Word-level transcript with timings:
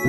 Hey, 0.00 0.08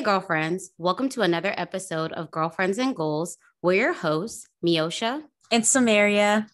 girlfriends. 0.00 0.70
Welcome 0.78 1.10
to 1.10 1.20
another 1.20 1.52
episode 1.58 2.12
of 2.12 2.30
Girlfriends 2.30 2.78
and 2.78 2.96
Goals. 2.96 3.36
We're 3.60 3.74
your 3.74 3.92
hosts, 3.92 4.48
Miosha 4.64 5.22
and 5.50 5.66
Samaria. 5.66 6.46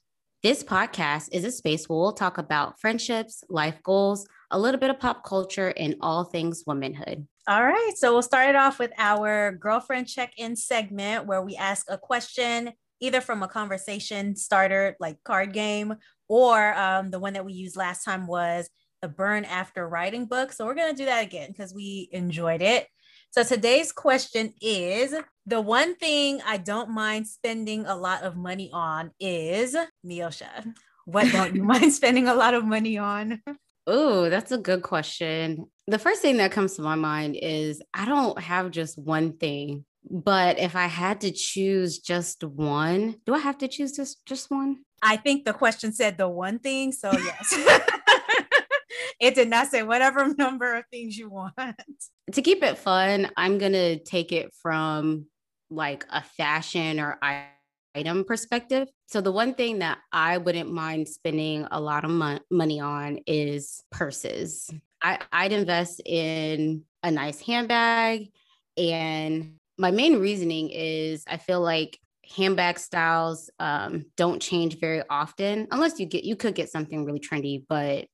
This 0.48 0.64
podcast 0.64 1.28
is 1.32 1.44
a 1.44 1.52
space 1.52 1.90
where 1.90 1.98
we'll 1.98 2.14
talk 2.14 2.38
about 2.38 2.80
friendships, 2.80 3.44
life 3.50 3.82
goals, 3.82 4.26
a 4.50 4.58
little 4.58 4.80
bit 4.80 4.88
of 4.88 4.98
pop 4.98 5.22
culture, 5.22 5.74
and 5.76 5.96
all 6.00 6.24
things 6.24 6.64
womanhood. 6.66 7.28
All 7.46 7.62
right. 7.62 7.92
So 7.96 8.14
we'll 8.14 8.22
start 8.22 8.48
it 8.48 8.56
off 8.56 8.78
with 8.78 8.90
our 8.96 9.52
girlfriend 9.52 10.08
check 10.08 10.32
in 10.38 10.56
segment 10.56 11.26
where 11.26 11.42
we 11.42 11.54
ask 11.56 11.84
a 11.90 11.98
question 11.98 12.72
either 12.98 13.20
from 13.20 13.42
a 13.42 13.46
conversation 13.46 14.36
starter 14.36 14.96
like 14.98 15.22
card 15.22 15.52
game 15.52 15.96
or 16.28 16.74
um, 16.78 17.10
the 17.10 17.18
one 17.18 17.34
that 17.34 17.44
we 17.44 17.52
used 17.52 17.76
last 17.76 18.02
time 18.02 18.26
was 18.26 18.70
the 19.02 19.08
burn 19.08 19.44
after 19.44 19.86
writing 19.86 20.24
book. 20.24 20.52
So 20.52 20.64
we're 20.64 20.74
going 20.74 20.92
to 20.92 20.96
do 20.96 21.04
that 21.04 21.26
again 21.26 21.50
because 21.50 21.74
we 21.74 22.08
enjoyed 22.10 22.62
it. 22.62 22.86
So 23.32 23.42
today's 23.42 23.92
question 23.92 24.54
is 24.62 25.14
the 25.48 25.60
one 25.60 25.96
thing 25.96 26.42
I 26.46 26.58
don't 26.58 26.90
mind 26.90 27.26
spending 27.26 27.86
a 27.86 27.96
lot 27.96 28.22
of 28.22 28.36
money 28.36 28.70
on 28.72 29.12
is 29.18 29.74
Miosha. 30.04 30.74
What 31.06 31.32
don't 31.32 31.56
you 31.56 31.64
mind 31.64 31.92
spending 31.94 32.28
a 32.28 32.34
lot 32.34 32.52
of 32.52 32.66
money 32.66 32.98
on? 32.98 33.40
Oh, 33.86 34.28
that's 34.28 34.52
a 34.52 34.58
good 34.58 34.82
question. 34.82 35.66
The 35.86 35.98
first 35.98 36.20
thing 36.20 36.36
that 36.36 36.52
comes 36.52 36.76
to 36.76 36.82
my 36.82 36.96
mind 36.96 37.38
is 37.40 37.80
I 37.94 38.04
don't 38.04 38.38
have 38.38 38.70
just 38.70 38.98
one 38.98 39.38
thing, 39.38 39.86
but 40.10 40.58
if 40.58 40.76
I 40.76 40.86
had 40.86 41.22
to 41.22 41.30
choose 41.30 41.98
just 41.98 42.44
one, 42.44 43.16
do 43.24 43.32
I 43.32 43.38
have 43.38 43.56
to 43.58 43.68
choose 43.68 43.92
just 43.92 44.26
just 44.26 44.50
one? 44.50 44.80
I 45.00 45.16
think 45.16 45.46
the 45.46 45.54
question 45.54 45.92
said 45.92 46.18
the 46.18 46.28
one 46.28 46.58
thing, 46.58 46.92
so 46.92 47.10
yes. 47.12 47.54
it 49.20 49.34
did 49.34 49.48
not 49.48 49.68
say 49.68 49.82
whatever 49.82 50.34
number 50.38 50.74
of 50.74 50.84
things 50.90 51.16
you 51.16 51.30
want. 51.30 51.54
To 52.32 52.42
keep 52.42 52.62
it 52.62 52.76
fun, 52.76 53.30
I'm 53.36 53.56
going 53.56 53.72
to 53.72 53.98
take 53.98 54.32
it 54.32 54.52
from 54.60 55.26
like 55.70 56.04
a 56.10 56.22
fashion 56.22 57.00
or 57.00 57.18
item 57.94 58.24
perspective. 58.24 58.88
So, 59.06 59.20
the 59.20 59.32
one 59.32 59.54
thing 59.54 59.80
that 59.80 59.98
I 60.12 60.38
wouldn't 60.38 60.72
mind 60.72 61.08
spending 61.08 61.66
a 61.70 61.80
lot 61.80 62.04
of 62.04 62.10
mo- 62.10 62.40
money 62.50 62.80
on 62.80 63.20
is 63.26 63.82
purses. 63.90 64.70
I, 65.02 65.18
I'd 65.32 65.52
invest 65.52 66.00
in 66.04 66.84
a 67.02 67.10
nice 67.10 67.40
handbag. 67.40 68.30
And 68.76 69.54
my 69.78 69.90
main 69.90 70.20
reasoning 70.20 70.70
is 70.70 71.24
I 71.26 71.36
feel 71.36 71.60
like 71.60 71.98
handbag 72.36 72.78
styles 72.78 73.50
um, 73.58 74.06
don't 74.16 74.42
change 74.42 74.78
very 74.78 75.02
often 75.08 75.66
unless 75.70 75.98
you 75.98 76.04
get 76.04 76.24
you 76.24 76.36
could 76.36 76.54
get 76.54 76.68
something 76.68 77.06
really 77.06 77.20
trendy 77.20 77.64
but 77.70 78.06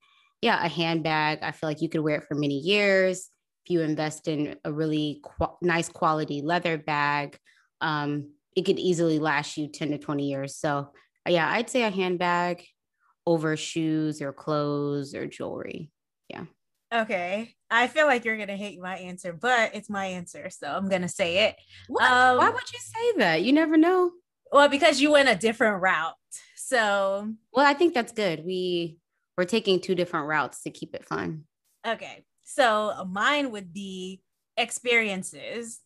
yeah, 0.44 0.62
a 0.62 0.68
handbag. 0.68 1.38
I 1.40 1.52
feel 1.52 1.70
like 1.70 1.80
you 1.80 1.88
could 1.88 2.02
wear 2.02 2.16
it 2.16 2.24
for 2.28 2.34
many 2.34 2.58
years. 2.58 3.30
If 3.64 3.70
you 3.70 3.80
invest 3.80 4.28
in 4.28 4.56
a 4.64 4.72
really 4.72 5.20
qu- 5.22 5.56
nice 5.62 5.88
quality 5.88 6.42
leather 6.42 6.76
bag, 6.76 7.38
um, 7.80 8.32
it 8.54 8.62
could 8.62 8.78
easily 8.78 9.18
last 9.18 9.56
you 9.56 9.68
10 9.68 9.90
to 9.92 9.98
20 9.98 10.28
years. 10.28 10.56
So, 10.56 10.92
yeah, 11.26 11.50
I'd 11.50 11.70
say 11.70 11.82
a 11.82 11.90
handbag 11.90 12.64
over 13.26 13.56
shoes 13.56 14.20
or 14.20 14.32
clothes 14.32 15.14
or 15.14 15.26
jewelry. 15.26 15.90
Yeah. 16.28 16.44
Okay. 16.92 17.54
I 17.70 17.86
feel 17.88 18.06
like 18.06 18.24
you're 18.24 18.36
going 18.36 18.48
to 18.48 18.56
hate 18.56 18.80
my 18.80 18.96
answer, 18.98 19.32
but 19.32 19.74
it's 19.74 19.90
my 19.90 20.06
answer. 20.06 20.50
So 20.50 20.68
I'm 20.68 20.88
going 20.88 21.02
to 21.02 21.08
say 21.08 21.46
it. 21.48 21.56
Um, 21.88 22.38
Why 22.38 22.50
would 22.50 22.72
you 22.72 22.78
say 22.78 23.18
that? 23.18 23.42
You 23.42 23.52
never 23.52 23.76
know. 23.76 24.12
Well, 24.52 24.68
because 24.68 25.00
you 25.00 25.10
went 25.10 25.28
a 25.28 25.34
different 25.34 25.82
route. 25.82 26.14
So, 26.56 27.32
well, 27.52 27.66
I 27.66 27.74
think 27.74 27.94
that's 27.94 28.12
good. 28.12 28.44
We 28.44 28.98
we're 29.36 29.44
taking 29.44 29.80
two 29.80 29.94
different 29.94 30.28
routes 30.28 30.62
to 30.62 30.70
keep 30.70 30.94
it 30.94 31.04
fun. 31.04 31.44
Okay. 31.86 32.24
So 32.44 33.06
mine 33.10 33.50
would 33.50 33.72
be 33.72 34.20
experiences. 34.56 35.80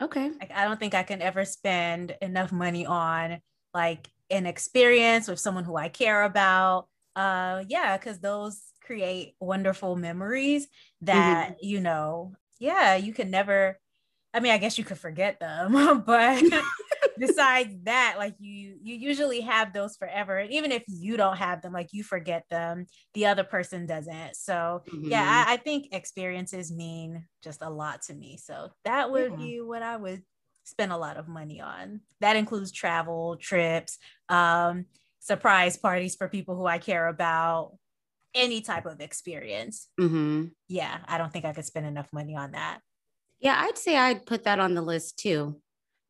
Okay. 0.00 0.30
Like 0.40 0.52
I 0.54 0.64
don't 0.64 0.78
think 0.78 0.94
I 0.94 1.02
can 1.02 1.20
ever 1.20 1.44
spend 1.44 2.16
enough 2.22 2.52
money 2.52 2.86
on 2.86 3.40
like 3.74 4.08
an 4.30 4.46
experience 4.46 5.28
with 5.28 5.40
someone 5.40 5.64
who 5.64 5.76
I 5.76 5.88
care 5.88 6.22
about. 6.22 6.86
Uh 7.16 7.64
yeah, 7.68 7.96
because 7.96 8.20
those 8.20 8.62
create 8.82 9.34
wonderful 9.40 9.96
memories 9.96 10.68
that, 11.02 11.48
mm-hmm. 11.48 11.66
you 11.66 11.80
know, 11.80 12.32
yeah, 12.58 12.94
you 12.94 13.12
can 13.12 13.30
never 13.30 13.78
I 14.32 14.40
mean, 14.40 14.52
I 14.52 14.58
guess 14.58 14.78
you 14.78 14.84
could 14.84 14.98
forget 14.98 15.40
them, 15.40 16.02
but 16.06 16.42
besides 17.18 17.74
that, 17.84 18.16
like 18.18 18.34
you 18.38 18.78
you 18.82 18.94
usually 18.94 19.40
have 19.40 19.72
those 19.72 19.96
forever. 19.96 20.38
and 20.38 20.52
Even 20.52 20.72
if 20.72 20.84
you 20.86 21.16
don't 21.16 21.36
have 21.36 21.62
them, 21.62 21.72
like 21.72 21.88
you 21.92 22.02
forget 22.02 22.44
them, 22.50 22.86
the 23.14 23.26
other 23.26 23.44
person 23.44 23.86
doesn't. 23.86 24.36
So 24.36 24.82
mm-hmm. 24.88 25.10
yeah, 25.10 25.44
I, 25.46 25.54
I, 25.54 25.56
think 25.56 25.88
experiences 25.92 26.72
mean 26.72 27.26
just 27.42 27.62
a 27.62 27.70
lot 27.70 28.02
to 28.02 28.14
me. 28.14 28.38
So 28.42 28.70
that 28.84 29.10
would 29.10 29.32
yeah. 29.32 29.36
be 29.36 29.60
what 29.60 29.82
I 29.82 29.96
would 29.96 30.22
spend 30.64 30.92
a 30.92 30.96
lot 30.96 31.16
of 31.16 31.28
money 31.28 31.60
on. 31.60 32.00
That 32.20 32.36
includes 32.36 32.72
travel, 32.72 33.36
trips, 33.36 33.98
um, 34.28 34.86
surprise 35.20 35.76
parties 35.76 36.16
for 36.16 36.28
people 36.28 36.56
who 36.56 36.66
I 36.66 36.78
care 36.78 37.08
about, 37.08 37.72
any 38.34 38.60
type 38.60 38.86
of 38.86 39.00
experience. 39.00 39.88
Mm-hmm. 39.98 40.46
Yeah, 40.68 40.98
I 41.06 41.18
don't 41.18 41.32
think 41.32 41.44
I 41.44 41.52
could 41.52 41.64
spend 41.64 41.86
enough 41.86 42.08
money 42.12 42.36
on 42.36 42.52
that. 42.52 42.80
Yeah, 43.40 43.56
I'd 43.58 43.78
say 43.78 43.96
I'd 43.96 44.26
put 44.26 44.44
that 44.44 44.60
on 44.60 44.74
the 44.74 44.82
list 44.82 45.18
too. 45.18 45.60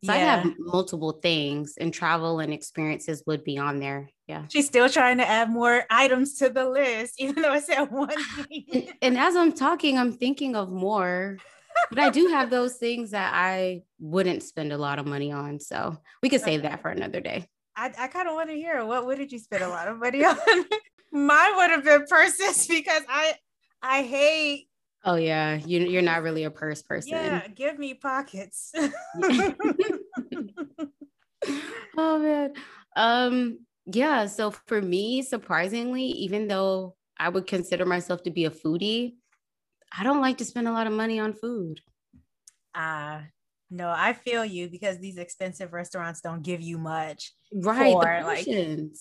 So 0.05 0.13
yeah. 0.13 0.19
I 0.19 0.19
have 0.19 0.55
multiple 0.59 1.13
things, 1.13 1.75
and 1.79 1.93
travel 1.93 2.39
and 2.39 2.53
experiences 2.53 3.23
would 3.27 3.43
be 3.43 3.59
on 3.59 3.81
there. 3.81 4.11
Yeah. 4.29 4.45
She's 4.49 4.67
still 4.67 4.89
trying 4.89 5.19
to 5.19 5.29
add 5.29 5.51
more 5.51 5.85
items 5.91 6.35
to 6.37 6.51
the 6.51 6.69
list, 6.69 7.15
even 7.19 7.43
though 7.43 7.53
I 7.53 7.61
said 7.61 7.85
one 7.91 8.15
thing. 8.45 8.65
and, 8.73 8.93
and 9.03 9.19
as 9.19 9.35
I'm 9.35 9.53
talking, 9.67 9.99
I'm 9.99 10.13
thinking 10.13 10.55
of 10.55 10.71
more. 10.71 11.39
but 11.91 11.99
I 11.99 12.11
do 12.11 12.29
have 12.29 12.49
those 12.51 12.77
things 12.77 13.11
that 13.11 13.33
I 13.35 13.83
wouldn't 13.99 14.43
spend 14.43 14.73
a 14.73 14.79
lot 14.79 14.99
of 14.99 15.07
money 15.07 15.33
on. 15.33 15.59
So 15.59 15.97
we 16.23 16.29
could 16.29 16.43
save 16.43 16.63
that 16.63 16.81
for 16.81 16.91
another 16.91 17.21
day. 17.21 17.47
I, 17.77 17.93
I 17.99 18.07
kind 18.09 18.29
of 18.29 18.35
want 18.35 18.51
to 18.51 18.57
hear 18.57 18.85
what 18.85 19.05
what 19.07 19.19
did 19.19 19.31
you 19.33 19.39
spend 19.39 19.63
a 19.63 19.69
lot 19.69 19.89
of 19.89 19.99
money 19.99 20.25
on? 20.25 20.37
Mine 21.13 21.57
would 21.57 21.71
have 21.71 21.85
been 21.85 22.07
purses 22.07 22.67
because 22.67 23.03
I 23.09 23.35
I 23.83 24.03
hate 24.03 24.68
Oh 25.05 25.17
yeah, 25.17 25.55
you 25.55 25.81
you're 25.81 26.03
not 26.03 26.23
really 26.23 26.45
a 26.45 26.51
purse 26.51 26.83
person. 26.83 27.13
Yeah, 27.13 27.47
give 27.49 27.79
me 27.79 27.95
pockets. 27.95 28.73
oh 31.97 32.19
man. 32.19 32.53
Um 32.97 33.61
yeah, 33.87 34.27
so 34.27 34.51
for 34.51 34.83
me 34.83 35.23
surprisingly, 35.23 36.05
even 36.05 36.49
though 36.49 36.97
I 37.19 37.29
would 37.29 37.47
consider 37.47 37.87
myself 37.87 38.23
to 38.25 38.31
be 38.31 38.45
a 38.45 38.51
foodie, 38.51 39.15
I 39.97 40.05
don't 40.05 40.21
like 40.21 40.39
to 40.39 40.45
spend 40.45 40.69
a 40.69 40.73
lot 40.73 40.87
of 40.87 40.93
money 40.93 41.19
on 41.21 41.33
food. 41.33 41.81
Ah, 42.75 43.19
uh, 43.19 43.23
no, 43.71 43.89
I 43.89 44.13
feel 44.15 44.45
you 44.45 44.69
because 44.69 44.99
these 44.99 45.19
expensive 45.19 45.73
restaurants 45.73 46.21
don't 46.21 46.43
give 46.43 46.61
you 46.61 46.79
much. 46.79 47.33
Right. 47.53 47.93
For, 47.93 48.23
like, 48.25 48.47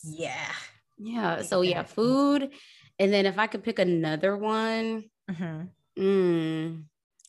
yeah. 0.04 0.52
Yeah. 0.98 1.42
So 1.42 1.62
yeah, 1.62 1.84
food. 1.84 2.52
And 3.00 3.14
then 3.14 3.26
if 3.26 3.38
I 3.38 3.48
could 3.48 3.64
pick 3.64 3.80
another 3.80 4.36
one, 4.36 5.04
mm-hmm. 5.30 5.66
Mm, 5.98 6.84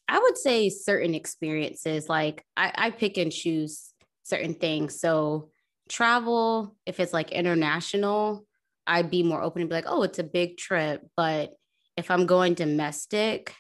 I 0.09 0.19
would 0.19 0.37
say 0.37 0.69
certain 0.69 1.15
experiences. 1.15 2.09
Like 2.09 2.45
I, 2.57 2.73
I 2.75 2.91
pick 2.91 3.17
and 3.17 3.33
choose 3.33 3.93
certain 4.23 4.55
things. 4.55 5.01
So 5.01 5.51
travel, 5.89 6.77
if 6.87 7.01
it's 7.01 7.13
like 7.13 7.33
international, 7.33 8.45
I'd 8.87 9.11
be 9.11 9.23
more 9.23 9.43
open 9.43 9.63
to 9.63 9.69
be 9.69 9.75
like, 9.75 9.87
oh, 9.87 10.03
it's 10.03 10.19
a 10.19 10.25
big 10.25 10.57
trip. 10.57 11.03
But 11.17 11.53
if 11.97 12.11
I'm 12.11 12.27
going 12.27 12.55
domestic, 12.55 13.55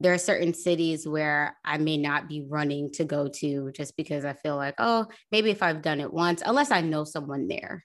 there 0.00 0.12
are 0.12 0.18
certain 0.18 0.52
cities 0.52 1.06
where 1.06 1.56
I 1.64 1.78
may 1.78 1.96
not 1.96 2.28
be 2.28 2.44
running 2.48 2.90
to 2.92 3.04
go 3.04 3.28
to 3.28 3.70
just 3.72 3.96
because 3.96 4.24
I 4.24 4.32
feel 4.32 4.56
like, 4.56 4.74
oh, 4.78 5.06
maybe 5.30 5.50
if 5.50 5.62
I've 5.62 5.82
done 5.82 6.00
it 6.00 6.12
once, 6.12 6.42
unless 6.44 6.70
I 6.70 6.80
know 6.80 7.04
someone 7.04 7.48
there. 7.48 7.84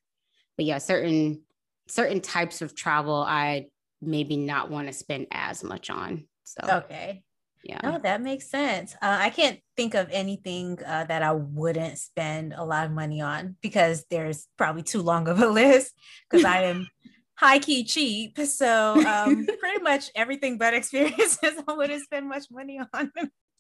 But 0.58 0.66
yeah, 0.66 0.80
certain 0.80 1.44
certain 1.88 2.22
types 2.22 2.62
of 2.62 2.76
travel 2.76 3.16
I 3.16 3.68
maybe 4.02 4.38
not 4.38 4.70
want 4.70 4.88
to 4.88 4.94
spend 4.94 5.28
as 5.32 5.64
much 5.64 5.90
on. 5.90 6.29
So 6.50 6.84
okay. 6.86 7.24
Yeah. 7.64 7.80
No, 7.84 8.00
that 8.00 8.22
makes 8.22 8.50
sense. 8.50 8.96
Uh, 8.96 9.18
I 9.20 9.30
can't 9.30 9.60
think 9.76 9.94
of 9.94 10.08
anything 10.12 10.80
uh, 10.86 11.04
that 11.06 11.22
I 11.22 11.34
wouldn't 11.34 11.98
spend 11.98 12.54
a 12.56 12.64
lot 12.64 12.86
of 12.86 12.92
money 12.92 13.20
on 13.22 13.58
because 13.62 14.06
there's 14.10 14.48
probably 14.58 14.84
too 14.84 15.02
long 15.02 15.28
of 15.28 15.42
a 15.42 15.48
list 15.62 15.94
because 16.30 16.46
I 16.46 16.64
am 16.64 16.88
high 17.36 17.60
key 17.60 17.84
cheap. 17.84 18.40
So 18.40 18.96
um, 19.06 19.46
pretty 19.60 19.82
much 19.82 20.10
everything 20.16 20.58
but 20.58 20.74
experiences 20.80 21.62
I 21.68 21.74
wouldn't 21.74 22.04
spend 22.04 22.30
much 22.30 22.46
money 22.50 22.80
on. 22.94 23.12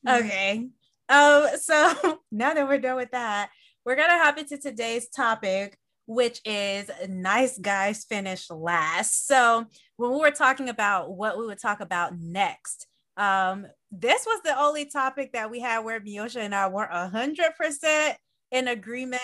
okay. 0.07 0.69
Um, 1.09 1.47
so 1.59 2.19
now 2.31 2.53
that 2.53 2.67
we're 2.67 2.79
done 2.79 2.95
with 2.95 3.11
that, 3.11 3.49
we're 3.85 3.95
gonna 3.95 4.17
hop 4.17 4.37
into 4.37 4.57
today's 4.57 5.09
topic, 5.09 5.77
which 6.09 6.41
is 6.43 6.89
nice 7.07 7.59
guys 7.59 8.03
finish 8.03 8.49
last. 8.49 9.27
So 9.27 9.67
when 9.97 10.09
we 10.09 10.17
were 10.17 10.31
talking 10.31 10.67
about 10.67 11.11
what 11.11 11.37
we 11.37 11.45
would 11.45 11.61
talk 11.61 11.81
about 11.81 12.17
next, 12.19 12.87
um, 13.15 13.67
this 13.91 14.25
was 14.25 14.41
the 14.43 14.59
only 14.59 14.85
topic 14.85 15.33
that 15.33 15.51
we 15.51 15.59
had 15.59 15.81
where 15.81 15.99
Miosha 15.99 16.37
and 16.37 16.55
I 16.55 16.67
weren't 16.67 16.89
a 16.91 17.09
hundred 17.09 17.51
percent 17.55 18.17
in 18.51 18.67
agreement. 18.67 19.21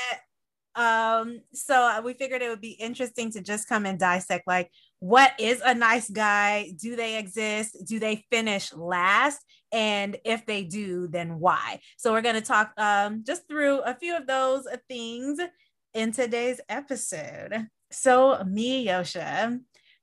Um, 0.75 1.41
so 1.53 2.01
we 2.01 2.13
figured 2.13 2.43
it 2.43 2.49
would 2.49 2.61
be 2.61 2.73
interesting 2.73 3.31
to 3.31 3.41
just 3.41 3.67
come 3.67 3.87
and 3.87 3.97
dissect 3.97 4.45
like 4.45 4.69
what 4.99 5.31
is 5.39 5.61
a 5.65 5.73
nice 5.73 6.07
guy? 6.07 6.71
Do 6.79 6.95
they 6.95 7.17
exist? 7.17 7.77
Do 7.87 7.97
they 7.97 8.25
finish 8.31 8.71
last? 8.73 9.39
And 9.71 10.17
if 10.23 10.45
they 10.45 10.63
do, 10.63 11.07
then 11.07 11.39
why? 11.39 11.79
So 11.97 12.11
we're 12.11 12.21
going 12.21 12.35
to 12.35 12.41
talk 12.41 12.73
um, 12.77 13.23
just 13.25 13.47
through 13.47 13.79
a 13.79 13.95
few 13.95 14.15
of 14.15 14.27
those 14.27 14.67
things 14.87 15.39
in 15.95 16.11
today's 16.11 16.59
episode. 16.69 17.67
So, 17.89 18.43
Miosha, 18.45 19.59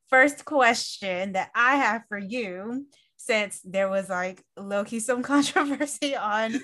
first 0.09 0.45
question 0.45 1.35
that 1.35 1.51
I 1.55 1.77
have 1.77 2.03
for 2.09 2.19
you, 2.19 2.87
since 3.19 3.61
there 3.63 3.89
was 3.89 4.09
like 4.09 4.43
low 4.57 4.85
key 4.85 4.99
some 4.99 5.23
controversy 5.23 6.17
on 6.17 6.61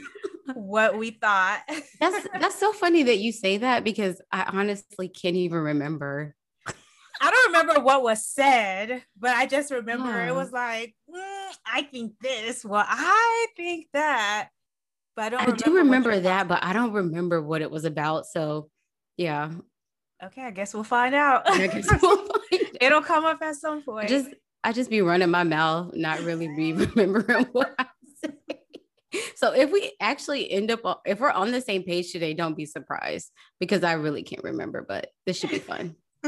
what 0.55 0.99
we 0.99 1.11
thought. 1.11 1.61
that's 2.01 2.27
that's 2.41 2.59
so 2.59 2.73
funny 2.73 3.05
that 3.05 3.19
you 3.19 3.31
say 3.31 3.59
that 3.59 3.85
because 3.85 4.21
I 4.33 4.51
honestly 4.53 5.09
can't 5.09 5.37
even 5.37 5.59
remember. 5.59 6.35
I 7.21 7.31
don't 7.31 7.53
remember 7.53 7.81
what 7.81 8.03
was 8.03 8.25
said, 8.25 9.03
but 9.19 9.31
I 9.31 9.47
just 9.47 9.73
remember 9.73 10.09
yeah. 10.09 10.29
it 10.29 10.35
was 10.35 10.53
like, 10.53 10.95
mm, 11.13 11.51
I 11.67 11.83
think 11.83 12.13
this. 12.21 12.65
Well, 12.65 12.85
I 12.87 13.47
think 13.57 13.89
that. 13.93 14.51
But 15.17 15.25
I 15.25 15.29
don't. 15.31 15.41
I 15.41 15.45
remember 15.45 15.65
do 15.65 15.77
remember 15.77 16.21
that, 16.21 16.49
but 16.49 16.63
I 16.63 16.73
don't 16.73 16.93
remember 16.93 17.43
what 17.43 17.61
it 17.61 17.71
was 17.71 17.85
about. 17.85 18.27
So, 18.27 18.71
yeah. 19.19 19.50
Okay, 20.25 20.43
I 20.43 20.50
guess 20.50 20.73
we'll 20.73 20.85
find 20.85 21.15
out. 21.15 21.44
We'll 21.47 21.69
find 21.82 22.62
It'll 22.81 23.03
come 23.03 23.25
up 23.25 23.43
at 23.43 23.56
some 23.56 23.82
point. 23.82 24.06
I 24.06 24.09
just, 24.09 24.29
I 24.65 24.73
just 24.73 24.91
be 24.91 25.03
running 25.03 25.31
my 25.31 25.44
mouth, 25.44 25.94
not 25.94 26.20
really 26.20 26.49
be 26.56 26.73
remembering 26.97 27.47
what 27.53 27.75
I 27.79 27.87
say. 28.25 28.61
So 29.37 29.53
if 29.53 29.70
we 29.70 29.93
actually 30.00 30.50
end 30.50 30.70
up, 30.70 31.03
if 31.05 31.20
we're 31.20 31.31
on 31.31 31.53
the 31.53 31.61
same 31.61 31.82
page 31.82 32.12
today, 32.12 32.35
don't 32.35 32.56
be 32.56 32.67
surprised 32.67 33.31
because 33.61 33.85
I 33.85 33.93
really 33.93 34.23
can't 34.23 34.44
remember. 34.44 34.85
But 34.87 35.11
this 35.26 35.38
should 35.38 35.50
be 35.50 35.59
fun. 35.59 35.97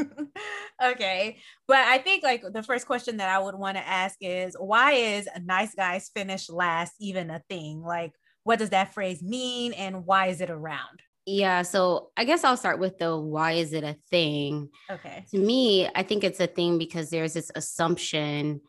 okay. 0.82 1.38
But 1.66 1.78
I 1.78 1.98
think 1.98 2.22
like 2.22 2.42
the 2.52 2.62
first 2.62 2.86
question 2.86 3.18
that 3.18 3.28
I 3.28 3.38
would 3.38 3.54
want 3.54 3.76
to 3.76 3.86
ask 3.86 4.16
is 4.20 4.56
why 4.58 4.92
is 4.92 5.28
a 5.32 5.40
nice 5.40 5.74
guys 5.74 6.10
finish 6.14 6.48
last 6.48 6.94
even 7.00 7.30
a 7.30 7.42
thing? 7.48 7.82
Like, 7.82 8.12
what 8.44 8.58
does 8.58 8.70
that 8.70 8.94
phrase 8.94 9.22
mean 9.22 9.72
and 9.72 10.06
why 10.06 10.28
is 10.28 10.40
it 10.40 10.50
around? 10.50 11.02
Yeah. 11.26 11.62
So 11.62 12.10
I 12.16 12.24
guess 12.24 12.44
I'll 12.44 12.56
start 12.56 12.78
with 12.78 12.98
the 12.98 13.16
why 13.16 13.52
is 13.52 13.72
it 13.72 13.84
a 13.84 13.96
thing? 14.10 14.70
Okay. 14.90 15.24
To 15.30 15.38
me, 15.38 15.88
I 15.94 16.02
think 16.02 16.24
it's 16.24 16.40
a 16.40 16.46
thing 16.46 16.78
because 16.78 17.10
there's 17.10 17.34
this 17.34 17.50
assumption 17.54 18.60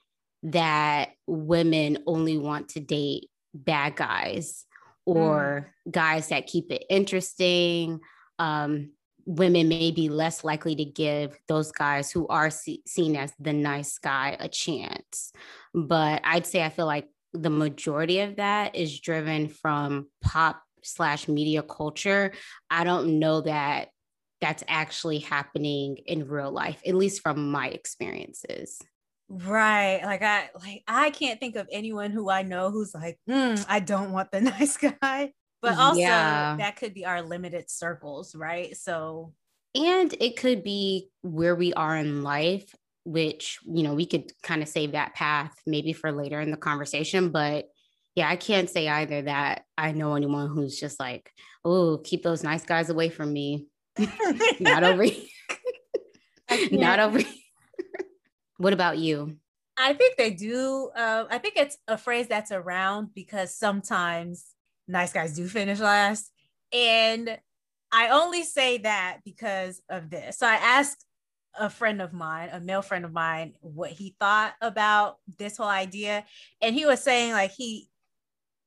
that 0.43 1.11
women 1.27 1.99
only 2.07 2.37
want 2.37 2.69
to 2.69 2.79
date 2.79 3.29
bad 3.53 3.95
guys 3.95 4.65
or 5.05 5.73
mm. 5.87 5.91
guys 5.91 6.29
that 6.29 6.47
keep 6.47 6.71
it 6.71 6.85
interesting. 6.89 7.99
Um, 8.39 8.91
women 9.25 9.69
may 9.69 9.91
be 9.91 10.09
less 10.09 10.43
likely 10.43 10.75
to 10.75 10.85
give 10.85 11.37
those 11.47 11.71
guys 11.71 12.11
who 12.11 12.27
are 12.27 12.49
see- 12.49 12.83
seen 12.87 13.15
as 13.15 13.33
the 13.39 13.53
nice 13.53 13.97
guy 13.97 14.35
a 14.39 14.49
chance. 14.49 15.31
But 15.73 16.21
I'd 16.23 16.47
say 16.47 16.63
I 16.63 16.69
feel 16.69 16.87
like 16.87 17.07
the 17.33 17.49
majority 17.49 18.19
of 18.21 18.37
that 18.37 18.75
is 18.75 18.99
driven 18.99 19.47
from 19.47 20.07
pop 20.21 20.61
slash 20.83 21.27
media 21.27 21.61
culture. 21.61 22.33
I 22.69 22.83
don't 22.83 23.19
know 23.19 23.41
that 23.41 23.89
that's 24.39 24.63
actually 24.67 25.19
happening 25.19 25.97
in 26.05 26.27
real 26.27 26.51
life, 26.51 26.81
at 26.85 26.95
least 26.95 27.21
from 27.21 27.51
my 27.51 27.67
experiences. 27.67 28.79
Right. 29.29 30.01
Like 30.03 30.23
I 30.23 30.49
like 30.59 30.83
I 30.87 31.09
can't 31.11 31.39
think 31.39 31.55
of 31.55 31.67
anyone 31.71 32.11
who 32.11 32.29
I 32.29 32.41
know 32.43 32.71
who's 32.71 32.93
like, 32.93 33.17
mm, 33.29 33.63
I 33.69 33.79
don't 33.79 34.11
want 34.11 34.31
the 34.31 34.41
nice 34.41 34.77
guy 34.77 35.33
but 35.61 35.77
also 35.77 35.99
yeah. 35.99 36.55
that 36.57 36.75
could 36.75 36.93
be 36.93 37.05
our 37.05 37.21
limited 37.21 37.69
circles 37.69 38.35
right 38.35 38.75
so 38.75 39.33
and 39.75 40.13
it 40.19 40.37
could 40.37 40.63
be 40.63 41.09
where 41.21 41.55
we 41.55 41.73
are 41.73 41.95
in 41.95 42.23
life 42.23 42.75
which 43.03 43.59
you 43.65 43.83
know 43.83 43.93
we 43.93 44.05
could 44.05 44.31
kind 44.43 44.61
of 44.61 44.67
save 44.67 44.91
that 44.91 45.15
path 45.15 45.53
maybe 45.65 45.93
for 45.93 46.11
later 46.11 46.41
in 46.41 46.51
the 46.51 46.57
conversation 46.57 47.29
but 47.29 47.65
yeah 48.15 48.29
i 48.29 48.35
can't 48.35 48.69
say 48.69 48.87
either 48.87 49.23
that 49.23 49.63
i 49.77 49.91
know 49.91 50.15
anyone 50.15 50.49
who's 50.49 50.79
just 50.79 50.99
like 50.99 51.31
oh 51.65 51.99
keep 52.03 52.23
those 52.23 52.43
nice 52.43 52.63
guys 52.63 52.89
away 52.89 53.09
from 53.09 53.31
me 53.31 53.67
not 54.59 54.83
over 54.83 55.05
not 56.71 56.99
over 56.99 57.19
what 58.57 58.73
about 58.73 58.97
you 58.97 59.37
i 59.77 59.93
think 59.93 60.17
they 60.17 60.31
do 60.31 60.89
uh, 60.95 61.25
i 61.29 61.37
think 61.37 61.55
it's 61.57 61.77
a 61.87 61.97
phrase 61.97 62.27
that's 62.27 62.51
around 62.51 63.09
because 63.13 63.55
sometimes 63.55 64.51
nice 64.91 65.13
guys 65.13 65.35
do 65.35 65.47
finish 65.47 65.79
last. 65.79 66.31
And 66.73 67.37
I 67.91 68.09
only 68.09 68.43
say 68.43 68.79
that 68.79 69.19
because 69.25 69.81
of 69.89 70.09
this. 70.09 70.37
So 70.37 70.47
I 70.47 70.55
asked 70.55 71.05
a 71.59 71.69
friend 71.69 72.01
of 72.01 72.13
mine, 72.13 72.49
a 72.51 72.59
male 72.59 72.81
friend 72.81 73.03
of 73.03 73.11
mine, 73.11 73.53
what 73.59 73.91
he 73.91 74.15
thought 74.19 74.53
about 74.61 75.17
this 75.37 75.57
whole 75.57 75.67
idea. 75.67 76.25
And 76.61 76.73
he 76.75 76.85
was 76.85 77.01
saying, 77.01 77.33
like, 77.33 77.51
he 77.51 77.89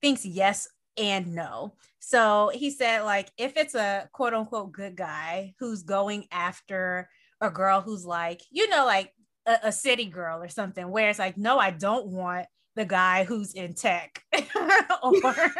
thinks 0.01 0.25
yes 0.25 0.69
and 0.97 1.35
no. 1.35 1.75
So 1.99 2.51
he 2.53 2.71
said, 2.71 3.03
like, 3.03 3.31
if 3.39 3.57
it's 3.57 3.75
a 3.75 4.09
quote 4.13 4.35
unquote 4.35 4.73
good 4.73 4.97
guy 4.97 5.55
who's 5.59 5.83
going 5.83 6.27
after 6.31 7.09
a 7.41 7.51
girl 7.51 7.81
who's 7.81 8.05
like, 8.05 8.43
you 8.51 8.69
know, 8.69 8.85
like 8.87 9.13
a, 9.47 9.57
a 9.65 9.73
city 9.73 10.07
girl 10.07 10.43
or 10.43 10.49
something, 10.49 10.91
where 10.91 11.11
it's 11.11 11.19
like, 11.19 11.37
no, 11.37 11.59
I 11.59 11.71
don't 11.71 12.09
want 12.09 12.47
the 12.77 12.85
guy 12.85 13.25
who's 13.25 13.55
in 13.55 13.75
tech 13.75 14.23
or 15.03 15.53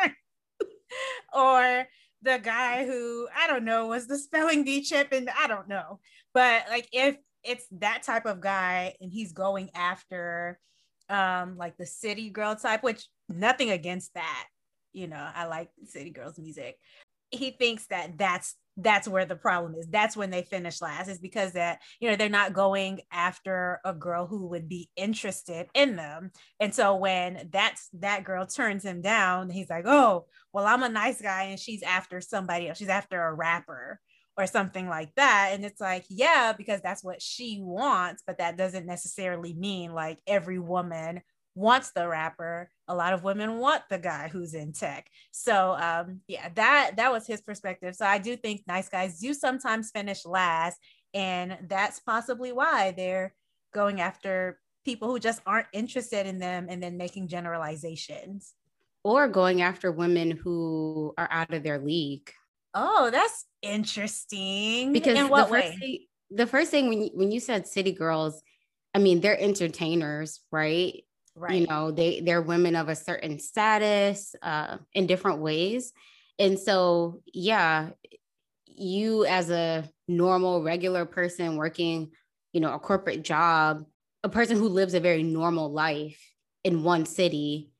or 1.35 1.87
the 2.23 2.39
guy 2.43 2.87
who 2.87 3.29
I 3.37 3.47
don't 3.47 3.65
know 3.65 3.89
was 3.89 4.07
the 4.07 4.19
spelling 4.19 4.65
bee 4.65 4.83
chip 4.83 5.09
and 5.13 5.29
I 5.31 5.47
don't 5.47 5.69
know. 5.69 6.01
But 6.33 6.65
like 6.69 6.89
if 6.93 7.17
it's 7.43 7.67
that 7.73 8.03
type 8.03 8.27
of 8.27 8.41
guy 8.41 8.95
and 9.01 9.13
he's 9.13 9.33
going 9.33 9.71
after 9.75 10.59
um 11.11 11.57
like 11.59 11.77
the 11.77 11.87
city 11.87 12.31
girl 12.31 12.57
type, 12.57 12.83
which 12.83 13.07
nothing 13.29 13.71
against 13.71 14.15
that. 14.15 14.47
You 14.93 15.09
know, 15.09 15.29
I 15.35 15.47
like 15.47 15.71
city 15.87 16.11
girls 16.11 16.39
music. 16.39 16.77
He 17.31 17.51
thinks 17.51 17.87
that 17.89 18.17
that's 18.17 18.55
that's 18.77 19.07
where 19.07 19.25
the 19.25 19.37
problem 19.37 19.75
is. 19.77 19.87
That's 19.87 20.17
when 20.17 20.31
they 20.31 20.43
finish 20.43 20.83
last, 20.83 21.09
is 21.09 21.19
because 21.19 21.53
that, 21.53 21.81
you 22.01 22.11
know, 22.11 22.17
they're 22.17 22.29
not 22.29 22.53
going 22.53 23.03
after 23.13 23.81
a 23.85 23.93
girl 23.93 24.27
who 24.27 24.49
would 24.49 24.69
be 24.69 24.89
interested 24.97 25.69
in 25.75 25.97
them. 25.97 26.33
And 26.59 26.75
so 26.75 26.97
when 26.97 27.49
that's 27.53 27.89
that 28.01 28.25
girl 28.25 28.47
turns 28.47 28.85
him 28.85 29.01
down, 29.01 29.51
he's 29.51 29.71
like, 29.71 29.87
oh, 29.87 30.27
well, 30.53 30.67
I'm 30.67 30.83
a 30.83 30.89
nice 30.89 31.21
guy 31.23 31.45
and 31.45 31.59
she's 31.59 31.83
after 31.83 32.21
somebody 32.21 32.69
else. 32.69 32.79
She's 32.79 32.89
after 32.89 33.23
a 33.23 33.35
rapper 33.35 34.01
or 34.37 34.47
something 34.47 34.89
like 34.89 35.15
that. 35.15 35.51
And 35.53 35.65
it's 35.65 35.81
like, 35.81 36.05
yeah, 36.09 36.53
because 36.57 36.81
that's 36.81 37.05
what 37.05 37.23
she 37.23 37.61
wants, 37.61 38.23
but 38.27 38.39
that 38.39 38.57
doesn't 38.57 38.87
necessarily 38.87 39.55
mean 39.55 39.93
like 39.93 40.19
every 40.27 40.59
woman 40.59 41.21
wants 41.55 41.93
the 41.93 42.07
rapper. 42.09 42.71
A 42.89 42.95
lot 42.95 43.13
of 43.13 43.25
women 43.25 43.59
want 43.59 43.83
the 43.89 43.99
guy 43.99 44.29
who's 44.29 44.55
in 44.55 44.73
tech. 44.73 45.09
So 45.31 45.77
um 45.79 46.21
yeah 46.29 46.49
that 46.55 46.93
that 46.97 47.13
was 47.13 47.27
his 47.27 47.41
perspective. 47.41 47.95
So 47.95 48.07
i 48.07 48.19
do 48.19 48.37
think 48.37 48.63
nice 48.67 48.89
guys 48.89 49.19
do 49.19 49.35
sometimes 49.35 49.91
finish 49.91 50.25
last 50.25 50.79
and 51.13 51.57
that's 51.69 52.01
possibly 52.01 52.53
why 52.53 52.93
they're 52.93 53.35
going 53.73 54.01
after 54.01 54.59
people 54.85 55.09
who 55.09 55.19
just 55.19 55.41
aren't 55.47 55.69
interested 55.73 56.27
in 56.27 56.39
them 56.39 56.67
and 56.69 56.83
then 56.83 56.97
making 56.97 57.29
generalizations. 57.29 58.55
Or 59.03 59.29
going 59.29 59.63
after 59.63 59.93
women 59.93 60.31
who 60.31 61.15
are 61.17 61.29
out 61.31 61.53
of 61.53 61.63
their 61.63 61.79
league. 61.79 62.31
Oh 62.75 63.11
that's 63.11 63.45
interesting. 63.63 64.93
Because 64.93 65.19
in 65.19 65.29
what 65.29 65.47
the 65.47 65.53
way? 65.53 65.77
thing, 65.79 65.99
the 66.31 66.47
first 66.47 66.71
thing 66.71 66.89
when 66.89 67.03
you, 67.03 67.11
when 67.15 67.31
you 67.31 67.41
said 67.41 67.67
city 67.67 67.93
girls 67.93 68.43
i 68.95 68.99
mean 68.99 69.21
they're 69.21 69.41
entertainers 69.41 70.41
right 70.51 71.05
right 71.37 71.61
you 71.61 71.67
know 71.67 71.91
they 71.91 72.21
they're 72.21 72.43
women 72.43 72.77
of 72.77 72.89
a 72.89 72.97
certain 72.97 73.39
status 73.39 74.35
uh, 74.43 74.79
in 74.93 75.07
different 75.07 75.41
ways 75.41 75.93
and 76.39 76.59
so 76.59 77.21
yeah 77.33 77.91
you 78.67 79.25
as 79.25 79.51
a 79.51 79.89
normal 80.09 80.63
regular 80.63 81.05
person 81.05 81.57
working 81.57 82.11
you 82.53 82.61
know 82.61 82.73
a 82.73 82.79
corporate 82.79 83.23
job 83.23 83.85
a 84.23 84.29
person 84.29 84.57
who 84.57 84.69
lives 84.69 84.95
a 84.95 85.01
very 85.01 85.23
normal 85.23 85.71
life 85.71 86.21
in 86.65 86.83
one 86.83 87.05
city 87.05 87.71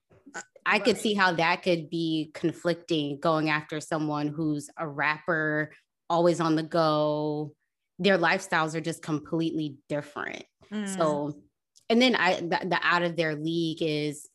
I 0.67 0.79
could 0.79 0.99
see 0.99 1.15
how 1.15 1.33
that 1.33 1.63
could 1.63 1.91
be 1.91 2.31
conflicting 2.33 3.19
going 3.21 3.51
after 3.51 3.81
someone 3.81 4.29
who's 4.29 4.71
a 4.79 4.89
rapper, 4.89 5.73
always 6.09 6.41
on 6.41 6.57
the 6.57 6.63
go. 6.63 7.53
Their 7.99 8.19
lifestyles 8.19 8.75
are 8.75 8.81
just 8.81 9.03
completely 9.03 9.77
different. 9.89 10.45
Mm. 10.73 10.97
So 10.97 11.37
and 11.89 12.01
then 12.01 12.15
I 12.17 12.41
the, 12.41 12.61
the 12.65 12.79
out 12.83 13.03
of 13.03 13.17
their 13.17 13.35
league 13.35 13.83
is, 13.83 14.29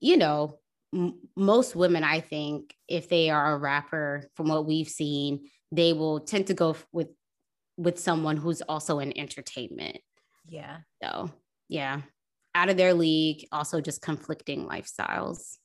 you 0.00 0.16
know, 0.16 0.58
m- 0.94 1.18
most 1.36 1.76
women 1.76 2.04
I 2.04 2.20
think 2.20 2.74
if 2.88 3.08
they 3.08 3.30
are 3.30 3.54
a 3.54 3.58
rapper, 3.58 4.28
from 4.34 4.48
what 4.48 4.66
we've 4.66 4.88
seen, 4.88 5.48
they 5.72 5.92
will 5.92 6.20
tend 6.20 6.48
to 6.48 6.54
go 6.54 6.76
with 6.92 7.08
with 7.76 7.98
someone 7.98 8.36
who's 8.36 8.62
also 8.62 8.98
in 8.98 9.16
entertainment. 9.18 9.98
Yeah. 10.48 10.78
So, 11.02 11.30
yeah, 11.68 12.02
out 12.54 12.70
of 12.70 12.76
their 12.76 12.94
league, 12.94 13.46
also 13.52 13.80
just 13.80 14.00
conflicting 14.00 14.66
lifestyles. 14.66 15.58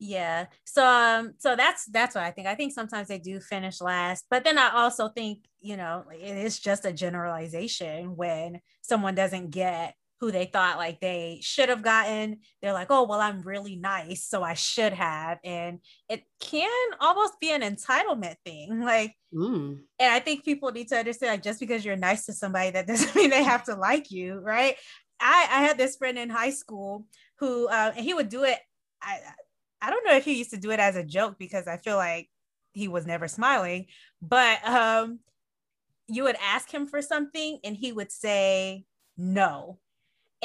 Yeah. 0.00 0.46
So 0.64 0.84
um 0.84 1.34
so 1.38 1.56
that's 1.56 1.86
that's 1.86 2.14
what 2.14 2.24
I 2.24 2.30
think. 2.32 2.46
I 2.46 2.56
think 2.56 2.72
sometimes 2.72 3.08
they 3.08 3.18
do 3.18 3.40
finish 3.40 3.80
last, 3.80 4.26
but 4.28 4.44
then 4.44 4.58
I 4.58 4.70
also 4.74 5.08
think, 5.08 5.44
you 5.60 5.76
know, 5.76 6.04
it 6.12 6.36
is 6.36 6.58
just 6.58 6.84
a 6.84 6.92
generalization 6.92 8.16
when 8.16 8.60
someone 8.82 9.14
doesn't 9.14 9.50
get 9.50 9.94
who 10.24 10.32
they 10.32 10.46
thought 10.46 10.78
like 10.78 11.00
they 11.00 11.38
should 11.42 11.68
have 11.68 11.82
gotten. 11.82 12.38
They're 12.62 12.72
like, 12.72 12.86
"Oh, 12.88 13.04
well 13.04 13.20
I'm 13.20 13.42
really 13.42 13.76
nice, 13.76 14.24
so 14.24 14.42
I 14.42 14.54
should 14.54 14.94
have." 14.94 15.38
And 15.44 15.80
it 16.08 16.24
can 16.40 16.70
almost 16.98 17.38
be 17.40 17.50
an 17.52 17.60
entitlement 17.60 18.36
thing. 18.44 18.82
Like 18.94 19.14
mm. 19.34 19.78
and 19.98 20.14
I 20.14 20.20
think 20.20 20.44
people 20.44 20.70
need 20.70 20.88
to 20.88 20.96
understand 20.96 21.32
like 21.32 21.42
just 21.42 21.60
because 21.60 21.84
you're 21.84 21.96
nice 21.96 22.26
to 22.26 22.32
somebody 22.32 22.70
that 22.70 22.86
doesn't 22.88 23.14
mean 23.14 23.30
they 23.30 23.42
have 23.42 23.64
to 23.64 23.74
like 23.74 24.10
you, 24.10 24.38
right? 24.40 24.76
I 25.20 25.48
I 25.50 25.62
had 25.62 25.76
this 25.76 25.96
friend 25.96 26.18
in 26.18 26.30
high 26.30 26.50
school 26.50 27.06
who 27.38 27.68
uh, 27.68 27.92
and 27.94 28.04
he 28.04 28.14
would 28.14 28.28
do 28.30 28.44
it 28.44 28.58
I 29.02 29.18
I 29.82 29.90
don't 29.90 30.06
know 30.06 30.16
if 30.16 30.24
he 30.24 30.38
used 30.38 30.50
to 30.50 30.56
do 30.56 30.70
it 30.70 30.80
as 30.80 30.96
a 30.96 31.04
joke 31.04 31.36
because 31.38 31.66
I 31.66 31.76
feel 31.76 31.96
like 31.96 32.30
he 32.72 32.88
was 32.88 33.06
never 33.06 33.28
smiling, 33.28 33.86
but 34.22 34.66
um, 34.66 35.20
you 36.08 36.24
would 36.24 36.36
ask 36.42 36.72
him 36.72 36.86
for 36.86 37.02
something 37.02 37.58
and 37.64 37.76
he 37.76 37.92
would 37.92 38.10
say 38.10 38.86
no. 39.16 39.78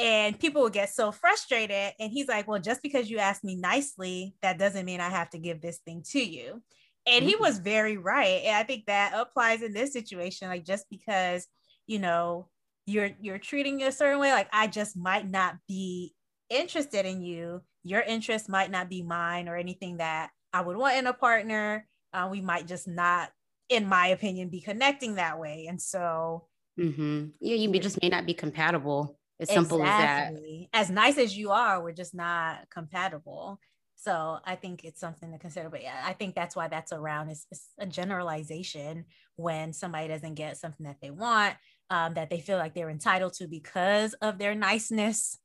And 0.00 0.38
people 0.38 0.62
would 0.62 0.72
get 0.72 0.90
so 0.90 1.12
frustrated. 1.12 1.92
And 1.98 2.10
he's 2.10 2.28
like, 2.28 2.48
Well, 2.48 2.60
just 2.60 2.82
because 2.82 3.10
you 3.10 3.18
asked 3.18 3.44
me 3.44 3.56
nicely, 3.56 4.34
that 4.42 4.58
doesn't 4.58 4.86
mean 4.86 5.00
I 5.00 5.10
have 5.10 5.30
to 5.30 5.38
give 5.38 5.60
this 5.60 5.78
thing 5.84 6.02
to 6.10 6.20
you. 6.20 6.62
And 7.06 7.22
mm-hmm. 7.22 7.28
he 7.28 7.36
was 7.36 7.58
very 7.58 7.96
right. 7.96 8.42
And 8.44 8.56
I 8.56 8.62
think 8.62 8.86
that 8.86 9.12
applies 9.14 9.62
in 9.62 9.72
this 9.72 9.92
situation. 9.92 10.48
Like, 10.48 10.64
just 10.64 10.86
because, 10.90 11.46
you 11.86 11.98
know, 11.98 12.48
you're 12.86 13.10
you're 13.20 13.38
treating 13.38 13.80
you 13.80 13.88
a 13.88 13.92
certain 13.92 14.20
way, 14.20 14.32
like 14.32 14.48
I 14.52 14.66
just 14.66 14.96
might 14.96 15.28
not 15.28 15.56
be 15.68 16.14
interested 16.50 17.06
in 17.06 17.22
you 17.22 17.62
your 17.82 18.00
interest 18.02 18.48
might 18.48 18.70
not 18.70 18.88
be 18.88 19.02
mine 19.02 19.48
or 19.48 19.56
anything 19.56 19.98
that 19.98 20.30
I 20.52 20.60
would 20.60 20.76
want 20.76 20.96
in 20.96 21.06
a 21.06 21.12
partner. 21.12 21.86
Uh, 22.12 22.28
we 22.30 22.40
might 22.40 22.66
just 22.66 22.88
not, 22.88 23.30
in 23.68 23.86
my 23.86 24.08
opinion, 24.08 24.48
be 24.48 24.60
connecting 24.60 25.14
that 25.14 25.38
way. 25.38 25.66
And 25.68 25.80
so, 25.80 26.46
mm-hmm. 26.78 27.26
yeah, 27.40 27.54
you 27.54 27.78
just 27.78 28.00
may 28.02 28.08
not 28.08 28.26
be 28.26 28.34
compatible. 28.34 29.18
As 29.40 29.48
simple 29.48 29.80
exactly. 29.80 30.68
as 30.72 30.86
that. 30.86 30.90
As 30.90 30.90
nice 30.90 31.18
as 31.18 31.36
you 31.36 31.50
are, 31.50 31.82
we're 31.82 31.92
just 31.92 32.14
not 32.14 32.68
compatible. 32.70 33.58
So 33.96 34.38
I 34.44 34.54
think 34.54 34.84
it's 34.84 35.00
something 35.00 35.30
to 35.32 35.38
consider. 35.38 35.68
But 35.68 35.82
yeah, 35.82 36.02
I 36.04 36.14
think 36.14 36.34
that's 36.34 36.56
why 36.56 36.68
that's 36.68 36.92
around. 36.92 37.30
It's 37.30 37.46
a 37.78 37.86
generalization 37.86 39.04
when 39.36 39.72
somebody 39.72 40.08
doesn't 40.08 40.34
get 40.34 40.56
something 40.56 40.86
that 40.86 40.96
they 41.02 41.10
want, 41.10 41.54
um, 41.90 42.14
that 42.14 42.30
they 42.30 42.40
feel 42.40 42.56
like 42.56 42.74
they're 42.74 42.90
entitled 42.90 43.34
to 43.34 43.46
because 43.46 44.14
of 44.14 44.38
their 44.38 44.54
niceness 44.54 45.38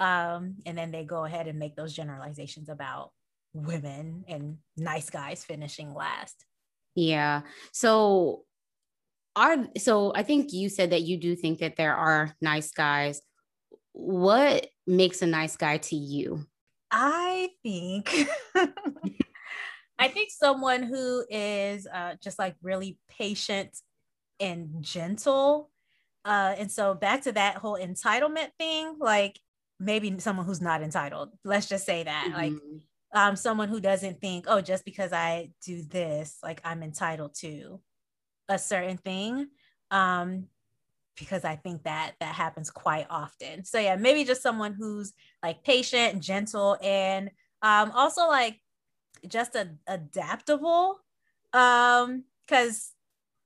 um, 0.00 0.56
and 0.64 0.78
then 0.78 0.90
they 0.90 1.04
go 1.04 1.24
ahead 1.24 1.48
and 1.48 1.58
make 1.58 1.74
those 1.74 1.92
generalizations 1.92 2.68
about 2.68 3.10
women 3.52 4.24
and 4.28 4.58
nice 4.76 5.10
guys 5.10 5.44
finishing 5.44 5.92
last. 5.94 6.44
Yeah. 6.94 7.42
So 7.72 8.44
are 9.36 9.68
so 9.76 10.12
I 10.14 10.22
think 10.22 10.52
you 10.52 10.68
said 10.68 10.90
that 10.90 11.02
you 11.02 11.16
do 11.16 11.36
think 11.36 11.60
that 11.60 11.76
there 11.76 11.94
are 11.94 12.34
nice 12.40 12.70
guys. 12.72 13.20
What 13.98 14.68
makes 14.86 15.22
a 15.22 15.26
nice 15.26 15.56
guy 15.56 15.78
to 15.78 15.96
you? 15.96 16.46
I 16.90 17.50
think 17.64 18.14
I 19.98 20.06
think 20.06 20.30
someone 20.30 20.84
who 20.84 21.24
is 21.28 21.86
uh, 21.92 22.14
just 22.22 22.38
like 22.38 22.54
really 22.62 22.96
patient 23.08 23.76
and 24.38 24.82
gentle. 24.82 25.70
Uh, 26.24 26.54
and 26.56 26.70
so 26.70 26.94
back 26.94 27.22
to 27.22 27.32
that 27.32 27.56
whole 27.56 27.76
entitlement 27.76 28.50
thing, 28.56 28.96
like 29.00 29.40
maybe 29.80 30.16
someone 30.20 30.46
who's 30.46 30.60
not 30.60 30.80
entitled. 30.80 31.30
Let's 31.44 31.68
just 31.68 31.84
say 31.84 32.04
that. 32.04 32.28
Mm-hmm. 32.28 32.36
Like 32.36 32.52
um 33.14 33.34
someone 33.34 33.68
who 33.68 33.80
doesn't 33.80 34.20
think, 34.20 34.44
oh, 34.46 34.60
just 34.60 34.84
because 34.84 35.12
I 35.12 35.50
do 35.64 35.82
this, 35.82 36.38
like 36.40 36.60
I'm 36.64 36.84
entitled 36.84 37.34
to 37.40 37.80
a 38.48 38.58
certain 38.60 38.98
thing. 38.98 39.48
Um 39.90 40.46
because 41.18 41.44
I 41.44 41.56
think 41.56 41.84
that 41.84 42.14
that 42.20 42.34
happens 42.34 42.70
quite 42.70 43.06
often. 43.10 43.64
So 43.64 43.78
yeah, 43.78 43.96
maybe 43.96 44.24
just 44.24 44.42
someone 44.42 44.74
who's 44.74 45.12
like 45.42 45.64
patient, 45.64 46.22
gentle, 46.22 46.76
and 46.82 47.30
um 47.62 47.90
also 47.92 48.28
like 48.28 48.60
just 49.26 49.54
a, 49.54 49.70
adaptable. 49.86 50.98
Um, 51.52 52.24
because 52.46 52.92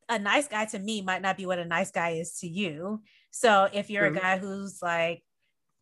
a 0.09 0.19
nice 0.19 0.49
guy 0.49 0.64
to 0.67 0.79
me 0.79 1.02
might 1.02 1.23
not 1.23 1.37
be 1.37 1.47
what 1.47 1.59
a 1.59 1.64
nice 1.64 1.91
guy 1.91 2.11
is 2.11 2.38
to 2.41 2.49
you. 2.49 3.02
So 3.31 3.69
if 3.73 3.91
you're 3.91 4.07
True. 4.09 4.19
a 4.19 4.21
guy 4.21 4.38
who's 4.38 4.81
like 4.83 5.23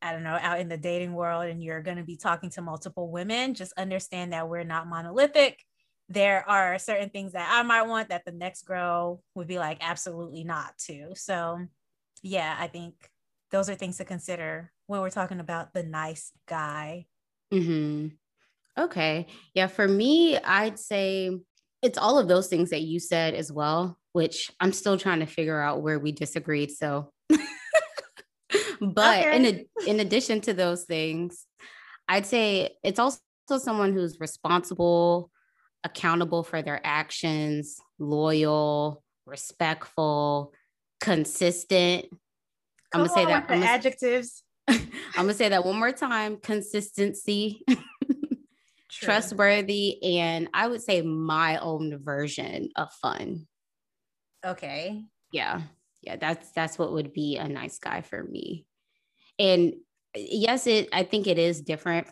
I 0.02 0.12
don't 0.12 0.22
know, 0.22 0.38
out 0.40 0.60
in 0.60 0.68
the 0.68 0.78
dating 0.78 1.12
world 1.12 1.44
and 1.44 1.62
you're 1.62 1.82
going 1.82 1.98
to 1.98 2.02
be 2.02 2.16
talking 2.16 2.50
to 2.50 2.62
multiple 2.62 3.10
women, 3.10 3.54
just 3.54 3.74
understand 3.76 4.32
that 4.32 4.48
we're 4.48 4.64
not 4.64 4.88
monolithic. 4.88 5.62
There 6.08 6.48
are 6.48 6.78
certain 6.78 7.10
things 7.10 7.32
that 7.32 7.48
I 7.52 7.62
might 7.62 7.82
want 7.82 8.08
that 8.08 8.24
the 8.24 8.32
next 8.32 8.62
girl 8.62 9.22
would 9.34 9.46
be 9.46 9.58
like, 9.58 9.78
absolutely 9.80 10.42
not, 10.42 10.76
too. 10.78 11.10
So, 11.14 11.66
yeah, 12.22 12.56
I 12.58 12.66
think 12.66 12.94
those 13.50 13.68
are 13.68 13.74
things 13.74 13.96
to 13.98 14.04
consider 14.04 14.72
when 14.86 15.00
we're 15.00 15.10
talking 15.10 15.40
about 15.40 15.72
the 15.72 15.82
nice 15.82 16.32
guy. 16.46 17.06
Mm-hmm. 17.52 18.08
Okay. 18.78 19.26
Yeah. 19.54 19.66
For 19.66 19.86
me, 19.86 20.36
I'd 20.38 20.78
say 20.78 21.38
it's 21.82 21.98
all 21.98 22.18
of 22.18 22.28
those 22.28 22.48
things 22.48 22.70
that 22.70 22.82
you 22.82 23.00
said 23.00 23.34
as 23.34 23.50
well, 23.50 23.98
which 24.12 24.50
I'm 24.60 24.72
still 24.72 24.98
trying 24.98 25.20
to 25.20 25.26
figure 25.26 25.60
out 25.60 25.82
where 25.82 25.98
we 25.98 26.12
disagreed. 26.12 26.70
So 26.70 27.12
but 28.80 29.20
okay. 29.20 29.36
in 29.36 29.46
a, 29.46 29.90
in 29.90 30.00
addition 30.00 30.40
to 30.42 30.54
those 30.54 30.84
things, 30.84 31.46
I'd 32.08 32.26
say 32.26 32.76
it's 32.82 32.98
also 32.98 33.20
someone 33.58 33.92
who's 33.92 34.18
responsible, 34.20 35.30
accountable 35.84 36.42
for 36.42 36.62
their 36.62 36.80
actions, 36.84 37.76
loyal, 37.98 39.02
respectful, 39.26 40.52
consistent. 41.00 42.06
Come 42.92 43.02
I'm 43.02 43.06
gonna 43.06 43.14
say 43.14 43.24
that. 43.26 43.44
I'm 43.48 43.60
gonna, 43.60 43.66
adjectives. 43.66 44.42
I'm 44.68 44.86
gonna 45.16 45.34
say 45.34 45.48
that 45.48 45.64
one 45.64 45.78
more 45.78 45.92
time. 45.92 46.38
Consistency, 46.38 47.64
trustworthy, 48.90 50.02
and 50.18 50.48
I 50.52 50.68
would 50.68 50.82
say 50.82 51.02
my 51.02 51.58
own 51.58 51.98
version 52.02 52.70
of 52.76 52.92
fun. 52.94 53.46
Okay. 54.44 55.04
Yeah. 55.32 55.62
Yeah. 56.02 56.16
That's 56.16 56.50
that's 56.52 56.78
what 56.78 56.92
would 56.92 57.12
be 57.12 57.36
a 57.36 57.48
nice 57.48 57.78
guy 57.78 58.00
for 58.02 58.22
me 58.22 58.66
and 59.40 59.74
yes 60.14 60.66
it 60.66 60.88
i 60.92 61.02
think 61.02 61.26
it 61.26 61.38
is 61.38 61.62
different 61.62 62.06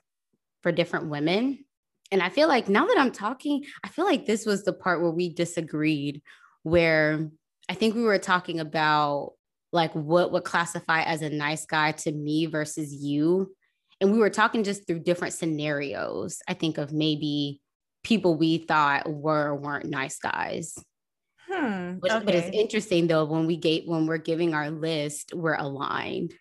for 0.62 0.72
different 0.72 1.08
women 1.08 1.64
and 2.10 2.22
i 2.22 2.28
feel 2.28 2.48
like 2.48 2.68
now 2.68 2.86
that 2.86 2.98
i'm 2.98 3.12
talking 3.12 3.62
i 3.84 3.88
feel 3.88 4.04
like 4.04 4.26
this 4.26 4.46
was 4.46 4.64
the 4.64 4.72
part 4.72 5.00
where 5.00 5.10
we 5.10 5.28
disagreed 5.28 6.22
where 6.62 7.30
i 7.68 7.74
think 7.74 7.94
we 7.94 8.02
were 8.02 8.18
talking 8.18 8.60
about 8.60 9.32
like 9.72 9.92
what 9.92 10.32
would 10.32 10.44
classify 10.44 11.02
as 11.02 11.22
a 11.22 11.30
nice 11.30 11.66
guy 11.66 11.92
to 11.92 12.10
me 12.12 12.46
versus 12.46 12.92
you 12.94 13.54
and 14.00 14.12
we 14.12 14.18
were 14.18 14.30
talking 14.30 14.64
just 14.64 14.86
through 14.86 15.00
different 15.00 15.34
scenarios 15.34 16.40
i 16.48 16.54
think 16.54 16.78
of 16.78 16.92
maybe 16.92 17.60
people 18.04 18.36
we 18.36 18.58
thought 18.58 19.10
were 19.10 19.54
weren't 19.54 19.84
nice 19.84 20.18
guys 20.18 20.74
hmm, 21.50 21.94
Which, 21.94 22.12
okay. 22.12 22.24
but 22.24 22.34
it's 22.34 22.56
interesting 22.56 23.06
though 23.06 23.24
when 23.24 23.46
we 23.46 23.56
get 23.56 23.86
when 23.86 24.06
we're 24.06 24.18
giving 24.18 24.54
our 24.54 24.70
list 24.70 25.32
we're 25.34 25.56
aligned 25.56 26.32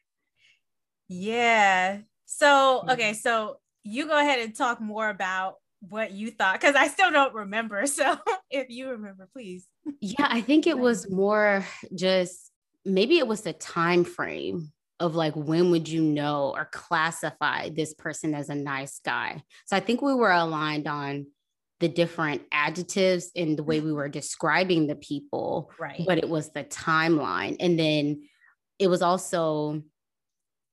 yeah. 1.07 1.99
So, 2.25 2.83
okay, 2.89 3.13
so 3.13 3.57
you 3.83 4.07
go 4.07 4.19
ahead 4.19 4.39
and 4.39 4.55
talk 4.55 4.81
more 4.81 5.09
about 5.09 5.55
what 5.89 6.11
you 6.11 6.31
thought 6.31 6.59
because 6.59 6.75
I 6.75 6.87
still 6.87 7.11
don't 7.11 7.33
remember. 7.33 7.85
So, 7.97 8.17
if 8.51 8.69
you 8.69 8.89
remember, 8.89 9.27
please. 9.31 9.65
Yeah, 10.01 10.27
I 10.29 10.41
think 10.41 10.67
it 10.67 10.77
was 10.77 11.09
more 11.09 11.65
just 11.95 12.51
maybe 12.85 13.17
it 13.17 13.27
was 13.27 13.41
the 13.41 13.53
time 13.53 14.03
frame 14.03 14.71
of 14.99 15.15
like 15.15 15.35
when 15.35 15.71
would 15.71 15.89
you 15.89 16.01
know 16.01 16.53
or 16.55 16.65
classify 16.71 17.69
this 17.69 17.93
person 17.93 18.33
as 18.35 18.49
a 18.49 18.55
nice 18.55 18.99
guy. 19.03 19.41
So, 19.65 19.75
I 19.75 19.79
think 19.79 20.01
we 20.01 20.13
were 20.13 20.31
aligned 20.31 20.87
on 20.87 21.27
the 21.79 21.87
different 21.87 22.41
adjectives 22.51 23.31
in 23.35 23.55
the 23.55 23.63
way 23.63 23.79
we 23.79 23.93
were 23.93 24.09
describing 24.09 24.87
the 24.87 24.95
people, 24.95 25.71
right? 25.79 26.03
But 26.05 26.19
it 26.19 26.29
was 26.29 26.51
the 26.51 26.63
timeline, 26.63 27.57
and 27.59 27.79
then 27.79 28.27
it 28.77 28.87
was 28.87 29.01
also 29.01 29.81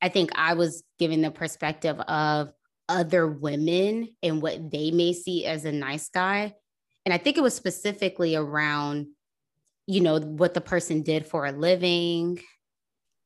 I 0.04 0.10
think 0.10 0.32
I 0.34 0.52
was 0.52 0.82
giving 0.98 1.22
the 1.22 1.30
perspective 1.30 1.98
of 1.98 2.52
other 2.88 3.26
women 3.26 4.08
and 4.22 4.42
what 4.42 4.70
they 4.70 4.90
may 4.90 5.12
see 5.12 5.44
as 5.46 5.64
a 5.64 5.72
nice 5.72 6.08
guy. 6.08 6.54
And 7.04 7.12
I 7.12 7.18
think 7.18 7.36
it 7.36 7.42
was 7.42 7.54
specifically 7.54 8.34
around, 8.34 9.08
you 9.86 10.00
know, 10.00 10.18
what 10.18 10.54
the 10.54 10.60
person 10.60 11.02
did 11.02 11.26
for 11.26 11.46
a 11.46 11.52
living, 11.52 12.40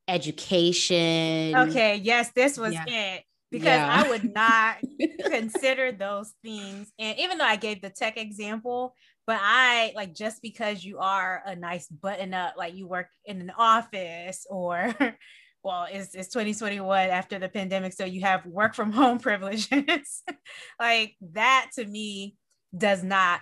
education. 0.09 1.55
Okay. 1.55 1.97
Yes, 1.97 2.31
this 2.35 2.59
was 2.59 2.75
yeah. 2.75 2.85
it. 2.87 3.25
Because 3.51 3.67
yeah. 3.67 4.05
I 4.05 4.09
would 4.11 4.35
not 4.35 4.77
consider 5.31 5.91
those 5.91 6.35
things. 6.45 6.93
And 6.99 7.19
even 7.19 7.39
though 7.39 7.47
I 7.47 7.57
gave 7.57 7.81
the 7.81 7.89
tech 7.89 8.19
example, 8.19 8.95
but 9.27 9.39
I 9.41 9.93
like 9.95 10.15
just 10.15 10.43
because 10.43 10.85
you 10.85 10.99
are 10.99 11.43
a 11.47 11.57
nice 11.57 11.87
button 11.87 12.35
up, 12.35 12.55
like 12.59 12.75
you 12.75 12.87
work 12.87 13.09
in 13.25 13.41
an 13.41 13.53
office 13.57 14.47
or 14.51 14.95
well, 15.63 15.87
it's, 15.91 16.15
it's 16.15 16.29
2021 16.29 17.11
after 17.11 17.39
the 17.39 17.49
pandemic. 17.49 17.93
So 17.93 18.05
you 18.05 18.23
have 18.23 18.47
work 18.47 18.75
from 18.75 18.93
home 18.93 19.19
privileges. 19.19 20.23
like 20.81 21.17
that 21.33 21.71
to 21.75 21.85
me 21.85 22.37
does 22.77 23.03
not, 23.03 23.41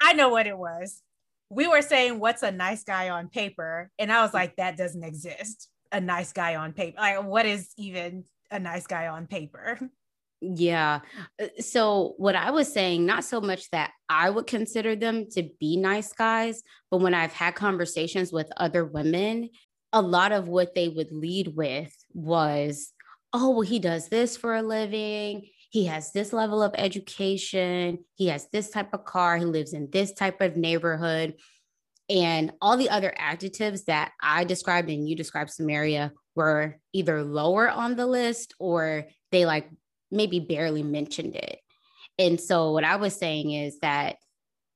I 0.00 0.12
know 0.14 0.28
what 0.28 0.46
it 0.46 0.58
was. 0.58 1.02
We 1.48 1.68
were 1.68 1.82
saying, 1.82 2.18
what's 2.18 2.42
a 2.42 2.50
nice 2.50 2.82
guy 2.82 3.10
on 3.10 3.28
paper? 3.28 3.90
And 3.98 4.10
I 4.10 4.22
was 4.22 4.32
like, 4.32 4.56
that 4.56 4.76
doesn't 4.76 5.04
exist. 5.04 5.68
A 5.92 6.00
nice 6.00 6.32
guy 6.32 6.56
on 6.56 6.72
paper. 6.72 6.98
Like, 6.98 7.22
what 7.24 7.44
is 7.44 7.70
even 7.76 8.24
a 8.50 8.58
nice 8.58 8.86
guy 8.86 9.08
on 9.08 9.26
paper? 9.26 9.78
Yeah. 10.40 11.00
Uh, 11.40 11.48
so, 11.60 12.14
what 12.16 12.34
I 12.34 12.50
was 12.50 12.72
saying, 12.72 13.06
not 13.06 13.22
so 13.22 13.40
much 13.40 13.70
that 13.70 13.92
I 14.08 14.28
would 14.28 14.46
consider 14.46 14.96
them 14.96 15.26
to 15.32 15.48
be 15.60 15.76
nice 15.76 16.12
guys, 16.12 16.62
but 16.90 17.00
when 17.00 17.14
I've 17.14 17.32
had 17.32 17.54
conversations 17.54 18.32
with 18.32 18.50
other 18.56 18.84
women, 18.84 19.50
a 19.92 20.02
lot 20.02 20.32
of 20.32 20.48
what 20.48 20.74
they 20.74 20.88
would 20.88 21.12
lead 21.12 21.54
with 21.54 21.94
was, 22.12 22.92
oh, 23.32 23.50
well, 23.50 23.60
he 23.60 23.78
does 23.78 24.08
this 24.08 24.36
for 24.36 24.54
a 24.54 24.62
living. 24.62 25.48
He 25.70 25.86
has 25.86 26.12
this 26.12 26.32
level 26.32 26.62
of 26.62 26.74
education. 26.76 28.04
He 28.14 28.26
has 28.28 28.48
this 28.52 28.70
type 28.70 28.92
of 28.92 29.04
car. 29.04 29.38
He 29.38 29.44
lives 29.44 29.72
in 29.72 29.88
this 29.90 30.12
type 30.12 30.40
of 30.40 30.56
neighborhood. 30.56 31.34
And 32.10 32.52
all 32.60 32.76
the 32.76 32.90
other 32.90 33.14
adjectives 33.16 33.84
that 33.84 34.12
I 34.20 34.44
described 34.44 34.90
and 34.90 35.08
you 35.08 35.16
described, 35.16 35.50
Samaria, 35.50 36.12
were 36.34 36.78
either 36.92 37.22
lower 37.22 37.70
on 37.70 37.96
the 37.96 38.06
list 38.06 38.54
or 38.58 39.06
they 39.30 39.46
like 39.46 39.70
maybe 40.10 40.40
barely 40.40 40.82
mentioned 40.82 41.36
it. 41.36 41.58
And 42.18 42.40
so 42.40 42.72
what 42.72 42.84
I 42.84 42.96
was 42.96 43.16
saying 43.16 43.52
is 43.52 43.78
that 43.80 44.16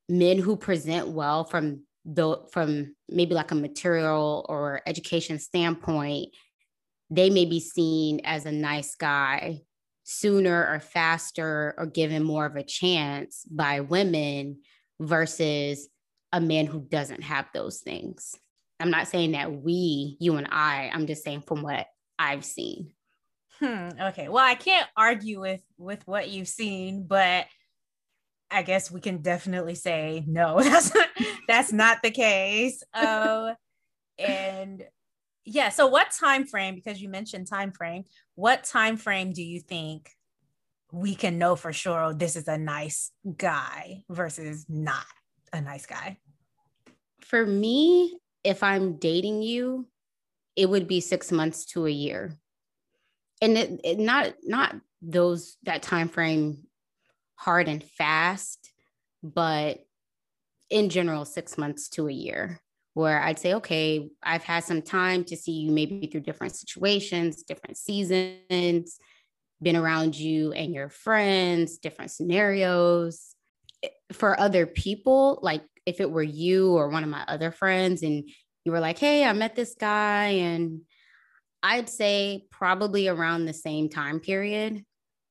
men 0.08 0.38
who 0.38 0.56
present 0.56 1.08
well 1.08 1.44
from 1.44 1.82
the 2.06 2.38
from 2.52 2.94
maybe 3.08 3.34
like 3.34 3.50
a 3.50 3.56
material 3.56 4.46
or 4.48 4.80
education 4.86 5.38
standpoint, 5.38 6.28
they 7.10 7.30
may 7.30 7.44
be 7.44 7.60
seen 7.60 8.20
as 8.25 8.46
a 8.46 8.52
nice 8.52 8.94
guy 8.94 9.60
sooner 10.04 10.66
or 10.68 10.78
faster 10.78 11.75
or 11.76 11.86
given 11.86 12.22
more 12.22 12.46
of 12.46 12.54
a 12.54 12.62
chance 12.62 13.44
by 13.50 13.80
women 13.80 14.60
versus 15.00 15.88
a 16.32 16.40
man 16.40 16.66
who 16.66 16.80
doesn't 16.80 17.22
have 17.22 17.46
those 17.52 17.80
things. 17.80 18.36
I'm 18.78 18.90
not 18.90 19.08
saying 19.08 19.32
that 19.32 19.52
we, 19.52 20.16
you 20.20 20.36
and 20.36 20.46
I, 20.50 20.90
I'm 20.92 21.06
just 21.06 21.25
saying 21.25 21.42
from 21.42 21.62
what 21.62 21.86
I've 22.18 22.44
seen. 22.44 22.92
Hmm, 23.58 23.88
okay. 24.00 24.28
Well, 24.28 24.44
I 24.44 24.54
can't 24.54 24.88
argue 24.96 25.40
with 25.40 25.62
with 25.78 26.06
what 26.06 26.28
you've 26.28 26.48
seen, 26.48 27.06
but 27.06 27.46
I 28.50 28.62
guess 28.62 28.91
we 28.91 29.00
can 29.00 29.23
definitely 29.23 29.75
say 29.75 30.25
no. 30.26 30.61
That's 30.62 30.95
not, 30.95 31.09
that's 31.49 31.73
not 31.73 31.99
the 32.03 32.11
case. 32.11 32.83
Uh, 32.95 33.55
and 34.19 34.85
yeah, 35.45 35.69
so 35.69 35.87
what 35.87 36.11
time 36.11 36.47
frame 36.47 36.75
because 36.75 37.00
you 37.00 37.09
mentioned 37.09 37.47
time 37.47 37.73
frame, 37.73 38.05
what 38.35 38.65
time 38.65 38.97
frame 38.97 39.33
do 39.33 39.43
you 39.43 39.61
think 39.61 40.11
we 40.93 41.15
can 41.15 41.38
know 41.38 41.57
for 41.57 41.73
sure 41.73 42.05
oh, 42.05 42.12
this 42.12 42.37
is 42.37 42.49
a 42.49 42.59
nice 42.59 43.11
guy 43.37 44.03
versus 44.09 44.67
not 44.69 45.07
a 45.53 45.61
nice 45.61 45.87
guy? 45.87 46.19
For 47.21 47.45
me, 47.45 48.19
if 48.45 48.62
I'm 48.62 48.97
dating 48.97 49.43
you, 49.43 49.88
it 50.55 50.69
would 50.69 50.87
be 50.87 51.00
6 51.00 51.33
months 51.33 51.65
to 51.67 51.87
a 51.87 51.91
year 51.91 52.37
and 53.41 53.59
it, 53.59 53.81
it 53.85 53.99
not 53.99 54.35
not 54.43 54.76
those 55.03 55.57
that 55.65 55.83
time 55.83 56.09
frame 56.09 56.65
hard 57.37 57.69
and 57.69 57.83
fast 57.83 58.73
but 59.23 59.78
in 60.71 60.88
general 60.88 61.25
six 61.25 61.57
months 61.57 61.88
to 61.88 62.09
a 62.09 62.12
year 62.12 62.61
where 62.95 63.23
i'd 63.23 63.38
say 63.38 63.55
okay 63.55 64.09
i've 64.23 64.43
had 64.43 64.64
some 64.64 64.83
time 64.83 65.25
to 65.25 65.37
see 65.37 65.52
you 65.52 65.71
maybe 65.71 66.07
through 66.07 66.21
different 66.21 66.55
situations 66.55 67.43
different 67.43 67.76
seasons 67.76 68.99
been 69.62 69.76
around 69.76 70.19
you 70.19 70.52
and 70.52 70.75
your 70.75 70.89
friends 70.89 71.78
different 71.78 72.10
scenarios 72.10 73.34
for 74.13 74.39
other 74.39 74.67
people 74.67 75.39
like 75.43 75.63
if 75.84 76.00
it 76.00 76.10
were 76.10 76.23
you 76.23 76.73
or 76.73 76.89
one 76.89 77.04
of 77.04 77.10
my 77.10 77.25
other 77.28 77.50
friends 77.50 78.02
and 78.02 78.28
you 78.65 78.73
were 78.73 78.80
like 78.80 78.99
hey 78.99 79.25
i 79.25 79.32
met 79.32 79.54
this 79.54 79.75
guy 79.78 80.25
and 80.25 80.80
I'd 81.67 81.89
say 81.89 82.47
probably 82.50 83.08
around 83.08 83.45
the 83.45 83.52
same 83.52 83.89
time 83.89 84.21
period. 84.21 84.84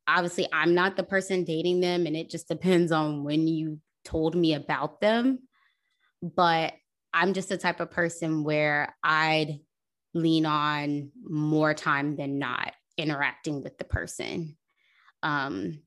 Obviously, 0.07 0.47
I'm 0.53 0.75
not 0.75 0.95
the 0.95 1.03
person 1.03 1.43
dating 1.43 1.79
them, 1.81 2.05
and 2.05 2.15
it 2.15 2.29
just 2.29 2.47
depends 2.47 2.91
on 2.91 3.23
when 3.23 3.47
you 3.47 3.79
told 4.03 4.35
me 4.35 4.53
about 4.53 5.01
them. 5.01 5.39
But 6.21 6.73
I'm 7.13 7.33
just 7.33 7.49
the 7.49 7.57
type 7.57 7.79
of 7.79 7.91
person 7.91 8.43
where 8.43 8.95
I'd 9.03 9.59
lean 10.13 10.45
on 10.45 11.11
more 11.23 11.73
time 11.73 12.15
than 12.15 12.39
not 12.39 12.73
interacting 12.97 13.63
with 13.63 13.77
the 13.77 13.83
person. 13.83 14.57
Um, 15.23 15.81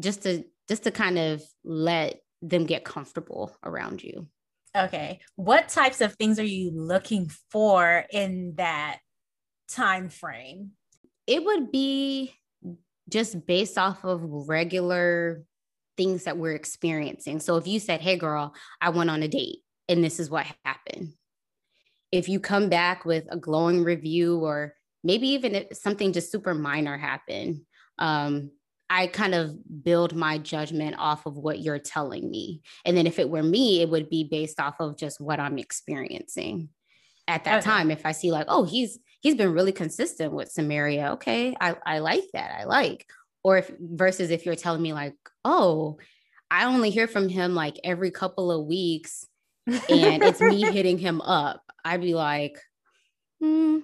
just 0.00 0.22
to 0.22 0.44
just 0.68 0.84
to 0.84 0.90
kind 0.90 1.18
of 1.18 1.42
let 1.64 2.20
them 2.40 2.64
get 2.64 2.84
comfortable 2.84 3.56
around 3.64 4.02
you. 4.02 4.26
Okay. 4.76 5.20
What 5.36 5.68
types 5.68 6.00
of 6.00 6.14
things 6.14 6.38
are 6.38 6.44
you 6.44 6.70
looking 6.74 7.30
for 7.50 8.04
in 8.10 8.54
that 8.56 9.00
time 9.68 10.08
frame? 10.08 10.70
It 11.26 11.44
would 11.44 11.70
be 11.70 12.34
just 13.12 13.46
based 13.46 13.78
off 13.78 14.04
of 14.04 14.20
regular 14.48 15.44
things 15.96 16.24
that 16.24 16.38
we're 16.38 16.54
experiencing. 16.54 17.38
So 17.38 17.56
if 17.56 17.66
you 17.66 17.78
said, 17.78 18.00
Hey, 18.00 18.16
girl, 18.16 18.54
I 18.80 18.88
went 18.88 19.10
on 19.10 19.22
a 19.22 19.28
date 19.28 19.58
and 19.88 20.02
this 20.02 20.18
is 20.18 20.30
what 20.30 20.46
happened. 20.64 21.12
If 22.10 22.28
you 22.28 22.40
come 22.40 22.68
back 22.68 23.04
with 23.04 23.24
a 23.30 23.36
glowing 23.36 23.84
review 23.84 24.38
or 24.38 24.74
maybe 25.04 25.28
even 25.28 25.54
if 25.54 25.76
something 25.76 26.12
just 26.12 26.32
super 26.32 26.54
minor 26.54 26.96
happened, 26.96 27.60
um, 27.98 28.50
I 28.88 29.06
kind 29.06 29.34
of 29.34 29.56
build 29.82 30.14
my 30.14 30.36
judgment 30.36 30.96
off 30.98 31.24
of 31.24 31.36
what 31.36 31.60
you're 31.60 31.78
telling 31.78 32.30
me. 32.30 32.60
And 32.84 32.96
then 32.96 33.06
if 33.06 33.18
it 33.18 33.30
were 33.30 33.42
me, 33.42 33.80
it 33.80 33.88
would 33.88 34.10
be 34.10 34.24
based 34.24 34.60
off 34.60 34.76
of 34.80 34.98
just 34.98 35.20
what 35.20 35.40
I'm 35.40 35.58
experiencing 35.58 36.68
at 37.26 37.44
that 37.44 37.60
okay. 37.60 37.70
time. 37.70 37.90
If 37.90 38.04
I 38.04 38.12
see 38.12 38.30
like, 38.30 38.46
oh, 38.48 38.64
he's 38.64 38.98
he's 39.22 39.36
been 39.36 39.52
really 39.52 39.72
consistent 39.72 40.32
with 40.32 40.50
Samaria. 40.50 41.12
Okay, 41.12 41.56
I, 41.60 41.76
I 41.86 41.98
like 42.00 42.24
that. 42.34 42.58
I 42.60 42.64
like. 42.64 43.06
Or 43.44 43.58
if 43.58 43.70
versus 43.80 44.30
if 44.30 44.44
you're 44.44 44.56
telling 44.56 44.82
me 44.82 44.92
like, 44.92 45.14
oh, 45.44 45.98
I 46.50 46.66
only 46.66 46.90
hear 46.90 47.08
from 47.08 47.28
him 47.28 47.54
like 47.54 47.80
every 47.82 48.10
couple 48.10 48.52
of 48.52 48.66
weeks 48.66 49.26
and 49.66 50.22
it's 50.22 50.40
me 50.40 50.60
hitting 50.72 50.98
him 50.98 51.20
up, 51.20 51.62
I'd 51.84 52.02
be 52.02 52.14
like, 52.14 52.58
hmm, 53.40 53.78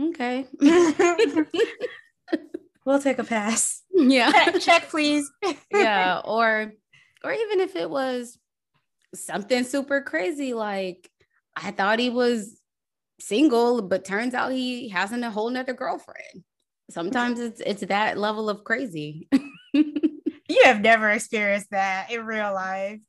okay. 0.00 0.46
we'll 2.84 3.00
take 3.00 3.18
a 3.18 3.24
pass. 3.24 3.82
Yeah. 3.92 4.30
Check, 4.32 4.60
check 4.60 4.88
please. 4.88 5.30
yeah. 5.70 6.22
Or 6.24 6.72
or 7.22 7.32
even 7.32 7.60
if 7.60 7.76
it 7.76 7.90
was 7.90 8.38
something 9.14 9.64
super 9.64 10.00
crazy, 10.00 10.54
like 10.54 11.10
I 11.54 11.70
thought 11.72 11.98
he 11.98 12.08
was 12.08 12.59
single, 13.20 13.82
but 13.82 14.04
turns 14.04 14.34
out 14.34 14.52
he 14.52 14.88
hasn't 14.88 15.24
a 15.24 15.30
whole 15.30 15.50
nother 15.50 15.74
girlfriend. 15.74 16.44
Sometimes 16.90 17.38
it's 17.38 17.60
it's 17.60 17.82
that 17.82 18.18
level 18.18 18.50
of 18.50 18.64
crazy. 18.64 19.28
you 19.72 20.62
have 20.64 20.80
never 20.80 21.10
experienced 21.10 21.70
that 21.70 22.10
in 22.10 22.26
real 22.26 22.52
life. 22.52 23.00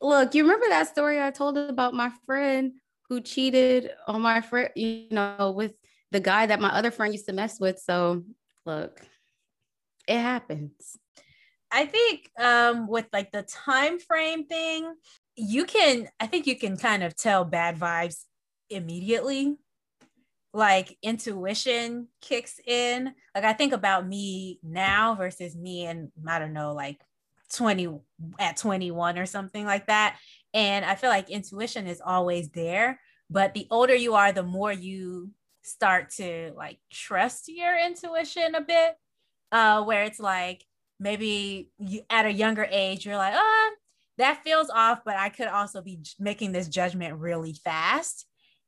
Look, 0.00 0.34
you 0.34 0.44
remember 0.44 0.68
that 0.68 0.88
story 0.88 1.20
I 1.20 1.30
told 1.30 1.58
about 1.58 1.94
my 1.94 2.12
friend 2.26 2.72
who 3.08 3.20
cheated 3.20 3.90
on 4.06 4.20
my 4.20 4.40
friend, 4.40 4.70
you 4.76 5.06
know, 5.10 5.52
with 5.56 5.74
the 6.12 6.20
guy 6.20 6.46
that 6.46 6.60
my 6.60 6.68
other 6.68 6.90
friend 6.90 7.12
used 7.12 7.26
to 7.26 7.32
mess 7.32 7.58
with. 7.58 7.78
So 7.78 8.24
look, 8.64 9.00
it 10.06 10.18
happens. 10.18 10.96
I 11.72 11.86
think 11.86 12.30
um 12.38 12.86
with 12.86 13.06
like 13.12 13.32
the 13.32 13.42
time 13.42 13.98
frame 13.98 14.46
thing, 14.46 14.94
you 15.34 15.64
can 15.64 16.08
I 16.20 16.26
think 16.26 16.46
you 16.46 16.56
can 16.56 16.76
kind 16.76 17.02
of 17.02 17.16
tell 17.16 17.44
bad 17.44 17.78
vibes 17.78 18.24
immediately 18.70 19.56
like 20.52 20.96
intuition 21.02 22.08
kicks 22.20 22.58
in. 22.66 23.12
Like 23.34 23.44
i 23.44 23.52
think 23.52 23.72
about 23.72 24.06
me 24.06 24.58
now 24.62 25.14
versus 25.14 25.54
me 25.54 25.86
and 25.86 26.10
i 26.26 26.38
don't 26.38 26.52
know 26.52 26.72
like 26.72 27.00
20 27.52 28.00
at 28.38 28.56
21 28.56 29.18
or 29.18 29.26
something 29.26 29.64
like 29.64 29.86
that. 29.86 30.18
And 30.54 30.84
i 30.84 30.94
feel 30.94 31.10
like 31.10 31.30
intuition 31.30 31.86
is 31.86 32.00
always 32.04 32.50
there 32.50 33.00
but 33.30 33.54
the 33.54 33.66
older 33.70 33.94
you 33.94 34.14
are 34.14 34.32
the 34.32 34.42
more 34.42 34.72
you 34.72 35.30
start 35.62 36.10
to 36.10 36.52
like 36.56 36.78
trust 36.92 37.48
your 37.48 37.76
intuition 37.78 38.54
a 38.54 38.60
bit 38.60 38.96
uh 39.52 39.82
where 39.82 40.04
it's 40.04 40.20
like 40.20 40.64
maybe 41.00 41.70
you 41.78 42.02
at 42.08 42.26
a 42.26 42.32
younger 42.32 42.66
age 42.70 43.04
you're 43.04 43.16
like 43.16 43.34
oh 43.36 43.70
that 44.18 44.42
feels 44.44 44.70
off 44.70 45.00
but 45.04 45.16
i 45.16 45.28
could 45.28 45.48
also 45.48 45.82
be 45.82 46.00
making 46.20 46.52
this 46.52 46.68
judgment 46.68 47.18
really 47.18 47.52
fast 47.52 48.26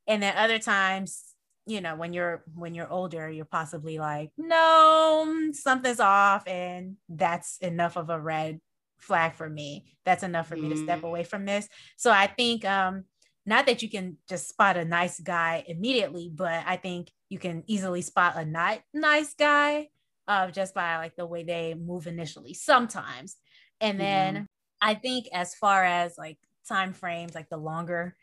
and 0.08 0.22
then 0.22 0.34
other 0.36 0.58
times 0.58 1.22
you 1.66 1.80
know 1.80 1.94
when 1.94 2.12
you're 2.12 2.42
when 2.54 2.74
you're 2.74 2.90
older 2.90 3.30
you're 3.30 3.44
possibly 3.44 3.98
like 3.98 4.30
no 4.36 5.50
something's 5.52 6.00
off 6.00 6.48
and 6.48 6.96
that's 7.08 7.58
enough 7.58 7.96
of 7.96 8.10
a 8.10 8.18
red 8.18 8.58
flag 8.98 9.34
for 9.34 9.48
me. 9.48 9.96
That's 10.04 10.22
enough 10.22 10.48
for 10.48 10.56
mm-hmm. 10.56 10.68
me 10.68 10.74
to 10.74 10.82
step 10.82 10.98
mm-hmm. 10.98 11.06
away 11.06 11.24
from 11.24 11.44
this. 11.44 11.68
So 11.96 12.10
I 12.10 12.26
think 12.26 12.64
um 12.64 13.04
not 13.46 13.66
that 13.66 13.82
you 13.82 13.88
can 13.88 14.18
just 14.28 14.48
spot 14.48 14.76
a 14.76 14.84
nice 14.84 15.18
guy 15.20 15.64
immediately, 15.66 16.30
but 16.34 16.64
I 16.66 16.76
think 16.76 17.10
you 17.30 17.38
can 17.38 17.64
easily 17.66 18.02
spot 18.02 18.36
a 18.36 18.44
not 18.44 18.80
nice 18.92 19.32
guy 19.32 19.88
uh, 20.26 20.50
just 20.50 20.74
by 20.74 20.98
like 20.98 21.16
the 21.16 21.24
way 21.24 21.44
they 21.44 21.72
move 21.72 22.06
initially 22.06 22.52
sometimes. 22.52 23.36
And 23.80 23.98
then 23.98 24.34
mm-hmm. 24.34 24.44
I 24.82 24.94
think 24.94 25.28
as 25.32 25.54
far 25.54 25.82
as 25.82 26.18
like 26.18 26.36
time 26.68 26.92
frames, 26.92 27.34
like 27.34 27.48
the 27.48 27.56
longer 27.56 28.16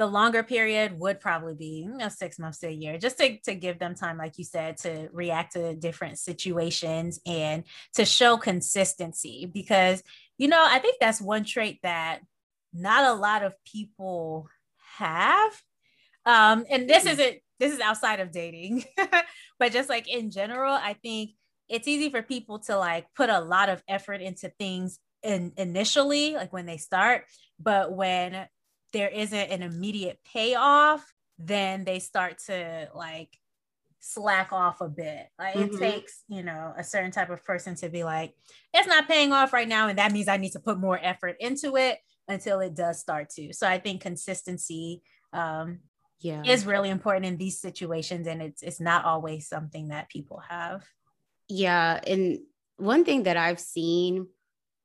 the 0.00 0.06
longer 0.06 0.42
period 0.42 0.98
would 0.98 1.20
probably 1.20 1.52
be 1.52 1.86
you 1.86 1.94
know, 1.94 2.08
six 2.08 2.38
months 2.38 2.58
to 2.60 2.68
a 2.68 2.70
year, 2.70 2.96
just 2.96 3.18
to, 3.18 3.36
to 3.40 3.54
give 3.54 3.78
them 3.78 3.94
time, 3.94 4.16
like 4.16 4.38
you 4.38 4.44
said, 4.44 4.78
to 4.78 5.10
react 5.12 5.52
to 5.52 5.74
different 5.74 6.18
situations 6.18 7.20
and 7.26 7.64
to 7.92 8.06
show 8.06 8.38
consistency. 8.38 9.44
Because, 9.52 10.02
you 10.38 10.48
know, 10.48 10.64
I 10.66 10.78
think 10.78 10.96
that's 11.00 11.20
one 11.20 11.44
trait 11.44 11.80
that 11.82 12.20
not 12.72 13.04
a 13.04 13.12
lot 13.12 13.42
of 13.42 13.52
people 13.70 14.48
have. 14.96 15.52
Um, 16.24 16.64
and 16.70 16.88
this 16.88 17.04
isn't 17.04 17.36
this 17.58 17.74
is 17.74 17.80
outside 17.80 18.20
of 18.20 18.30
dating, 18.30 18.84
but 19.58 19.70
just 19.70 19.90
like 19.90 20.08
in 20.08 20.30
general, 20.30 20.72
I 20.72 20.94
think 20.94 21.32
it's 21.68 21.86
easy 21.86 22.08
for 22.08 22.22
people 22.22 22.60
to 22.60 22.78
like 22.78 23.04
put 23.14 23.28
a 23.28 23.40
lot 23.40 23.68
of 23.68 23.82
effort 23.86 24.22
into 24.22 24.50
things 24.58 24.98
in 25.22 25.52
initially, 25.58 26.36
like 26.36 26.54
when 26.54 26.64
they 26.64 26.78
start, 26.78 27.26
but 27.58 27.92
when 27.92 28.46
there 28.92 29.08
isn't 29.08 29.50
an 29.50 29.62
immediate 29.62 30.18
payoff, 30.32 31.04
then 31.38 31.84
they 31.84 31.98
start 31.98 32.38
to 32.46 32.88
like 32.94 33.30
slack 34.00 34.52
off 34.52 34.80
a 34.80 34.88
bit. 34.88 35.26
Like 35.38 35.54
mm-hmm. 35.54 35.74
it 35.74 35.78
takes, 35.78 36.24
you 36.28 36.42
know, 36.42 36.72
a 36.76 36.82
certain 36.82 37.10
type 37.10 37.30
of 37.30 37.44
person 37.44 37.74
to 37.76 37.88
be 37.88 38.02
like, 38.02 38.34
it's 38.74 38.88
not 38.88 39.08
paying 39.08 39.32
off 39.32 39.52
right 39.52 39.68
now. 39.68 39.88
And 39.88 39.98
that 39.98 40.12
means 40.12 40.28
I 40.28 40.38
need 40.38 40.52
to 40.52 40.60
put 40.60 40.78
more 40.78 40.98
effort 41.00 41.36
into 41.40 41.76
it 41.76 41.98
until 42.28 42.60
it 42.60 42.74
does 42.74 42.98
start 42.98 43.30
to. 43.30 43.52
So 43.52 43.68
I 43.68 43.78
think 43.78 44.00
consistency 44.00 45.02
um, 45.32 45.80
yeah. 46.20 46.42
is 46.44 46.66
really 46.66 46.90
important 46.90 47.26
in 47.26 47.36
these 47.36 47.60
situations. 47.60 48.26
And 48.26 48.42
it's 48.42 48.62
it's 48.62 48.80
not 48.80 49.04
always 49.04 49.48
something 49.48 49.88
that 49.88 50.08
people 50.08 50.42
have. 50.48 50.84
Yeah. 51.48 52.00
And 52.06 52.40
one 52.76 53.04
thing 53.04 53.24
that 53.24 53.36
I've 53.36 53.60
seen 53.60 54.26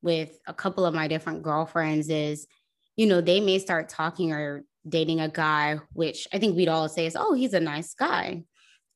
with 0.02 0.38
a 0.46 0.54
couple 0.54 0.86
of 0.86 0.94
my 0.94 1.08
different 1.08 1.42
girlfriends 1.42 2.10
is 2.10 2.48
you 2.96 3.08
know, 3.08 3.22
they 3.22 3.40
may 3.40 3.60
start 3.60 3.90
talking 3.90 4.32
or 4.32 4.64
dating 4.88 5.20
a 5.20 5.30
guy, 5.30 5.80
which 5.94 6.28
I 6.32 6.40
think 6.40 6.56
we'd 6.56 6.70
all 6.70 6.88
say 6.88 7.06
is, 7.06 7.16
oh, 7.16 7.34
he's 7.34 7.54
a 7.54 7.60
nice 7.60 7.94
guy. 7.94 8.44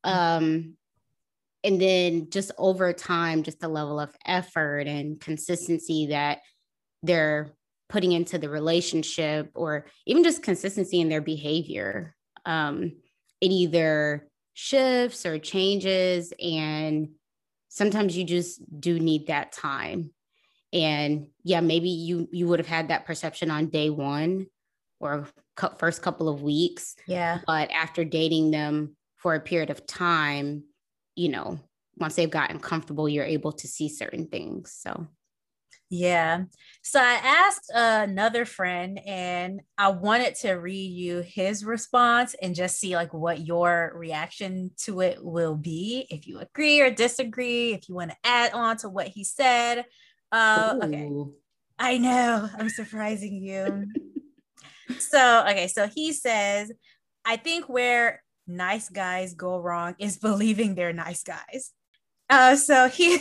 Um, 0.03 0.75
and 1.63 1.81
then 1.81 2.29
just 2.29 2.51
over 2.57 2.93
time, 2.93 3.43
just 3.43 3.59
the 3.59 3.67
level 3.67 3.99
of 3.99 4.15
effort 4.25 4.87
and 4.87 5.19
consistency 5.19 6.07
that 6.07 6.39
they're 7.03 7.51
putting 7.89 8.11
into 8.11 8.37
the 8.37 8.49
relationship, 8.49 9.51
or 9.55 9.87
even 10.05 10.23
just 10.23 10.43
consistency 10.43 11.01
in 11.01 11.09
their 11.09 11.21
behavior, 11.21 12.15
um, 12.45 12.93
it 13.41 13.51
either 13.51 14.27
shifts 14.53 15.25
or 15.25 15.39
changes. 15.39 16.31
And 16.41 17.09
sometimes 17.67 18.15
you 18.15 18.23
just 18.23 18.61
do 18.79 18.99
need 18.99 19.27
that 19.27 19.51
time 19.51 20.11
and 20.71 21.27
yeah 21.43 21.61
maybe 21.61 21.89
you 21.89 22.27
you 22.31 22.47
would 22.47 22.59
have 22.59 22.67
had 22.67 22.89
that 22.89 23.05
perception 23.05 23.49
on 23.49 23.67
day 23.67 23.89
one 23.89 24.45
or 24.99 25.27
first 25.77 26.01
couple 26.01 26.27
of 26.27 26.41
weeks. 26.41 26.95
Yeah. 27.07 27.39
But 27.47 27.71
after 27.71 28.03
dating 28.03 28.51
them 28.51 28.95
for 29.15 29.35
a 29.35 29.39
period 29.39 29.69
of 29.69 29.85
time 29.85 30.63
you 31.15 31.29
know 31.29 31.59
once 31.97 32.15
they've 32.15 32.29
gotten 32.29 32.59
comfortable 32.59 33.09
you're 33.09 33.25
able 33.25 33.51
to 33.51 33.67
see 33.67 33.89
certain 33.89 34.27
things 34.27 34.73
so. 34.77 35.07
Yeah. 35.91 36.43
So 36.83 36.99
i 36.99 37.13
asked 37.13 37.71
uh, 37.73 38.05
another 38.07 38.45
friend 38.45 38.99
and 39.05 39.61
i 39.77 39.89
wanted 39.89 40.35
to 40.35 40.53
read 40.53 40.91
you 40.91 41.21
his 41.21 41.65
response 41.65 42.35
and 42.41 42.55
just 42.55 42.79
see 42.79 42.95
like 42.95 43.13
what 43.13 43.45
your 43.45 43.91
reaction 43.95 44.71
to 44.83 45.01
it 45.01 45.17
will 45.21 45.55
be 45.55 46.05
if 46.09 46.27
you 46.27 46.39
agree 46.39 46.79
or 46.79 46.91
disagree 46.91 47.73
if 47.73 47.89
you 47.89 47.95
want 47.95 48.11
to 48.11 48.17
add 48.23 48.53
on 48.53 48.77
to 48.77 48.87
what 48.87 49.07
he 49.07 49.23
said 49.23 49.83
uh, 50.31 50.79
okay. 50.83 51.11
I 51.77 51.97
know. 51.97 52.49
I'm 52.57 52.69
surprising 52.69 53.35
you. 53.35 53.87
so, 54.99 55.45
okay. 55.49 55.67
So 55.67 55.87
he 55.87 56.13
says, 56.13 56.71
I 57.25 57.37
think 57.37 57.69
where 57.69 58.21
nice 58.47 58.89
guys 58.89 59.33
go 59.33 59.59
wrong 59.59 59.95
is 59.99 60.17
believing 60.17 60.75
they're 60.75 60.93
nice 60.93 61.23
guys. 61.23 61.71
Uh, 62.29 62.55
so 62.55 62.87
he 62.87 63.19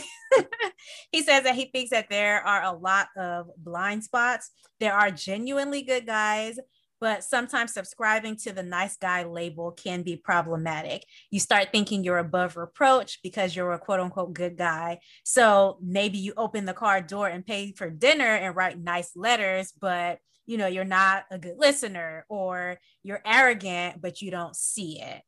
he 1.11 1.23
says 1.23 1.43
that 1.43 1.55
he 1.55 1.65
thinks 1.65 1.89
that 1.91 2.09
there 2.09 2.45
are 2.45 2.63
a 2.63 2.77
lot 2.77 3.07
of 3.17 3.47
blind 3.57 4.03
spots. 4.03 4.51
There 4.79 4.93
are 4.93 5.09
genuinely 5.11 5.81
good 5.81 6.05
guys, 6.05 6.59
but 6.99 7.23
sometimes 7.23 7.73
subscribing 7.73 8.35
to 8.37 8.51
the 8.51 8.63
nice 8.63 8.97
guy 8.97 9.23
label 9.23 9.71
can 9.71 10.03
be 10.03 10.15
problematic. 10.15 11.05
You 11.31 11.39
start 11.39 11.69
thinking 11.71 12.03
you're 12.03 12.17
above 12.17 12.57
reproach 12.57 13.19
because 13.23 13.55
you're 13.55 13.71
a 13.73 13.79
quote 13.79 13.99
unquote 13.99 14.33
good 14.33 14.57
guy. 14.57 14.99
So 15.23 15.77
maybe 15.81 16.17
you 16.17 16.33
open 16.35 16.65
the 16.65 16.73
car 16.73 17.01
door 17.01 17.27
and 17.27 17.45
pay 17.45 17.71
for 17.71 17.89
dinner 17.89 18.35
and 18.35 18.55
write 18.55 18.79
nice 18.79 19.11
letters, 19.15 19.73
but 19.79 20.19
you 20.45 20.57
know, 20.57 20.67
you're 20.67 20.83
not 20.83 21.25
a 21.29 21.37
good 21.37 21.57
listener 21.57 22.25
or 22.27 22.79
you're 23.03 23.21
arrogant, 23.23 24.01
but 24.01 24.21
you 24.21 24.31
don't 24.31 24.55
see 24.55 24.99
it. 24.99 25.21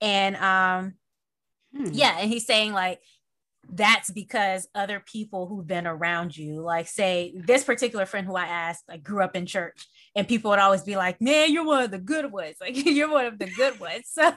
And 0.00 0.34
um, 0.36 0.94
hmm. 1.76 1.90
yeah, 1.92 2.16
and 2.18 2.30
he's 2.30 2.46
saying 2.46 2.72
like 2.72 3.00
that's 3.70 4.10
because 4.10 4.66
other 4.74 5.00
people 5.00 5.46
who've 5.46 5.66
been 5.66 5.86
around 5.86 6.36
you, 6.36 6.60
like 6.60 6.88
say 6.88 7.34
this 7.36 7.64
particular 7.64 8.06
friend 8.06 8.26
who 8.26 8.34
I 8.34 8.46
asked, 8.46 8.84
like 8.88 9.04
grew 9.04 9.22
up 9.22 9.36
in 9.36 9.46
church, 9.46 9.86
and 10.14 10.28
people 10.28 10.50
would 10.50 10.58
always 10.58 10.82
be 10.82 10.96
like, 10.96 11.20
"Man, 11.20 11.52
you're 11.52 11.64
one 11.64 11.82
of 11.84 11.90
the 11.90 11.98
good 11.98 12.30
ones. 12.30 12.56
Like 12.60 12.76
you're 12.84 13.10
one 13.10 13.26
of 13.26 13.38
the 13.38 13.50
good 13.50 13.80
ones." 13.80 14.04
So, 14.06 14.34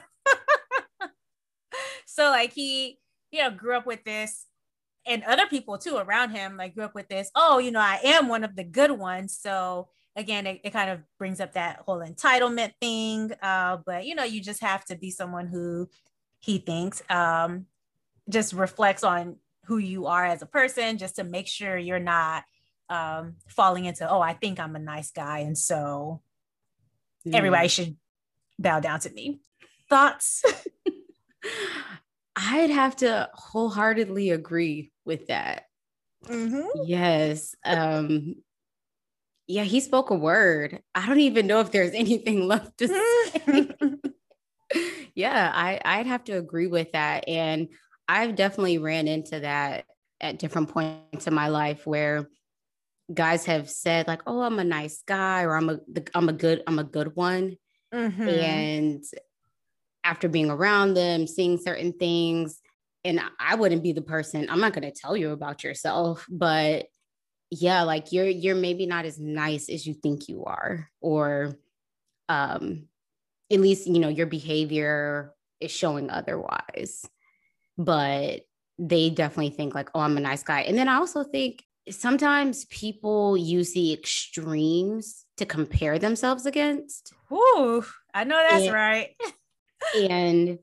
so 2.06 2.30
like 2.30 2.52
he, 2.52 2.98
you 3.30 3.42
know, 3.42 3.50
grew 3.50 3.76
up 3.76 3.86
with 3.86 4.04
this, 4.04 4.46
and 5.06 5.22
other 5.24 5.46
people 5.46 5.78
too 5.78 5.96
around 5.96 6.30
him, 6.30 6.56
like 6.56 6.74
grew 6.74 6.84
up 6.84 6.94
with 6.94 7.08
this. 7.08 7.30
Oh, 7.34 7.58
you 7.58 7.70
know, 7.70 7.80
I 7.80 8.00
am 8.04 8.28
one 8.28 8.44
of 8.44 8.56
the 8.56 8.64
good 8.64 8.90
ones. 8.90 9.38
So 9.40 9.88
again, 10.16 10.46
it, 10.46 10.60
it 10.64 10.72
kind 10.72 10.90
of 10.90 11.00
brings 11.18 11.40
up 11.40 11.52
that 11.52 11.82
whole 11.86 11.98
entitlement 11.98 12.72
thing. 12.80 13.32
Uh, 13.42 13.78
but 13.84 14.06
you 14.06 14.14
know, 14.14 14.24
you 14.24 14.40
just 14.40 14.62
have 14.62 14.84
to 14.86 14.96
be 14.96 15.10
someone 15.10 15.46
who 15.46 15.88
he 16.40 16.58
thinks 16.58 17.02
um 17.10 17.66
just 18.28 18.52
reflects 18.52 19.02
on 19.04 19.36
who 19.64 19.78
you 19.78 20.06
are 20.06 20.24
as 20.24 20.42
a 20.42 20.46
person 20.46 20.98
just 20.98 21.16
to 21.16 21.24
make 21.24 21.48
sure 21.48 21.76
you're 21.76 21.98
not 21.98 22.44
um, 22.88 23.34
falling 23.48 23.84
into 23.84 24.08
oh 24.08 24.20
i 24.20 24.32
think 24.32 24.60
i'm 24.60 24.76
a 24.76 24.80
nice 24.80 25.10
guy 25.10 25.40
and 25.40 25.58
so 25.58 26.20
mm. 27.26 27.34
everybody 27.34 27.68
should 27.68 27.96
bow 28.58 28.80
down 28.80 29.00
to 29.00 29.10
me. 29.10 29.40
Thoughts? 29.88 30.42
I'd 32.36 32.70
have 32.70 32.96
to 32.96 33.28
wholeheartedly 33.32 34.30
agree 34.30 34.92
with 35.04 35.28
that. 35.28 35.64
Mm-hmm. 36.24 36.82
yes 36.86 37.54
um 37.64 38.34
yeah 39.46 39.62
he 39.62 39.78
spoke 39.78 40.10
a 40.10 40.14
word. 40.14 40.80
I 40.92 41.06
don't 41.06 41.20
even 41.20 41.46
know 41.46 41.60
if 41.60 41.70
there's 41.70 41.92
anything 41.94 42.48
left 42.48 42.78
to 42.78 42.88
say. 42.88 43.68
Yeah 45.14 45.50
i 45.54 45.80
i'd 45.82 46.06
have 46.06 46.24
to 46.24 46.32
agree 46.32 46.66
with 46.66 46.92
that 46.92 47.26
and 47.26 47.68
I've 48.08 48.36
definitely 48.36 48.78
ran 48.78 49.08
into 49.08 49.40
that 49.40 49.84
at 50.20 50.38
different 50.38 50.68
points 50.68 51.26
in 51.26 51.34
my 51.34 51.48
life 51.48 51.86
where 51.86 52.28
guys 53.12 53.44
have 53.46 53.70
said 53.70 54.08
like, 54.08 54.22
"Oh, 54.26 54.42
I'm 54.42 54.58
a 54.58 54.64
nice 54.64 55.02
guy," 55.06 55.42
or 55.42 55.56
"I'm 55.56 55.70
a 55.70 55.80
I'm 56.14 56.28
a 56.28 56.32
good 56.32 56.62
I'm 56.66 56.78
a 56.78 56.84
good 56.84 57.14
one," 57.14 57.56
mm-hmm. 57.94 58.28
and 58.28 59.04
after 60.04 60.28
being 60.28 60.50
around 60.50 60.94
them, 60.94 61.26
seeing 61.26 61.58
certain 61.58 61.92
things, 61.92 62.60
and 63.04 63.20
I 63.40 63.56
wouldn't 63.56 63.82
be 63.82 63.92
the 63.92 64.02
person. 64.02 64.48
I'm 64.50 64.60
not 64.60 64.72
going 64.72 64.90
to 64.90 64.98
tell 64.98 65.16
you 65.16 65.30
about 65.30 65.64
yourself, 65.64 66.26
but 66.28 66.86
yeah, 67.50 67.82
like 67.82 68.12
you're 68.12 68.28
you're 68.28 68.56
maybe 68.56 68.86
not 68.86 69.04
as 69.04 69.18
nice 69.18 69.68
as 69.68 69.86
you 69.86 69.94
think 69.94 70.28
you 70.28 70.44
are, 70.44 70.88
or 71.00 71.56
um, 72.28 72.88
at 73.52 73.60
least 73.60 73.86
you 73.86 73.98
know 73.98 74.08
your 74.08 74.26
behavior 74.26 75.32
is 75.60 75.70
showing 75.70 76.10
otherwise 76.10 77.08
but 77.78 78.40
they 78.78 79.10
definitely 79.10 79.50
think 79.50 79.74
like, 79.74 79.90
oh, 79.94 80.00
I'm 80.00 80.16
a 80.16 80.20
nice 80.20 80.42
guy. 80.42 80.62
And 80.62 80.76
then 80.76 80.88
I 80.88 80.96
also 80.96 81.24
think 81.24 81.64
sometimes 81.90 82.64
people 82.66 83.36
use 83.36 83.72
the 83.72 83.92
extremes 83.92 85.24
to 85.36 85.46
compare 85.46 85.98
themselves 85.98 86.46
against. 86.46 87.12
Ooh, 87.32 87.84
I 88.14 88.24
know 88.24 88.44
that's 88.50 88.64
and, 88.64 88.74
right. 88.74 89.08
and 90.10 90.58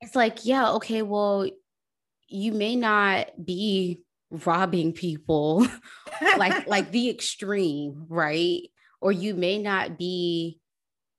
it's 0.00 0.14
like, 0.14 0.44
yeah, 0.44 0.72
okay, 0.72 1.02
well, 1.02 1.48
you 2.28 2.52
may 2.52 2.76
not 2.76 3.44
be 3.44 4.02
robbing 4.30 4.92
people 4.92 5.66
like 6.36 6.66
like 6.66 6.90
the 6.90 7.10
extreme, 7.10 8.06
right? 8.08 8.62
Or 9.00 9.12
you 9.12 9.34
may 9.34 9.58
not 9.58 9.98
be 9.98 10.60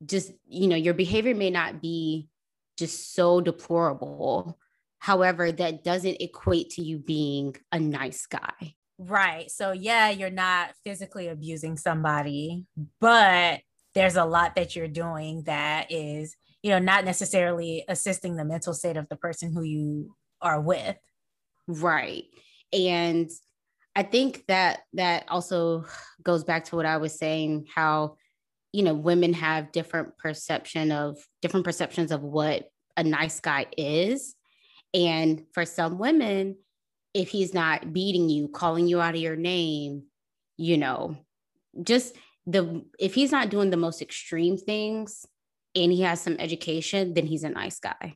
just, 0.06 0.32
you 0.48 0.68
know, 0.68 0.76
your 0.76 0.94
behavior 0.94 1.36
may 1.36 1.50
not 1.50 1.82
be 1.82 2.30
just 2.78 3.14
so 3.14 3.42
deplorable 3.42 4.58
However, 5.00 5.52
that 5.52 5.84
doesn't 5.84 6.22
equate 6.22 6.72
to 6.72 6.84
you 6.84 7.00
being 7.00 7.56
a 7.72 7.80
nice 7.80 8.26
guy. 8.26 8.76
Right. 9.00 9.50
So, 9.50 9.72
yeah, 9.72 10.10
you're 10.10 10.30
not 10.30 10.72
physically 10.84 11.30
abusing 11.30 11.78
somebody, 11.78 12.66
but 13.00 13.62
there's 13.96 14.18
a 14.18 14.26
lot 14.26 14.56
that 14.56 14.76
you're 14.76 14.90
doing 14.90 15.44
that 15.44 15.90
is, 15.90 16.36
you 16.62 16.72
know, 16.72 16.80
not 16.80 17.06
necessarily 17.06 17.86
assisting 17.88 18.36
the 18.36 18.44
mental 18.44 18.74
state 18.74 18.98
of 18.98 19.08
the 19.08 19.16
person 19.16 19.54
who 19.54 19.64
you 19.64 20.16
are 20.42 20.60
with. 20.60 20.98
Right. 21.68 22.26
And 22.74 23.30
I 23.96 24.04
think 24.04 24.46
that 24.48 24.82
that 24.94 25.26
also 25.30 25.86
goes 26.22 26.44
back 26.44 26.66
to 26.66 26.76
what 26.76 26.86
I 26.86 26.98
was 26.98 27.18
saying 27.18 27.68
how 27.74 28.16
you 28.72 28.84
know 28.84 28.94
women 28.94 29.34
have 29.34 29.72
different 29.72 30.18
perception 30.18 30.92
of 30.92 31.18
different 31.42 31.66
perceptions 31.66 32.12
of 32.12 32.22
what 32.22 32.70
a 32.98 33.04
nice 33.04 33.40
guy 33.40 33.66
is 33.78 34.36
and 34.94 35.44
for 35.54 35.66
some 35.66 35.98
women 35.98 36.56
if 37.14 37.30
he's 37.30 37.54
not 37.54 37.92
beating 37.94 38.30
you 38.30 38.48
calling 38.48 38.88
you 38.88 39.02
out 39.02 39.16
of 39.16 39.22
your 39.22 39.36
name 39.36 40.04
you 40.58 40.78
know 40.78 41.18
just 41.84 42.16
the 42.46 42.84
if 43.00 43.14
he's 43.14 43.32
not 43.32 43.50
doing 43.50 43.70
the 43.70 43.78
most 43.78 44.02
extreme 44.02 44.58
things 44.58 45.26
and 45.76 45.92
he 45.92 46.02
has 46.02 46.22
some 46.22 46.36
education 46.40 47.14
then 47.14 47.26
he's 47.26 47.44
a 47.44 47.50
nice 47.50 47.80
guy 47.80 48.16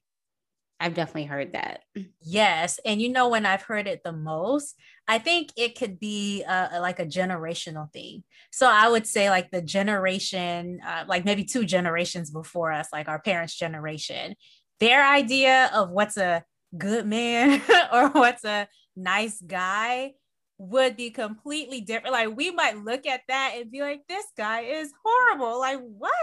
I've 0.84 0.96
definitely 0.96 1.26
heard 1.26 1.54
that. 1.54 1.80
Yes. 2.22 2.78
And 2.86 3.02
you 3.02 3.08
know, 3.08 3.30
when 3.30 3.46
I've 3.46 3.62
heard 3.62 3.88
it 3.88 4.02
the 4.04 4.12
most, 4.12 4.76
I 5.08 5.18
think 5.18 5.52
it 5.56 5.78
could 5.78 5.98
be 5.98 6.44
uh, 6.46 6.82
like 6.82 7.00
a 7.00 7.06
generational 7.06 7.90
thing. 7.94 8.26
So 8.52 8.68
I 8.68 8.90
would 8.90 9.08
say, 9.08 9.30
like, 9.30 9.50
the 9.50 9.62
generation, 9.62 10.82
uh, 10.86 11.06
like 11.08 11.24
maybe 11.24 11.46
two 11.46 11.64
generations 11.64 12.32
before 12.32 12.74
us, 12.74 12.90
like 12.92 13.08
our 13.08 13.22
parents' 13.22 13.56
generation, 13.56 14.36
their 14.82 15.06
idea 15.06 15.72
of 15.74 15.90
what's 15.90 16.18
a 16.18 16.44
good 16.78 17.08
man 17.08 17.62
or 17.94 18.10
what's 18.10 18.44
a 18.44 18.68
nice 18.96 19.42
guy 19.42 20.14
would 20.58 20.96
be 20.96 21.10
completely 21.10 21.82
different. 21.82 22.14
Like, 22.14 22.36
we 22.36 22.52
might 22.52 22.78
look 22.78 23.06
at 23.06 23.22
that 23.28 23.54
and 23.58 23.72
be 23.72 23.82
like, 23.82 24.02
this 24.08 24.26
guy 24.38 24.62
is 24.62 24.92
horrible. 25.04 25.60
Like, 25.60 25.80
what? 25.80 26.14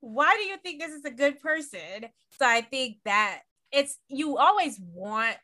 Why 0.00 0.36
do 0.36 0.42
you 0.42 0.56
think 0.58 0.80
this 0.80 0.92
is 0.92 1.04
a 1.04 1.10
good 1.10 1.40
person? 1.40 2.08
So 2.38 2.46
I 2.46 2.60
think 2.60 2.98
that 3.04 3.40
it's 3.72 3.98
you 4.08 4.38
always 4.38 4.78
want 4.80 5.36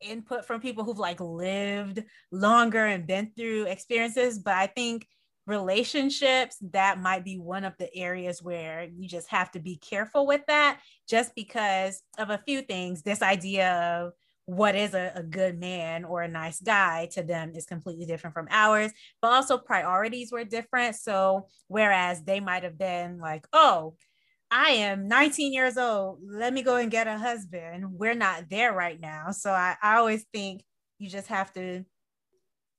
input 0.00 0.44
from 0.44 0.60
people 0.60 0.84
who've 0.84 0.98
like 0.98 1.20
lived 1.20 2.02
longer 2.30 2.84
and 2.84 3.06
been 3.06 3.30
through 3.36 3.66
experiences 3.66 4.38
but 4.38 4.54
i 4.54 4.66
think 4.66 5.06
relationships 5.46 6.56
that 6.72 7.00
might 7.00 7.24
be 7.24 7.38
one 7.38 7.64
of 7.64 7.72
the 7.78 7.94
areas 7.96 8.42
where 8.42 8.88
you 8.96 9.08
just 9.08 9.28
have 9.28 9.50
to 9.50 9.60
be 9.60 9.76
careful 9.76 10.26
with 10.26 10.40
that 10.46 10.80
just 11.08 11.34
because 11.34 12.02
of 12.18 12.30
a 12.30 12.42
few 12.46 12.62
things 12.62 13.02
this 13.02 13.22
idea 13.22 13.72
of 13.72 14.12
what 14.52 14.74
is 14.74 14.92
a, 14.92 15.12
a, 15.14 15.22
good 15.22 15.58
man 15.58 16.04
or 16.04 16.22
a 16.22 16.28
nice 16.28 16.60
guy 16.60 17.08
to 17.10 17.22
them 17.22 17.52
is 17.54 17.64
completely 17.64 18.04
different 18.04 18.34
from 18.34 18.48
ours 18.50 18.92
but 19.22 19.32
also 19.32 19.56
priorities 19.56 20.30
were 20.30 20.44
different 20.44 20.94
so 20.94 21.46
whereas 21.68 22.22
they 22.24 22.38
might 22.38 22.62
have 22.62 22.76
been 22.76 23.18
like 23.18 23.46
oh 23.52 23.94
I 24.54 24.72
am 24.72 25.08
19 25.08 25.54
years 25.54 25.78
old. 25.78 26.18
Let 26.22 26.52
me 26.52 26.60
go 26.60 26.76
and 26.76 26.90
get 26.90 27.06
a 27.06 27.16
husband. 27.16 27.86
We're 27.92 28.14
not 28.14 28.50
there 28.50 28.74
right 28.74 29.00
now. 29.00 29.30
So 29.30 29.50
I, 29.50 29.76
I 29.82 29.96
always 29.96 30.26
think 30.30 30.62
you 30.98 31.08
just 31.08 31.28
have 31.28 31.50
to 31.54 31.86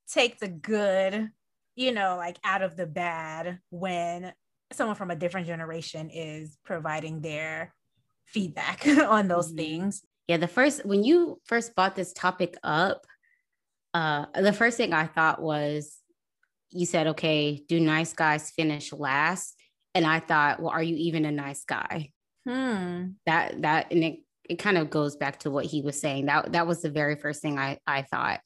take 0.08 0.38
the 0.38 0.50
good, 0.50 1.32
you 1.76 1.92
know, 1.92 2.16
like 2.16 2.38
out 2.44 2.62
of 2.62 2.76
the 2.76 2.86
bad 2.86 3.58
when 3.72 4.34
someone 4.72 4.96
from 4.96 5.10
a 5.10 5.16
different 5.16 5.48
generation 5.48 6.12
is 6.12 6.56
providing 6.64 7.22
their 7.22 7.74
feedback 8.26 8.86
on 8.88 9.28
those 9.28 9.48
mm-hmm. 9.48 9.58
things. 9.58 10.04
Yeah, 10.28 10.38
the 10.38 10.48
first 10.48 10.86
when 10.86 11.04
you 11.04 11.40
first 11.46 11.76
brought 11.76 11.96
this 11.96 12.14
topic 12.14 12.58
up, 12.64 13.06
uh 13.94 14.26
the 14.36 14.54
first 14.54 14.78
thing 14.78 14.94
I 14.94 15.08
thought 15.08 15.42
was 15.42 15.98
you 16.72 16.86
said, 16.86 17.08
okay, 17.08 17.64
do 17.68 17.80
nice 17.80 18.14
guys 18.14 18.52
finish 18.52 18.92
last? 18.92 19.56
and 19.96 20.06
I 20.06 20.20
thought, 20.20 20.60
well, 20.60 20.72
are 20.72 20.84
you 20.84 20.96
even 20.96 21.26
a 21.26 21.32
nice 21.32 21.64
guy? 21.66 22.12
Hmm. 22.48 23.12
That 23.26 23.62
that 23.62 23.92
and 23.92 24.04
it 24.04 24.20
it 24.50 24.60
kind 24.60 24.78
of 24.78 24.90
goes 24.90 25.16
back 25.16 25.40
to 25.40 25.52
what 25.52 25.66
he 25.66 25.82
was 25.82 26.00
saying. 26.00 26.26
That 26.26 26.54
that 26.54 26.68
was 26.68 26.82
the 26.82 26.90
very 26.90 27.16
first 27.16 27.42
thing 27.42 27.58
I 27.58 27.78
I 27.88 28.02
thought 28.04 28.42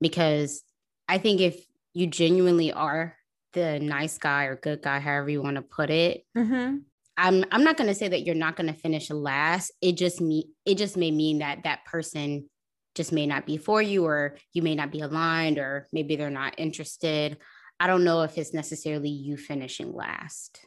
because 0.00 0.62
I 1.08 1.18
think 1.18 1.40
if 1.40 1.62
you 1.92 2.06
genuinely 2.06 2.72
are 2.72 3.16
the 3.52 3.80
nice 3.80 4.16
guy 4.16 4.44
or 4.44 4.56
good 4.56 4.80
guy, 4.80 5.00
however 5.00 5.28
you 5.28 5.42
want 5.42 5.56
to 5.56 5.62
put 5.62 5.90
it, 5.90 6.24
mm-hmm. 6.36 6.78
I'm 7.20 7.44
I'm 7.52 7.64
not 7.64 7.76
going 7.76 7.88
to 7.88 7.94
say 7.94 8.08
that 8.08 8.24
you're 8.24 8.34
not 8.34 8.56
going 8.56 8.72
to 8.72 8.80
finish 8.80 9.10
last. 9.10 9.72
It 9.82 9.92
just 9.92 10.20
me 10.20 10.48
it 10.64 10.76
just 10.76 10.96
may 10.96 11.10
mean 11.10 11.40
that 11.40 11.64
that 11.64 11.84
person 11.84 12.48
just 12.94 13.12
may 13.12 13.26
not 13.26 13.46
be 13.46 13.58
for 13.58 13.80
you, 13.82 14.06
or 14.06 14.36
you 14.52 14.62
may 14.62 14.74
not 14.74 14.90
be 14.90 15.00
aligned, 15.00 15.58
or 15.58 15.86
maybe 15.92 16.16
they're 16.16 16.30
not 16.30 16.54
interested. 16.58 17.36
I 17.78 17.86
don't 17.86 18.04
know 18.04 18.22
if 18.22 18.36
it's 18.36 18.54
necessarily 18.54 19.10
you 19.10 19.36
finishing 19.36 19.92
last. 19.92 20.60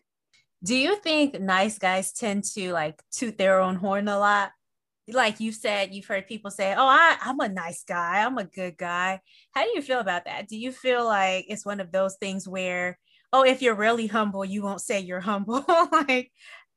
Do 0.64 0.76
you 0.76 0.96
think 0.96 1.40
nice 1.40 1.78
guys 1.78 2.14
tend 2.14 2.46
to 2.56 2.72
like 2.72 3.02
toot 3.12 3.38
their 3.38 3.60
own 3.60 3.76
horn 3.76 4.08
a 4.08 4.18
lot? 4.18 4.52
Like 5.10 5.40
you 5.42 5.52
said, 5.52 5.94
you've 5.94 6.06
heard 6.06 6.28
people 6.28 6.52
say, 6.52 6.74
Oh, 6.74 6.88
I, 6.88 7.18
I'm 7.22 7.40
a 7.40 7.50
nice 7.50 7.84
guy, 7.84 8.24
I'm 8.24 8.38
a 8.38 8.46
good 8.46 8.78
guy. 8.78 9.20
How 9.52 9.64
do 9.64 9.72
you 9.74 9.82
feel 9.82 10.00
about 10.00 10.26
that? 10.26 10.48
Do 10.48 10.56
you 10.56 10.72
feel 10.72 11.04
like 11.04 11.46
it's 11.50 11.66
one 11.66 11.80
of 11.82 11.92
those 11.92 12.16
things 12.16 12.48
where, 12.48 12.98
oh, 13.34 13.44
if 13.44 13.62
you're 13.62 13.76
really 13.76 14.08
humble, 14.08 14.46
you 14.46 14.62
won't 14.62 14.80
say 14.80 15.00
you're 15.00 15.20
humble? 15.20 15.66
like, 15.92 16.32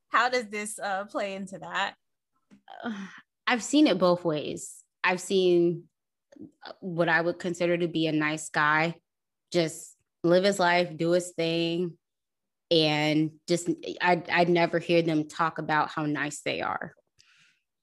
how 0.09 0.27
does 0.27 0.47
this 0.49 0.79
uh, 0.79 1.05
play 1.05 1.35
into 1.35 1.59
that? 1.59 1.93
I've 3.47 3.63
seen 3.63 3.87
it 3.87 3.97
both 3.97 4.25
ways. 4.25 4.83
I've 5.03 5.21
seen 5.21 5.83
uh, 6.65 6.73
what 6.81 7.07
I 7.07 7.21
would 7.21 7.39
consider 7.39 7.77
to 7.77 7.87
be 7.87 8.07
a 8.07 8.11
nice 8.11 8.49
guy 8.49 8.95
just 9.53 9.95
live 10.23 10.43
his 10.43 10.59
life, 10.59 10.97
do 10.97 11.11
his 11.11 11.31
thing, 11.31 11.97
and 12.69 13.31
just 13.47 13.69
I 14.01 14.21
I'd 14.29 14.49
never 14.49 14.79
hear 14.79 15.01
them 15.01 15.27
talk 15.27 15.57
about 15.57 15.89
how 15.89 16.05
nice 16.05 16.41
they 16.41 16.61
are. 16.61 16.93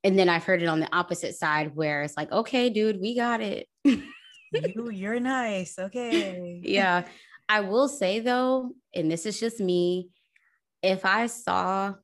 And 0.02 0.18
then 0.18 0.28
I've 0.28 0.44
heard 0.44 0.62
it 0.62 0.66
on 0.66 0.80
the 0.80 0.94
opposite 0.94 1.34
side 1.34 1.74
where 1.74 2.02
it's 2.02 2.16
like, 2.16 2.30
okay, 2.30 2.68
dude, 2.68 3.00
we 3.00 3.16
got 3.16 3.40
it. 3.40 3.66
you 3.84 4.90
you're 4.90 5.20
nice. 5.20 5.78
Okay. 5.78 6.60
yeah. 6.62 7.04
I 7.48 7.60
will 7.60 7.88
say 7.88 8.20
though, 8.20 8.72
and 8.94 9.10
this 9.10 9.26
is 9.26 9.38
just 9.38 9.60
me, 9.60 10.10
if 10.82 11.04
I 11.04 11.26
saw 11.26 11.94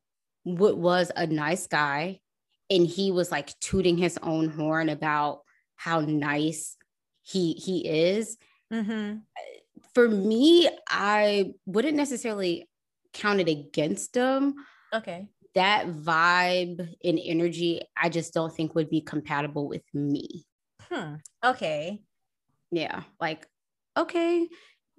what 0.43 0.77
was 0.77 1.11
a 1.15 1.27
nice 1.27 1.67
guy 1.67 2.19
and 2.69 2.85
he 2.85 3.11
was 3.11 3.31
like 3.31 3.57
tooting 3.59 3.97
his 3.97 4.17
own 4.21 4.49
horn 4.49 4.89
about 4.89 5.41
how 5.75 5.99
nice 6.01 6.77
he 7.23 7.53
he 7.53 7.87
is, 7.87 8.37
mm-hmm 8.71 9.17
for 9.93 10.07
me, 10.07 10.69
I 10.89 11.53
wouldn't 11.65 11.97
necessarily 11.97 12.69
count 13.13 13.39
it 13.39 13.49
against 13.49 14.13
them. 14.13 14.55
Okay. 14.93 15.27
That 15.55 15.87
vibe 15.87 16.95
and 17.03 17.19
energy, 17.21 17.81
I 17.97 18.09
just 18.09 18.33
don't 18.33 18.53
think 18.55 18.73
would 18.75 18.89
be 18.89 19.01
compatible 19.01 19.67
with 19.67 19.83
me. 19.93 20.45
Hmm. 20.83 21.15
Okay. 21.43 22.01
Yeah. 22.71 23.03
Like, 23.19 23.45
okay, 23.97 24.47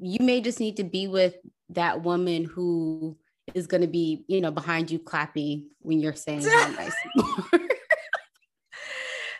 you 0.02 0.24
may 0.24 0.40
just 0.40 0.58
need 0.60 0.76
to 0.78 0.84
be 0.84 1.06
with 1.06 1.36
that 1.70 2.02
woman 2.02 2.44
who 2.44 3.16
is 3.54 3.66
going 3.66 3.80
to 3.80 3.86
be, 3.86 4.24
you 4.26 4.40
know, 4.40 4.50
behind 4.50 4.90
you 4.90 4.98
clapping 4.98 5.68
when 5.78 6.00
you're 6.00 6.14
saying 6.14 6.44
nice. 6.44 6.94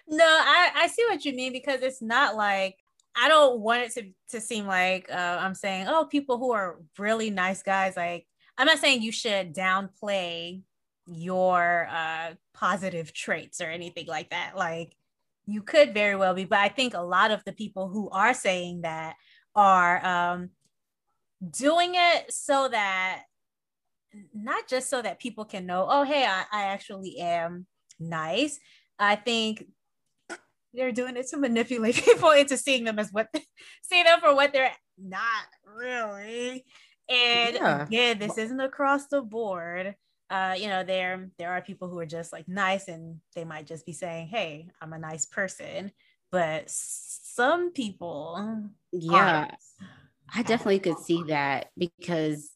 no, 0.07 0.25
I, 0.25 0.71
I 0.75 0.87
see 0.87 1.05
what 1.09 1.25
you 1.25 1.33
mean 1.35 1.53
because 1.53 1.83
it's 1.83 2.01
not 2.01 2.37
like 2.37 2.77
I 3.15 3.29
don't 3.29 3.61
want 3.61 3.83
it 3.83 3.93
to 3.95 4.11
to 4.31 4.41
seem 4.41 4.67
like 4.67 5.11
uh, 5.11 5.39
I'm 5.41 5.55
saying, 5.55 5.87
oh, 5.89 6.07
people 6.07 6.39
who 6.39 6.53
are 6.53 6.79
really 6.99 7.31
nice 7.31 7.63
guys. 7.63 7.97
Like, 7.97 8.27
I'm 8.57 8.67
not 8.67 8.79
saying 8.79 9.03
you 9.03 9.13
should 9.13 9.55
downplay 9.55 10.63
your 11.07 11.89
uh, 11.91 12.35
positive 12.55 13.13
traits 13.13 13.61
or 13.61 13.67
anything 13.67 14.07
like 14.07 14.31
that. 14.31 14.53
Like, 14.57 14.97
you 15.47 15.63
could 15.63 15.93
very 15.93 16.17
well 16.17 16.35
be, 16.35 16.45
but 16.45 16.61
I 16.61 16.69
think 16.69 16.95
a 16.95 17.01
lot 17.01 17.33
of 17.33 17.45
the 17.45 17.53
people 17.53 17.89
who 17.89 18.09
are 18.11 18.33
saying 18.33 18.83
that 18.83 19.17
are 19.55 20.05
um, 20.05 20.51
doing 21.51 21.93
it 21.95 22.33
so 22.33 22.69
that 22.69 23.23
not 24.35 24.69
just 24.69 24.91
so 24.91 25.01
that 25.03 25.21
people 25.21 25.45
can 25.45 25.67
know, 25.67 25.87
oh, 25.89 26.05
hey, 26.05 26.25
I, 26.25 26.45
I 26.53 26.63
actually 26.65 27.19
am 27.19 27.67
nice. 27.99 28.59
I 28.99 29.17
think 29.17 29.65
they're 30.75 30.93
doing 30.93 31.17
it 31.17 31.29
to 31.29 31.37
manipulate 31.37 31.95
people 32.05 32.31
into 32.31 32.57
seeing 32.57 32.85
them 32.85 32.99
as 32.99 33.11
what 33.13 33.29
they, 33.35 33.45
see 33.83 34.03
them 34.03 34.21
for 34.21 34.35
what 34.35 34.53
they're 34.53 34.73
not 34.99 35.45
really. 35.67 36.65
And 37.09 37.55
yeah. 37.57 37.83
again, 37.83 38.19
this 38.19 38.39
isn't 38.39 38.61
across 38.61 39.07
the 39.07 39.23
board. 39.23 39.97
Uh, 40.31 40.55
you 40.57 40.69
know, 40.69 40.83
there 40.83 41.29
there 41.39 41.53
are 41.53 41.61
people 41.61 41.89
who 41.89 41.99
are 41.99 42.07
just 42.07 42.33
like 42.33 42.49
nice 42.49 42.89
and 42.89 43.21
they 43.35 43.45
might 43.45 43.67
just 43.67 43.85
be 43.85 43.93
saying, 43.93 44.29
Hey, 44.29 44.69
I'm 44.81 44.95
a 44.95 44.99
nice 44.99 45.27
person. 45.27 45.93
But 46.31 46.71
some 47.35 47.73
people 47.73 48.71
Yeah. 48.93 49.51
I 50.35 50.43
definitely 50.43 50.79
could 50.79 50.99
see 50.99 51.23
that 51.29 51.71
because 51.77 52.51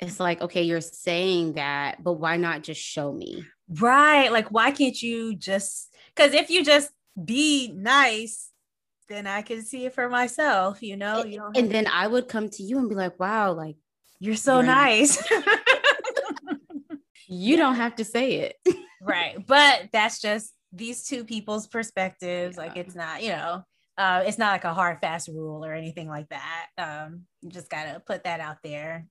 it's 0.00 0.18
like, 0.18 0.40
okay, 0.40 0.62
you're 0.62 0.80
saying 0.80 1.52
that, 1.54 2.02
but 2.02 2.14
why 2.14 2.36
not 2.36 2.62
just 2.62 2.80
show 2.80 3.12
me? 3.12 3.44
Right. 3.68 4.32
Like, 4.32 4.50
why 4.50 4.72
can't 4.72 5.00
you 5.00 5.36
just 5.36 5.94
because 6.14 6.34
if 6.34 6.50
you 6.50 6.64
just 6.64 6.90
be 7.22 7.72
nice 7.74 8.52
then 9.08 9.26
I 9.26 9.42
can 9.42 9.62
see 9.62 9.84
it 9.84 9.94
for 9.94 10.08
myself, 10.08 10.82
you 10.82 10.96
know. 10.96 11.24
You 11.24 11.50
and 11.54 11.70
then 11.70 11.86
I 11.86 12.06
would 12.06 12.28
come 12.28 12.48
to 12.48 12.62
you 12.62 12.78
and 12.78 12.88
be 12.88 12.94
like, 12.94 13.20
wow, 13.20 13.52
like 13.52 13.76
you're 14.18 14.36
so 14.36 14.56
you're 14.56 14.66
nice. 14.66 15.22
you 17.28 17.56
don't 17.56 17.74
have 17.74 17.96
to 17.96 18.04
say 18.04 18.36
it. 18.36 18.56
right. 19.02 19.36
But 19.46 19.88
that's 19.92 20.20
just 20.20 20.52
these 20.72 21.04
two 21.04 21.24
people's 21.24 21.66
perspectives. 21.66 22.56
Yeah. 22.56 22.62
Like 22.62 22.76
it's 22.76 22.94
not, 22.94 23.22
you 23.22 23.30
know, 23.30 23.64
uh, 23.98 24.24
it's 24.26 24.38
not 24.38 24.52
like 24.52 24.64
a 24.64 24.74
hard 24.74 24.98
fast 25.00 25.28
rule 25.28 25.64
or 25.64 25.72
anything 25.72 26.08
like 26.08 26.28
that. 26.30 26.66
Um, 26.78 27.22
you 27.40 27.50
just 27.50 27.70
gotta 27.70 28.00
put 28.00 28.24
that 28.24 28.40
out 28.40 28.58
there. 28.62 29.06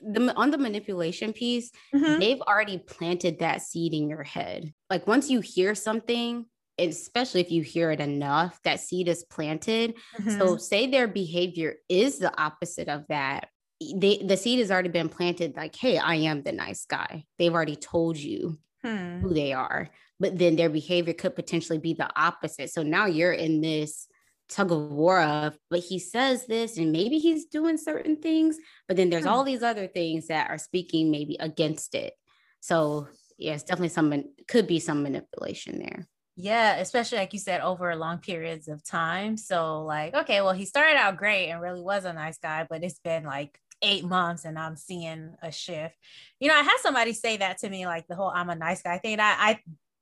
The, 0.00 0.34
on 0.34 0.50
the 0.50 0.58
manipulation 0.58 1.32
piece, 1.32 1.70
mm-hmm. 1.94 2.18
they've 2.18 2.40
already 2.40 2.78
planted 2.78 3.38
that 3.38 3.62
seed 3.62 3.94
in 3.94 4.08
your 4.08 4.24
head. 4.24 4.72
Like 4.90 5.06
once 5.06 5.30
you 5.30 5.40
hear 5.40 5.74
something, 5.74 6.46
especially 6.78 7.40
if 7.40 7.52
you 7.52 7.62
hear 7.62 7.90
it 7.92 8.00
enough, 8.00 8.60
that 8.64 8.80
seed 8.80 9.08
is 9.08 9.24
planted. 9.24 9.94
Mm-hmm. 10.18 10.38
So 10.38 10.56
say 10.56 10.86
their 10.88 11.06
behavior 11.06 11.76
is 11.88 12.18
the 12.18 12.36
opposite 12.40 12.88
of 12.88 13.06
that. 13.08 13.48
They, 13.94 14.18
the 14.18 14.36
seed 14.36 14.58
has 14.58 14.70
already 14.70 14.88
been 14.88 15.08
planted 15.08 15.56
like, 15.56 15.76
hey, 15.76 15.98
I 15.98 16.16
am 16.16 16.42
the 16.42 16.52
nice 16.52 16.86
guy. 16.86 17.24
They've 17.38 17.54
already 17.54 17.76
told 17.76 18.16
you 18.16 18.58
hmm. 18.82 19.20
who 19.20 19.34
they 19.34 19.52
are, 19.52 19.90
but 20.18 20.38
then 20.38 20.56
their 20.56 20.70
behavior 20.70 21.12
could 21.12 21.34
potentially 21.34 21.78
be 21.78 21.92
the 21.92 22.08
opposite. 22.16 22.70
So 22.70 22.82
now 22.82 23.06
you're 23.06 23.32
in 23.32 23.60
this 23.60 24.06
tug 24.48 24.72
of 24.72 24.90
war 24.90 25.20
of, 25.20 25.58
but 25.70 25.80
he 25.80 25.98
says 25.98 26.46
this 26.46 26.76
and 26.76 26.92
maybe 26.92 27.18
he's 27.18 27.46
doing 27.46 27.76
certain 27.76 28.16
things, 28.16 28.56
but 28.86 28.96
then 28.96 29.10
there's 29.10 29.24
hmm. 29.24 29.30
all 29.30 29.44
these 29.44 29.62
other 29.62 29.86
things 29.86 30.28
that 30.28 30.50
are 30.50 30.58
speaking 30.58 31.10
maybe 31.10 31.36
against 31.40 31.94
it. 31.94 32.14
So 32.60 33.08
yeah, 33.38 33.54
it's 33.54 33.64
definitely 33.64 33.88
some 33.88 34.24
could 34.48 34.66
be 34.66 34.80
some 34.80 35.02
manipulation 35.02 35.78
there. 35.78 36.08
Yeah, 36.36 36.76
especially 36.76 37.18
like 37.18 37.32
you 37.32 37.38
said, 37.38 37.60
over 37.60 37.94
long 37.94 38.18
periods 38.18 38.66
of 38.66 38.84
time. 38.84 39.36
So, 39.36 39.84
like, 39.84 40.14
okay, 40.14 40.40
well, 40.40 40.52
he 40.52 40.64
started 40.64 40.96
out 40.96 41.16
great 41.16 41.48
and 41.48 41.60
really 41.60 41.80
was 41.80 42.04
a 42.04 42.12
nice 42.12 42.38
guy, 42.38 42.66
but 42.68 42.82
it's 42.82 42.98
been 42.98 43.22
like 43.24 43.56
eight 43.82 44.04
months 44.04 44.44
and 44.44 44.58
I'm 44.58 44.76
seeing 44.76 45.36
a 45.42 45.52
shift. 45.52 45.96
You 46.40 46.48
know, 46.48 46.56
I 46.56 46.62
had 46.62 46.78
somebody 46.80 47.12
say 47.12 47.36
that 47.36 47.58
to 47.58 47.70
me, 47.70 47.86
like 47.86 48.08
the 48.08 48.16
whole 48.16 48.30
I'm 48.34 48.50
a 48.50 48.56
nice 48.56 48.82
guy 48.82 48.98
thing. 48.98 49.20
I, 49.20 49.34
I 49.38 49.58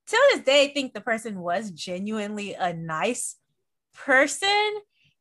till 0.07 0.21
this 0.31 0.43
day 0.43 0.71
think 0.73 0.93
the 0.93 1.01
person 1.01 1.39
was 1.39 1.69
genuinely 1.69 2.53
a 2.53 2.73
nice 2.73 3.35
person, 3.93 4.73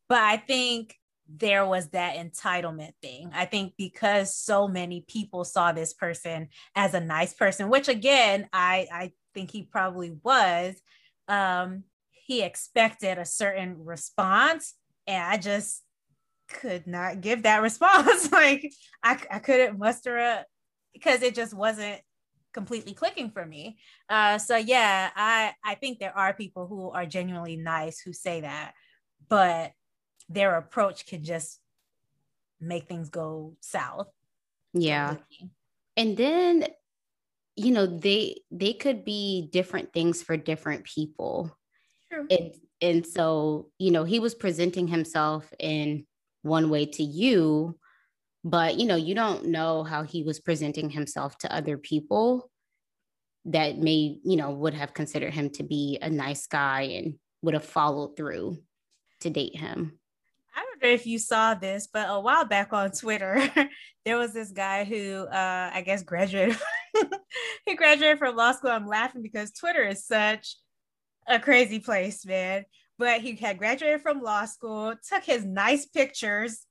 but 0.09 0.19
I 0.19 0.37
think 0.37 0.97
there 1.29 1.65
was 1.67 1.89
that 1.91 2.17
entitlement 2.17 2.93
thing. 3.01 3.31
I 3.33 3.47
think 3.47 3.75
because 3.79 4.37
so 4.37 4.69
many 4.69 5.05
people 5.09 5.45
saw 5.45 5.73
this 5.73 5.95
person 5.95 6.49
as 6.75 6.95
a 6.95 7.01
nice 7.01 7.33
person, 7.33 7.71
which 7.71 7.89
again, 7.89 8.49
I, 8.53 8.87
I 8.93 9.13
think 9.35 9.51
he 9.51 9.63
probably 9.63 10.13
was 10.23 10.75
um, 11.29 11.85
he 12.11 12.43
expected 12.43 13.19
a 13.19 13.25
certain 13.25 13.85
response, 13.85 14.75
and 15.07 15.23
I 15.23 15.37
just 15.39 15.83
could 16.49 16.87
not 16.87 17.21
give 17.21 17.45
that 17.45 17.63
response. 17.63 18.31
like 18.31 18.73
I, 19.03 19.19
I 19.31 19.39
couldn't 19.39 19.79
muster 19.79 20.19
up 20.19 20.47
because 20.93 21.23
it 21.23 21.35
just 21.35 21.55
wasn't 21.55 22.01
completely 22.53 22.93
clicking 22.93 23.31
for 23.31 23.45
me. 23.45 23.79
Uh, 24.09 24.39
so 24.39 24.57
yeah, 24.57 25.11
I 25.15 25.55
I 25.65 25.75
think 25.75 25.99
there 25.99 26.17
are 26.17 26.33
people 26.33 26.67
who 26.67 26.91
are 26.91 27.07
genuinely 27.07 27.57
nice 27.57 28.01
who 28.01 28.13
say 28.13 28.43
that, 28.43 28.75
but 29.29 29.73
their 30.29 30.57
approach 30.57 31.07
can 31.07 31.25
just 31.25 31.61
make 32.61 32.87
things 32.87 33.09
go 33.09 33.57
south. 33.61 34.09
Yeah. 34.73 35.17
And 35.97 36.17
then 36.17 36.67
you 37.57 37.71
know 37.71 37.87
they 37.87 38.41
they 38.51 38.73
could 38.73 39.05
be 39.05 39.49
different 39.53 39.93
things 39.93 40.23
for 40.23 40.37
different 40.37 40.85
people 40.85 41.55
True. 42.11 42.27
and 42.31 42.55
and 42.81 43.07
so 43.07 43.71
you 43.79 43.91
know 43.91 44.05
he 44.05 44.19
was 44.19 44.35
presenting 44.35 44.89
himself 44.89 45.53
in 45.59 46.07
one 46.43 46.71
way 46.71 46.87
to 46.87 47.03
you 47.03 47.79
but 48.45 48.79
you 48.79 48.87
know 48.87 48.97
you 48.97 49.15
don't 49.15 49.47
know 49.47 49.85
how 49.85 50.03
he 50.03 50.23
was 50.23 50.41
presenting 50.41 50.91
himself 50.91 51.37
to 51.39 51.55
other 51.55 51.79
people 51.79 52.51
that 53.45 53.79
may 53.79 54.19
you 54.25 54.37
know 54.37 54.51
would 54.51 54.75
have 54.75 54.95
considered 54.95 55.35
him 55.35 55.51
to 55.51 55.63
be 55.63 55.99
a 56.01 56.11
nice 56.11 56.47
guy 56.47 56.83
and 56.83 57.15
would 57.43 57.55
have 57.55 57.65
followed 57.65 58.17
through 58.17 58.57
to 59.21 59.31
date 59.31 59.57
him 59.57 59.99
I 60.55 60.65
don't 60.65 60.83
know 60.83 60.95
if 60.95 61.07
you 61.07 61.19
saw 61.19 61.55
this, 61.55 61.89
but 61.91 62.09
a 62.11 62.21
while 62.21 62.45
back 62.45 62.75
on 62.75 62.91
Twitter, 62.91 63.43
there 64.05 64.19
was 64.19 64.35
this 64.35 64.51
guy 64.51 64.85
who 64.85 65.25
uh, 65.25 65.71
I 65.73 65.81
guess 65.81 66.03
graduated 66.03 66.59
he 67.67 67.75
graduated 67.75 68.19
from 68.19 68.37
law 68.37 68.53
school. 68.53 68.71
I'm 68.71 68.87
laughing 68.87 69.23
because 69.23 69.53
Twitter 69.53 69.87
is 69.87 70.07
such 70.07 70.57
a 71.27 71.39
crazy 71.39 71.79
place, 71.79 72.27
man. 72.27 72.65
But 72.99 73.21
he 73.21 73.35
had 73.37 73.59
graduated 73.59 74.03
from 74.03 74.21
law 74.21 74.45
school, 74.45 74.95
took 75.09 75.25
his 75.25 75.45
nice 75.45 75.87
pictures, 75.87 76.67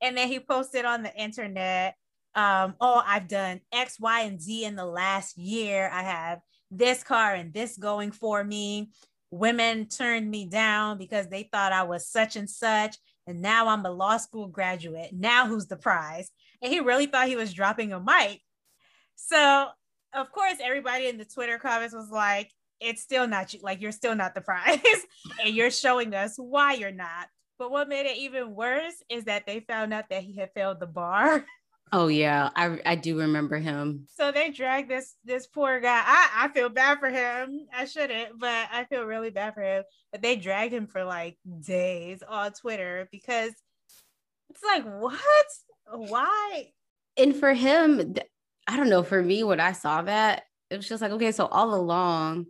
and 0.00 0.16
then 0.16 0.28
he 0.28 0.40
posted 0.40 0.84
on 0.84 1.02
the 1.02 1.14
internet, 1.14 1.94
um, 2.34 2.74
oh, 2.80 3.02
I've 3.04 3.28
done 3.28 3.60
X, 3.72 3.98
Y, 3.98 4.20
and 4.22 4.40
Z 4.40 4.64
in 4.64 4.76
the 4.76 4.84
last 4.84 5.38
year. 5.38 5.90
I 5.92 6.02
have 6.02 6.40
this 6.70 7.02
car 7.02 7.34
and 7.34 7.52
this 7.52 7.78
going 7.78 8.10
for 8.10 8.44
me. 8.44 8.90
Women 9.30 9.88
turned 9.88 10.30
me 10.30 10.46
down 10.46 10.98
because 10.98 11.28
they 11.28 11.44
thought 11.44 11.72
I 11.72 11.84
was 11.84 12.06
such 12.06 12.36
and 12.36 12.48
such. 12.48 12.96
And 13.26 13.40
now 13.40 13.68
I'm 13.68 13.84
a 13.84 13.90
law 13.90 14.18
school 14.18 14.48
graduate. 14.48 15.10
Now 15.12 15.46
who's 15.46 15.66
the 15.66 15.76
prize? 15.76 16.30
And 16.62 16.72
he 16.72 16.80
really 16.80 17.06
thought 17.06 17.28
he 17.28 17.36
was 17.36 17.52
dropping 17.52 17.92
a 17.92 18.00
mic. 18.00 18.40
So 19.16 19.68
of 20.14 20.32
course, 20.32 20.56
everybody 20.62 21.08
in 21.08 21.18
the 21.18 21.24
Twitter 21.24 21.58
comments 21.58 21.94
was 21.94 22.10
like, 22.10 22.50
it's 22.80 23.02
still 23.02 23.26
not 23.26 23.52
you, 23.54 23.60
like 23.62 23.80
you're 23.80 23.92
still 23.92 24.14
not 24.14 24.34
the 24.34 24.40
prize, 24.42 24.80
and 25.44 25.54
you're 25.54 25.70
showing 25.70 26.14
us 26.14 26.36
why 26.36 26.74
you're 26.74 26.92
not. 26.92 27.28
But 27.58 27.70
what 27.70 27.88
made 27.88 28.06
it 28.06 28.16
even 28.18 28.54
worse 28.54 29.02
is 29.08 29.24
that 29.24 29.46
they 29.46 29.60
found 29.60 29.94
out 29.94 30.10
that 30.10 30.22
he 30.22 30.36
had 30.36 30.52
failed 30.54 30.80
the 30.80 30.86
bar. 30.86 31.44
Oh 31.92 32.08
yeah, 32.08 32.50
I 32.56 32.80
I 32.84 32.96
do 32.96 33.16
remember 33.16 33.58
him. 33.58 34.08
So 34.16 34.32
they 34.32 34.50
dragged 34.50 34.90
this 34.90 35.14
this 35.24 35.46
poor 35.46 35.78
guy. 35.78 36.02
I 36.04 36.30
I 36.34 36.48
feel 36.48 36.68
bad 36.68 36.98
for 36.98 37.08
him. 37.08 37.60
I 37.72 37.84
shouldn't, 37.84 38.40
but 38.40 38.68
I 38.72 38.84
feel 38.86 39.04
really 39.04 39.30
bad 39.30 39.54
for 39.54 39.62
him. 39.62 39.84
But 40.10 40.20
they 40.20 40.34
dragged 40.34 40.74
him 40.74 40.88
for 40.88 41.04
like 41.04 41.38
days 41.60 42.24
on 42.28 42.52
Twitter 42.54 43.08
because 43.12 43.52
it's 44.50 44.62
like 44.64 44.84
what? 44.84 45.46
Why? 45.92 46.72
And 47.16 47.36
for 47.36 47.54
him, 47.54 48.14
I 48.66 48.76
don't 48.76 48.88
know, 48.90 49.02
for 49.02 49.22
me, 49.22 49.44
when 49.44 49.60
I 49.60 49.72
saw 49.72 50.02
that, 50.02 50.42
it 50.70 50.76
was 50.76 50.88
just 50.88 51.00
like, 51.00 51.12
okay, 51.12 51.32
so 51.32 51.46
all 51.46 51.74
along, 51.74 52.46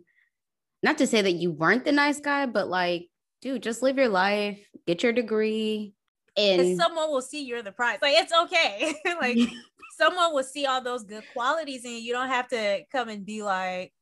not 0.81 0.97
to 0.97 1.07
say 1.07 1.21
that 1.21 1.33
you 1.33 1.51
weren't 1.51 1.85
the 1.85 1.91
nice 1.91 2.19
guy, 2.19 2.47
but 2.47 2.67
like, 2.67 3.07
dude, 3.41 3.63
just 3.63 3.81
live 3.81 3.97
your 3.97 4.09
life, 4.09 4.59
get 4.85 5.03
your 5.03 5.13
degree. 5.13 5.93
And 6.35 6.77
someone 6.77 7.09
will 7.09 7.21
see 7.21 7.43
you're 7.43 7.63
the 7.63 7.71
prize. 7.71 7.99
Like, 8.01 8.15
it's 8.15 8.33
okay. 8.33 8.95
like, 9.21 9.37
someone 9.97 10.33
will 10.33 10.43
see 10.43 10.65
all 10.65 10.81
those 10.81 11.03
good 11.03 11.23
qualities 11.33 11.83
and 11.83 11.95
you 11.95 12.13
don't 12.13 12.29
have 12.29 12.47
to 12.49 12.81
come 12.91 13.09
and 13.09 13.25
be 13.25 13.41
like, 13.41 13.93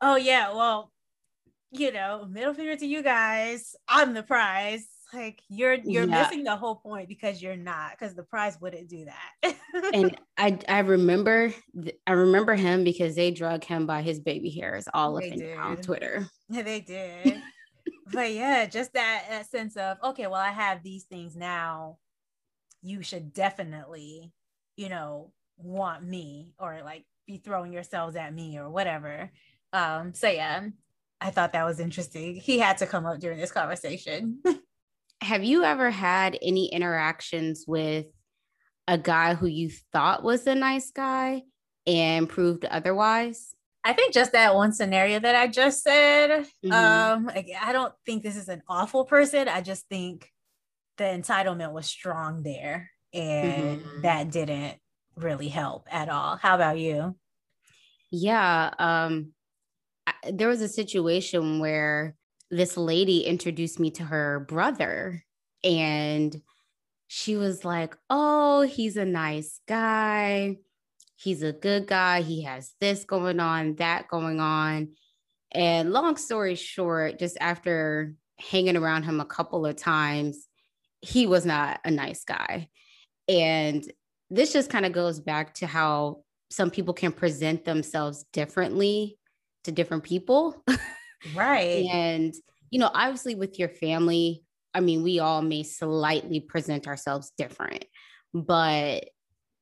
oh, 0.00 0.16
yeah, 0.16 0.52
well, 0.54 0.92
you 1.70 1.92
know, 1.92 2.26
middle 2.30 2.52
finger 2.52 2.76
to 2.76 2.86
you 2.86 3.02
guys. 3.02 3.74
I'm 3.88 4.12
the 4.12 4.22
prize 4.22 4.86
like 5.12 5.42
you're 5.48 5.74
you're 5.74 6.08
yeah. 6.08 6.22
missing 6.22 6.44
the 6.44 6.56
whole 6.56 6.76
point 6.76 7.08
because 7.08 7.42
you're 7.42 7.56
not 7.56 7.90
because 7.92 8.14
the 8.14 8.22
prize 8.22 8.58
wouldn't 8.60 8.88
do 8.88 9.04
that 9.04 9.54
and 9.94 10.16
i 10.38 10.58
i 10.68 10.78
remember 10.80 11.52
i 12.06 12.12
remember 12.12 12.54
him 12.54 12.84
because 12.84 13.14
they 13.14 13.30
drug 13.30 13.64
him 13.64 13.86
by 13.86 14.02
his 14.02 14.20
baby 14.20 14.50
hairs 14.50 14.86
all 14.94 15.16
up 15.16 15.24
and 15.24 15.58
on 15.58 15.76
twitter 15.76 16.26
yeah 16.48 16.62
they 16.62 16.80
did 16.80 17.40
but 18.12 18.32
yeah 18.32 18.66
just 18.66 18.92
that, 18.94 19.24
that 19.28 19.50
sense 19.50 19.76
of 19.76 19.98
okay 20.02 20.26
well 20.26 20.40
i 20.40 20.50
have 20.50 20.82
these 20.82 21.04
things 21.04 21.36
now 21.36 21.98
you 22.82 23.02
should 23.02 23.32
definitely 23.32 24.32
you 24.76 24.88
know 24.88 25.32
want 25.58 26.02
me 26.02 26.52
or 26.58 26.80
like 26.84 27.04
be 27.26 27.36
throwing 27.36 27.72
yourselves 27.72 28.16
at 28.16 28.34
me 28.34 28.58
or 28.58 28.68
whatever 28.68 29.30
um 29.72 30.12
so 30.14 30.28
yeah 30.28 30.62
I 31.22 31.30
thought 31.30 31.52
that 31.52 31.64
was 31.64 31.78
interesting. 31.78 32.34
He 32.34 32.58
had 32.58 32.78
to 32.78 32.86
come 32.86 33.06
up 33.06 33.20
during 33.20 33.38
this 33.38 33.52
conversation. 33.52 34.40
have 35.22 35.44
you 35.44 35.62
ever 35.62 35.88
had 35.88 36.36
any 36.42 36.66
interactions 36.66 37.64
with 37.66 38.06
a 38.88 38.98
guy 38.98 39.34
who 39.34 39.46
you 39.46 39.70
thought 39.92 40.24
was 40.24 40.48
a 40.48 40.54
nice 40.56 40.90
guy 40.90 41.42
and 41.86 42.28
proved 42.28 42.64
otherwise? 42.64 43.54
I 43.84 43.92
think 43.92 44.14
just 44.14 44.32
that 44.32 44.54
one 44.54 44.72
scenario 44.72 45.18
that 45.18 45.34
I 45.34 45.48
just 45.48 45.82
said. 45.82 46.46
Mm-hmm. 46.64 46.72
Um, 46.72 47.30
I 47.60 47.72
don't 47.72 47.92
think 48.06 48.22
this 48.22 48.36
is 48.36 48.48
an 48.48 48.62
awful 48.68 49.04
person. 49.04 49.48
I 49.48 49.60
just 49.60 49.88
think 49.88 50.30
the 50.98 51.04
entitlement 51.04 51.72
was 51.72 51.86
strong 51.86 52.42
there, 52.42 52.90
and 53.12 53.80
mm-hmm. 53.80 54.02
that 54.02 54.30
didn't 54.30 54.76
really 55.16 55.48
help 55.48 55.88
at 55.90 56.08
all. 56.08 56.36
How 56.36 56.54
about 56.54 56.78
you? 56.78 57.16
Yeah, 58.10 58.70
um, 58.78 59.32
I, 60.06 60.12
there 60.30 60.48
was 60.48 60.60
a 60.60 60.68
situation 60.68 61.58
where 61.58 62.14
this 62.50 62.76
lady 62.76 63.24
introduced 63.24 63.80
me 63.80 63.90
to 63.92 64.04
her 64.04 64.40
brother 64.48 65.24
and 65.64 66.40
she 67.08 67.36
was 67.36 67.64
like, 67.64 67.96
"Oh, 68.10 68.62
he's 68.62 68.96
a 68.96 69.04
nice 69.04 69.60
guy. 69.66 70.56
He's 71.22 71.42
a 71.42 71.52
good 71.52 71.86
guy. 71.86 72.22
He 72.22 72.42
has 72.42 72.72
this 72.80 73.04
going 73.04 73.40
on, 73.40 73.76
that 73.76 74.08
going 74.08 74.40
on." 74.40 74.92
And 75.52 75.92
long 75.92 76.16
story 76.16 76.54
short, 76.54 77.18
just 77.18 77.36
after 77.40 78.14
hanging 78.38 78.76
around 78.76 79.04
him 79.04 79.20
a 79.20 79.24
couple 79.24 79.66
of 79.66 79.76
times, 79.76 80.48
he 81.00 81.26
was 81.26 81.44
not 81.44 81.80
a 81.84 81.90
nice 81.90 82.24
guy. 82.24 82.68
And 83.28 83.84
this 84.30 84.52
just 84.52 84.70
kind 84.70 84.86
of 84.86 84.92
goes 84.92 85.20
back 85.20 85.54
to 85.54 85.66
how 85.66 86.22
some 86.50 86.70
people 86.70 86.94
can 86.94 87.12
present 87.12 87.64
themselves 87.64 88.24
differently 88.32 89.18
to 89.64 89.72
different 89.72 90.04
people. 90.04 90.62
Right. 91.36 91.86
and, 91.86 92.34
you 92.72 92.80
know, 92.80 92.90
obviously 92.92 93.36
with 93.36 93.56
your 93.56 93.68
family, 93.68 94.42
I 94.74 94.80
mean, 94.80 95.04
we 95.04 95.20
all 95.20 95.40
may 95.40 95.62
slightly 95.62 96.40
present 96.40 96.88
ourselves 96.88 97.30
different, 97.38 97.84
but 98.34 99.04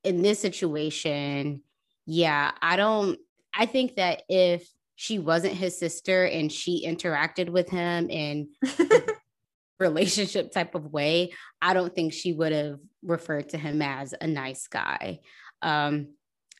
in 0.04 0.22
this 0.22 0.40
situation, 0.40 1.62
yeah, 2.06 2.52
I 2.60 2.76
don't, 2.76 3.18
I 3.54 3.66
think 3.66 3.96
that 3.96 4.22
if 4.28 4.68
she 4.96 5.18
wasn't 5.18 5.54
his 5.54 5.78
sister 5.78 6.24
and 6.24 6.50
she 6.50 6.86
interacted 6.86 7.48
with 7.50 7.68
him 7.70 8.10
in 8.10 8.48
relationship 9.80 10.52
type 10.52 10.74
of 10.74 10.86
way, 10.92 11.32
I 11.60 11.74
don't 11.74 11.94
think 11.94 12.12
she 12.12 12.32
would 12.32 12.52
have 12.52 12.78
referred 13.02 13.50
to 13.50 13.58
him 13.58 13.82
as 13.82 14.14
a 14.20 14.26
nice 14.26 14.66
guy. 14.68 15.20
Um, 15.62 16.14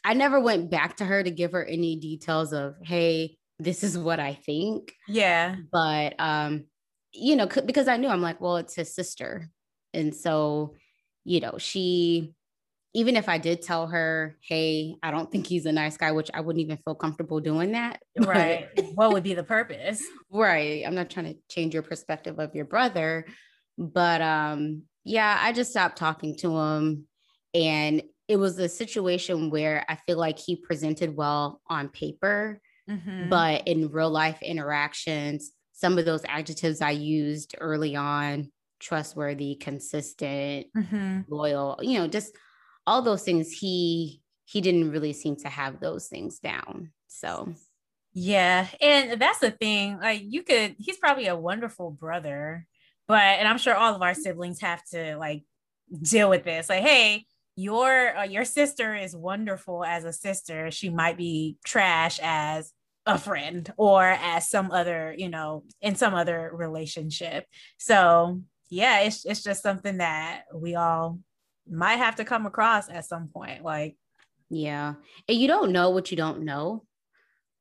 I 0.05 0.15
never 0.15 0.41
went 0.41 0.71
back 0.71 0.97
to 0.97 1.05
her 1.05 1.23
to 1.23 1.31
give 1.31 1.53
her 1.53 1.65
any 1.65 1.97
details 1.97 2.53
of, 2.53 2.77
hey, 2.83 3.37
this 3.59 3.85
is 3.85 3.99
what 3.99 4.21
I 4.21 4.35
think. 4.35 4.95
Yeah. 5.07 5.57
But, 5.71 6.15
um, 6.19 6.65
you 7.13 7.37
know, 7.37 7.49
c- 7.49 7.61
because 7.61 7.89
I 7.89 7.99
knew 7.99 8.09
I'm 8.09 8.23
like, 8.23 8.41
well, 8.41 8.57
it's 8.57 8.75
his 8.75 8.95
sister. 8.95 9.51
And 9.93 10.15
so, 10.15 10.77
you 11.25 11.41
know, 11.41 11.57
she, 11.59 12.33
even 12.93 13.17
if 13.17 13.29
I 13.29 13.39
did 13.39 13.63
tell 13.63 13.87
her, 13.87 14.37
hey, 14.41 14.97
I 15.03 15.11
don't 15.11 15.31
think 15.31 15.47
he's 15.47 15.67
a 15.67 15.73
nice 15.73 15.97
guy, 15.97 16.11
which 16.11 16.31
I 16.35 16.41
wouldn't 16.41 16.65
even 16.65 16.79
feel 16.79 16.95
comfortable 16.95 17.41
doing 17.41 17.73
that. 17.73 18.03
Right. 18.21 18.69
what 18.95 19.13
would 19.13 19.23
be 19.23 19.35
the 19.35 19.45
purpose? 19.45 20.03
Right. 20.31 20.85
I'm 20.87 20.95
not 20.95 21.11
trying 21.11 21.27
to 21.27 21.39
change 21.49 21.75
your 21.75 21.83
perspective 21.83 22.39
of 22.39 22.55
your 22.55 22.65
brother. 22.65 23.27
But 23.79 24.21
um, 24.21 24.83
yeah, 25.05 25.39
I 25.41 25.53
just 25.53 25.71
stopped 25.71 25.97
talking 25.97 26.37
to 26.39 26.57
him. 26.59 27.05
And 27.55 28.03
it 28.29 28.37
was 28.37 28.59
a 28.59 28.69
situation 28.69 29.51
where 29.51 29.85
I 29.89 29.97
feel 30.07 30.19
like 30.19 30.39
he 30.39 30.57
presented 30.57 31.17
well 31.17 31.61
on 31.69 31.89
paper, 31.89 32.61
mm-hmm. 32.89 33.29
but 33.29 33.67
in 33.67 33.91
real 33.91 34.11
life 34.11 34.41
interactions, 34.43 35.51
some 35.73 35.99
of 35.99 36.05
those 36.05 36.23
adjectives 36.29 36.81
I 36.81 36.91
used 36.91 37.57
early 37.61 37.97
on 37.97 38.53
trustworthy, 38.81 39.57
consistent, 39.57 40.67
mm-hmm. 40.77 41.21
loyal, 41.29 41.79
you 41.83 41.99
know, 41.99 42.07
just 42.07 42.35
all 42.91 43.03
those 43.03 43.23
things 43.23 43.53
he 43.53 44.21
he 44.47 44.61
didn't 44.61 44.91
really 44.91 45.13
seem 45.13 45.37
to 45.37 45.49
have 45.49 45.79
those 45.79 46.09
things 46.09 46.41
down. 46.41 46.91
So 47.07 47.55
yeah, 48.13 48.67
and 48.81 49.21
that's 49.23 49.39
the 49.39 49.53
thing. 49.53 50.01
Like 50.01 50.23
you 50.25 50.43
could 50.43 50.75
he's 50.79 50.99
probably 50.99 51.29
a 51.29 51.37
wonderful 51.37 51.93
brother, 51.93 52.67
but 53.07 53.23
and 53.23 53.47
I'm 53.47 53.59
sure 53.59 53.77
all 53.77 53.95
of 53.95 54.03
our 54.03 54.15
siblings 54.15 54.61
have 54.61 54.83
to 54.87 55.17
like 55.17 55.45
deal 56.03 56.29
with 56.29 56.43
this. 56.43 56.69
Like, 56.69 56.83
hey, 56.83 57.27
your 57.55 58.17
uh, 58.17 58.25
your 58.25 58.45
sister 58.45 58.97
is 58.97 59.15
wonderful 59.15 59.85
as 59.85 60.05
a 60.05 60.13
sister. 60.13 60.73
She 60.73 60.91
might 60.91 61.17
be 61.17 61.59
trash 61.65 62.19
as 62.21 62.73
a 63.07 63.19
friend 63.19 63.73
or 63.77 64.05
as 64.05 64.51
some 64.51 64.73
other, 64.73 65.15
you 65.17 65.29
know, 65.29 65.63
in 65.81 65.95
some 65.95 66.15
other 66.15 66.51
relationship. 66.53 67.47
So 67.79 68.43
yeah, 68.69 69.03
it's 69.03 69.25
it's 69.25 69.45
just 69.45 69.63
something 69.63 69.99
that 69.99 70.43
we 70.53 70.75
all 70.75 71.21
might 71.71 71.97
have 71.97 72.17
to 72.17 72.25
come 72.25 72.47
across 72.47 72.89
at 72.89 73.05
some 73.05 73.29
point. 73.29 73.63
Like, 73.63 73.97
yeah, 74.49 74.95
and 75.29 75.39
you 75.39 75.49
don't 75.49 75.73
know 75.73 75.91
what 75.91 76.11
you 76.11 76.17
don't 76.17 76.43
know. 76.43 76.85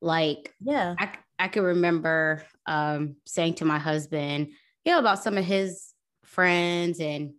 Like, 0.01 0.53
yeah, 0.61 0.95
I 0.97 1.11
I 1.37 1.47
can 1.47 1.63
remember 1.63 2.43
um, 2.65 3.15
saying 3.25 3.55
to 3.55 3.65
my 3.65 3.79
husband, 3.79 4.49
you 4.85 4.91
know, 4.91 4.99
about 4.99 5.23
some 5.23 5.37
of 5.37 5.45
his 5.45 5.93
friends 6.23 6.99
and 6.99 7.33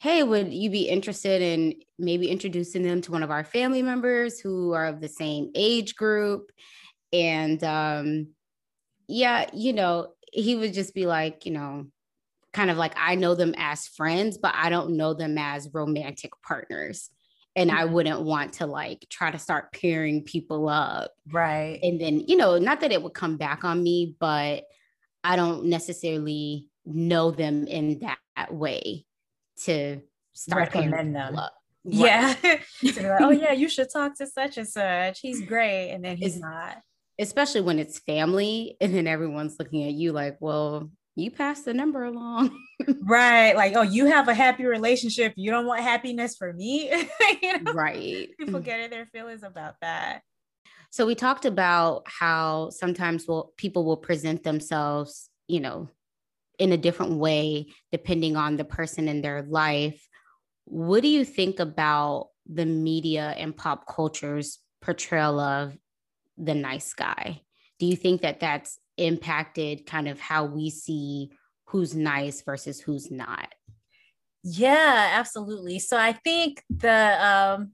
hey, 0.00 0.22
would 0.22 0.52
you 0.52 0.70
be 0.70 0.88
interested 0.88 1.42
in 1.42 1.74
maybe 1.98 2.28
introducing 2.28 2.82
them 2.82 3.00
to 3.02 3.10
one 3.10 3.22
of 3.22 3.30
our 3.30 3.42
family 3.42 3.82
members 3.82 4.38
who 4.38 4.72
are 4.72 4.86
of 4.86 5.00
the 5.00 5.08
same 5.08 5.50
age 5.54 5.96
group? 5.96 6.50
And 7.12 7.62
um, 7.64 8.28
yeah, 9.08 9.46
you 9.52 9.72
know, 9.72 10.12
he 10.32 10.54
would 10.56 10.74
just 10.74 10.94
be 10.94 11.06
like, 11.06 11.46
you 11.46 11.52
know, 11.52 11.86
kind 12.52 12.70
of 12.70 12.76
like 12.76 12.94
I 12.96 13.14
know 13.14 13.34
them 13.34 13.54
as 13.56 13.86
friends, 13.86 14.38
but 14.38 14.54
I 14.54 14.70
don't 14.70 14.96
know 14.96 15.14
them 15.14 15.38
as 15.38 15.68
romantic 15.72 16.32
partners. 16.46 17.10
And 17.56 17.70
I 17.70 17.82
mm-hmm. 17.82 17.94
wouldn't 17.94 18.22
want 18.22 18.54
to 18.54 18.66
like 18.66 19.06
try 19.10 19.30
to 19.30 19.38
start 19.38 19.72
pairing 19.72 20.22
people 20.22 20.68
up. 20.68 21.10
Right. 21.30 21.80
And 21.82 22.00
then, 22.00 22.20
you 22.26 22.36
know, 22.36 22.58
not 22.58 22.80
that 22.80 22.92
it 22.92 23.02
would 23.02 23.14
come 23.14 23.36
back 23.36 23.64
on 23.64 23.82
me, 23.82 24.14
but 24.20 24.64
I 25.24 25.36
don't 25.36 25.64
necessarily 25.64 26.66
know 26.86 27.30
them 27.30 27.66
in 27.66 28.00
that 28.00 28.54
way 28.54 29.04
to 29.64 30.00
start 30.34 30.74
recommend 30.74 31.16
them. 31.16 31.36
Up. 31.36 31.52
Yeah. 31.84 32.34
Right. 32.42 32.60
like, 32.82 33.20
oh 33.20 33.30
yeah, 33.30 33.52
you 33.52 33.68
should 33.68 33.88
talk 33.92 34.16
to 34.18 34.26
such 34.26 34.56
and 34.56 34.68
such. 34.68 35.20
He's 35.20 35.42
great. 35.42 35.90
And 35.90 36.04
then 36.04 36.16
he's 36.16 36.34
it's, 36.34 36.42
not. 36.42 36.78
Especially 37.18 37.60
when 37.60 37.78
it's 37.78 37.98
family 37.98 38.76
and 38.80 38.94
then 38.94 39.06
everyone's 39.08 39.56
looking 39.58 39.84
at 39.84 39.92
you 39.92 40.12
like, 40.12 40.36
well, 40.40 40.90
you 41.20 41.30
pass 41.30 41.62
the 41.62 41.74
number 41.74 42.04
along. 42.04 42.50
right. 43.02 43.54
Like, 43.54 43.74
oh, 43.74 43.82
you 43.82 44.06
have 44.06 44.28
a 44.28 44.34
happy 44.34 44.64
relationship. 44.64 45.32
You 45.36 45.50
don't 45.50 45.66
want 45.66 45.82
happiness 45.82 46.36
for 46.36 46.52
me. 46.52 46.90
you 47.42 47.58
know? 47.60 47.72
Right. 47.72 48.28
People 48.38 48.60
get 48.60 48.80
in 48.80 48.90
their 48.90 49.06
feelings 49.06 49.42
about 49.42 49.74
that. 49.80 50.22
So 50.90 51.06
we 51.06 51.14
talked 51.14 51.44
about 51.44 52.04
how 52.06 52.70
sometimes 52.70 53.26
will 53.26 53.52
people 53.56 53.84
will 53.84 53.98
present 53.98 54.42
themselves, 54.42 55.28
you 55.46 55.60
know, 55.60 55.88
in 56.58 56.72
a 56.72 56.76
different 56.76 57.12
way 57.12 57.66
depending 57.92 58.36
on 58.36 58.56
the 58.56 58.64
person 58.64 59.08
in 59.08 59.20
their 59.20 59.42
life. 59.42 60.08
What 60.64 61.02
do 61.02 61.08
you 61.08 61.24
think 61.24 61.60
about 61.60 62.28
the 62.46 62.66
media 62.66 63.34
and 63.36 63.56
pop 63.56 63.86
culture's 63.86 64.58
portrayal 64.80 65.38
of 65.40 65.76
the 66.36 66.54
nice 66.54 66.94
guy? 66.94 67.42
Do 67.78 67.86
you 67.86 67.96
think 67.96 68.22
that 68.22 68.40
that's 68.40 68.78
impacted 68.98 69.86
kind 69.86 70.08
of 70.08 70.20
how 70.20 70.44
we 70.44 70.70
see 70.70 71.30
who's 71.66 71.94
nice 71.94 72.42
versus 72.42 72.80
who's 72.80 73.10
not? 73.10 73.48
Yeah, 74.42 75.10
absolutely. 75.14 75.78
So 75.78 75.96
I 75.96 76.12
think 76.12 76.62
the 76.70 77.26
um, 77.26 77.72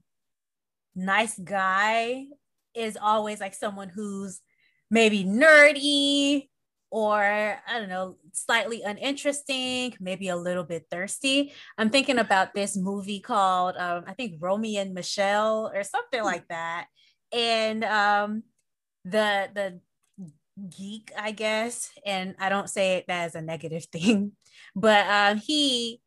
nice 0.95 1.37
guy 1.37 2.25
is 2.73 2.97
always 3.01 3.39
like 3.39 3.53
someone 3.53 3.89
who's 3.89 4.41
maybe 4.89 5.23
nerdy 5.23 6.49
or 6.91 7.21
I 7.21 7.79
don't 7.79 7.89
know, 7.89 8.17
slightly 8.31 8.81
uninteresting, 8.81 9.95
maybe 9.99 10.29
a 10.29 10.35
little 10.37 10.63
bit 10.63 10.85
thirsty. 10.89 11.53
I'm 11.77 11.89
thinking 11.89 12.19
about 12.19 12.53
this 12.53 12.77
movie 12.77 13.19
called 13.19 13.75
um, 13.77 14.03
I 14.07 14.13
think 14.13 14.37
Romy 14.39 14.77
and 14.77 14.93
Michele 14.93 15.71
or 15.73 15.83
something 15.83 16.19
hmm. 16.19 16.25
like 16.25 16.47
that. 16.47 16.87
And 17.33 17.83
um, 17.83 18.43
the 19.03 19.49
the 19.53 19.79
geek, 20.77 21.11
I 21.17 21.31
guess, 21.31 21.91
and 22.05 22.35
I 22.39 22.49
don't 22.49 22.69
say 22.69 22.97
it 22.97 23.05
as 23.09 23.35
a 23.35 23.41
negative 23.41 23.85
thing, 23.91 24.33
but 24.75 25.07
um, 25.07 25.37
he 25.37 26.01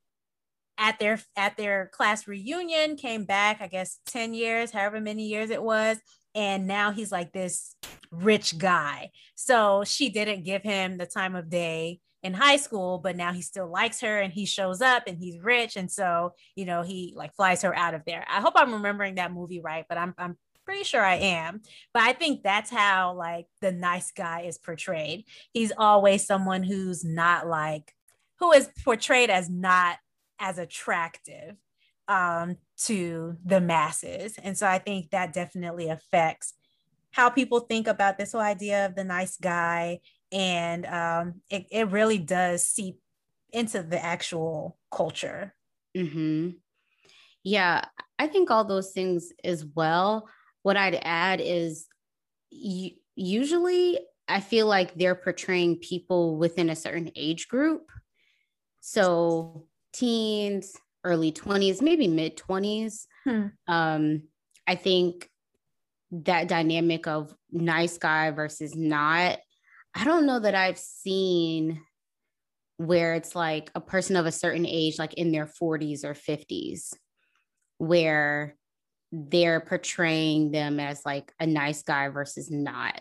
at 0.79 0.99
their 1.01 1.21
at 1.37 1.57
their 1.57 1.91
class 1.93 2.29
reunion 2.29 2.97
came 2.97 3.25
back, 3.25 3.61
I 3.61 3.67
guess 3.67 3.99
10 4.07 4.35
years, 4.35 4.71
however 4.71 5.01
many 5.01 5.27
years 5.27 5.51
it 5.51 5.63
was, 5.63 5.99
and 6.35 6.67
now 6.67 6.93
he's 6.93 7.11
like 7.11 7.33
this 7.33 7.75
rich 8.11 8.59
guy. 8.59 9.11
So 9.35 9.85
she 9.85 10.09
didn't 10.09 10.45
give 10.45 10.63
him 10.63 10.97
the 10.97 11.07
time 11.07 11.35
of 11.35 11.51
day 11.51 12.01
in 12.23 12.35
high 12.35 12.57
school, 12.57 12.99
but 12.99 13.17
now 13.17 13.33
he 13.33 13.43
still 13.43 13.71
likes 13.71 14.01
her 14.01 14.21
and 14.21 14.33
he 14.33 14.45
shows 14.45 14.81
up 14.81 15.05
and 15.07 15.19
he's 15.19 15.39
rich. 15.41 15.77
And 15.77 15.91
so, 15.91 16.33
you 16.57 16.65
know, 16.65 16.83
he 16.83 17.13
like 17.17 17.35
flies 17.35 17.63
her 17.63 17.77
out 17.77 17.95
of 17.95 18.03
there. 18.07 18.25
I 18.29 18.41
hope 18.41 18.55
I'm 18.57 18.73
remembering 18.73 19.17
that 19.17 19.33
movie 19.33 19.61
right, 19.61 19.85
but 19.89 19.99
I'm, 19.99 20.15
I'm 20.19 20.37
pretty 20.69 20.85
sure 20.85 21.03
I 21.03 21.15
am. 21.15 21.63
But 21.95 22.03
I 22.03 22.13
think 22.13 22.43
that's 22.43 22.71
how 22.71 23.15
like 23.15 23.47
the 23.63 23.73
nice 23.73 24.11
guy 24.11 24.43
is 24.43 24.59
portrayed. 24.59 25.25
He's 25.51 25.73
always 25.79 26.27
someone 26.27 26.63
who's 26.63 27.07
not 27.07 27.47
like, 27.47 27.95
who 28.39 28.53
is 28.53 28.69
portrayed 28.85 29.31
as 29.31 29.49
not 29.49 29.97
as 30.39 30.59
attractive 30.59 31.57
um, 32.07 32.59
to 32.85 33.39
the 33.47 33.63
masses. 33.63 34.39
And 34.43 34.59
so 34.59 34.67
I 34.67 34.79
think 34.79 35.09
that 35.11 35.33
definitely 35.33 35.89
affects 35.89 36.53
how 37.13 37.31
people 37.31 37.61
think 37.61 37.87
about 37.87 38.19
this 38.19 38.33
whole 38.33 38.43
idea 38.43 38.85
of 38.85 38.95
the 38.95 39.05
nice 39.05 39.39
guy. 39.39 40.01
And 40.31 40.85
um, 40.85 41.41
it, 41.49 41.65
it 41.71 41.89
really 41.89 42.19
does 42.19 42.63
seep 42.67 43.01
into 43.53 43.83
the 43.83 44.05
actual 44.05 44.77
culture. 44.93 45.55
Mm-hmm. 45.97 46.51
Yeah, 47.43 47.87
I 48.19 48.27
think 48.27 48.51
all 48.51 48.67
those 48.67 48.91
things 48.91 49.33
as 49.43 49.65
well. 49.65 50.29
What 50.69 50.77
I'd 50.77 51.01
add 51.01 51.41
is 51.41 51.87
usually 52.51 54.01
I 54.29 54.41
feel 54.41 54.67
like 54.67 54.93
they're 54.93 55.15
portraying 55.15 55.77
people 55.77 56.37
within 56.37 56.69
a 56.69 56.77
certain 56.77 57.11
age 57.17 57.49
group. 57.49 57.91
So 58.83 59.65
teens, 59.95 60.77
early 61.05 61.33
20s, 61.33 61.81
maybe 61.81 62.07
mid 62.07 62.37
20s. 62.37 63.07
Hmm. 63.25 63.47
Um, 63.67 64.25
I 64.67 64.75
think 64.75 65.31
that 66.11 66.49
dynamic 66.49 67.07
of 67.07 67.35
nice 67.51 67.97
guy 67.97 68.31
versus 68.31 68.77
not, 68.77 69.39
I 69.95 70.05
don't 70.05 70.27
know 70.27 70.41
that 70.41 70.55
I've 70.55 70.79
seen 70.79 71.81
where 72.77 73.15
it's 73.15 73.35
like 73.35 73.71
a 73.75 73.81
person 73.81 74.17
of 74.17 74.27
a 74.27 74.33
certain 74.33 74.67
age, 74.67 74.99
like 74.99 75.15
in 75.15 75.33
their 75.33 75.47
40s 75.47 76.05
or 76.05 76.13
50s, 76.13 76.93
where 77.79 78.58
they're 79.13 79.61
portraying 79.61 80.51
them 80.51 80.79
as 80.81 81.05
like 81.05 81.33
a 81.41 81.47
nice 81.47 81.83
guy 81.83 82.09
versus 82.09 82.51
not. 82.51 83.01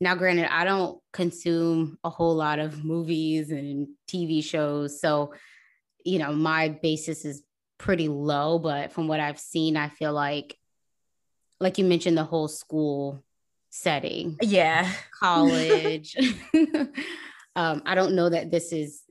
Now, 0.00 0.14
granted, 0.14 0.52
I 0.52 0.64
don't 0.64 1.00
consume 1.12 1.98
a 2.02 2.10
whole 2.10 2.34
lot 2.34 2.58
of 2.58 2.84
movies 2.84 3.50
and 3.50 3.88
TV 4.08 4.42
shows. 4.42 5.00
So, 5.00 5.34
you 6.04 6.18
know, 6.18 6.32
my 6.32 6.68
basis 6.68 7.24
is 7.24 7.42
pretty 7.78 8.08
low. 8.08 8.58
But 8.58 8.92
from 8.92 9.08
what 9.08 9.20
I've 9.20 9.38
seen, 9.38 9.76
I 9.76 9.88
feel 9.88 10.12
like, 10.12 10.56
like 11.60 11.78
you 11.78 11.84
mentioned, 11.84 12.18
the 12.18 12.24
whole 12.24 12.48
school 12.48 13.22
setting. 13.70 14.36
Yeah. 14.42 14.90
College. 15.18 16.16
um, 17.56 17.82
I 17.86 17.94
don't 17.94 18.16
know 18.16 18.28
that 18.28 18.50
this 18.50 18.72
is 18.72 19.02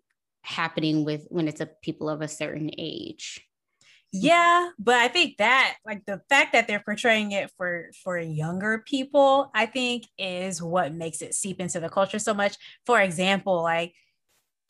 happening 0.42 1.06
with 1.06 1.26
when 1.30 1.48
it's 1.48 1.62
a 1.62 1.66
people 1.66 2.10
of 2.10 2.22
a 2.22 2.28
certain 2.28 2.70
age. 2.78 3.48
Yeah, 4.16 4.70
but 4.78 4.96
I 4.96 5.08
think 5.08 5.38
that 5.38 5.76
like 5.86 6.06
the 6.06 6.22
fact 6.30 6.54
that 6.54 6.68
they're 6.68 6.84
portraying 6.86 7.32
it 7.32 7.52
for 7.58 7.90
for 8.04 8.18
younger 8.20 8.84
people, 8.86 9.50
I 9.56 9.66
think 9.66 10.04
is 10.20 10.62
what 10.62 10.94
makes 10.94 11.24
it 11.24 11.34
seep 11.34 11.60
into 11.60 11.80
the 11.80 11.90
culture 11.90 12.20
so 12.20 12.34
much. 12.34 12.56
For 12.86 13.02
example, 13.02 13.64
like 13.64 13.94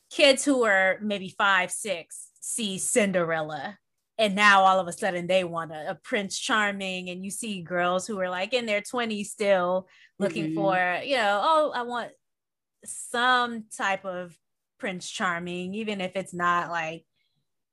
kids 0.09 0.45
who 0.45 0.63
are 0.63 0.97
maybe 1.01 1.35
five, 1.37 1.71
six 1.71 2.29
see 2.39 2.77
Cinderella 2.77 3.77
and 4.17 4.35
now 4.35 4.61
all 4.61 4.79
of 4.79 4.87
a 4.87 4.93
sudden 4.93 5.27
they 5.27 5.43
want 5.43 5.71
a, 5.71 5.91
a, 5.91 5.95
prince 5.95 6.37
charming 6.37 7.09
and 7.09 7.23
you 7.23 7.31
see 7.31 7.61
girls 7.61 8.05
who 8.05 8.19
are 8.19 8.29
like 8.29 8.53
in 8.53 8.65
their 8.65 8.81
20s 8.81 9.25
still 9.25 9.87
looking 10.19 10.47
mm-hmm. 10.47 10.55
for 10.55 11.01
you 11.03 11.15
know 11.15 11.39
oh 11.43 11.71
i 11.73 11.81
want 11.81 12.11
some 12.85 13.65
type 13.75 14.05
of 14.05 14.37
prince 14.79 15.09
charming 15.09 15.73
even 15.73 16.01
if 16.01 16.15
it's 16.15 16.33
not 16.33 16.69
like 16.69 17.03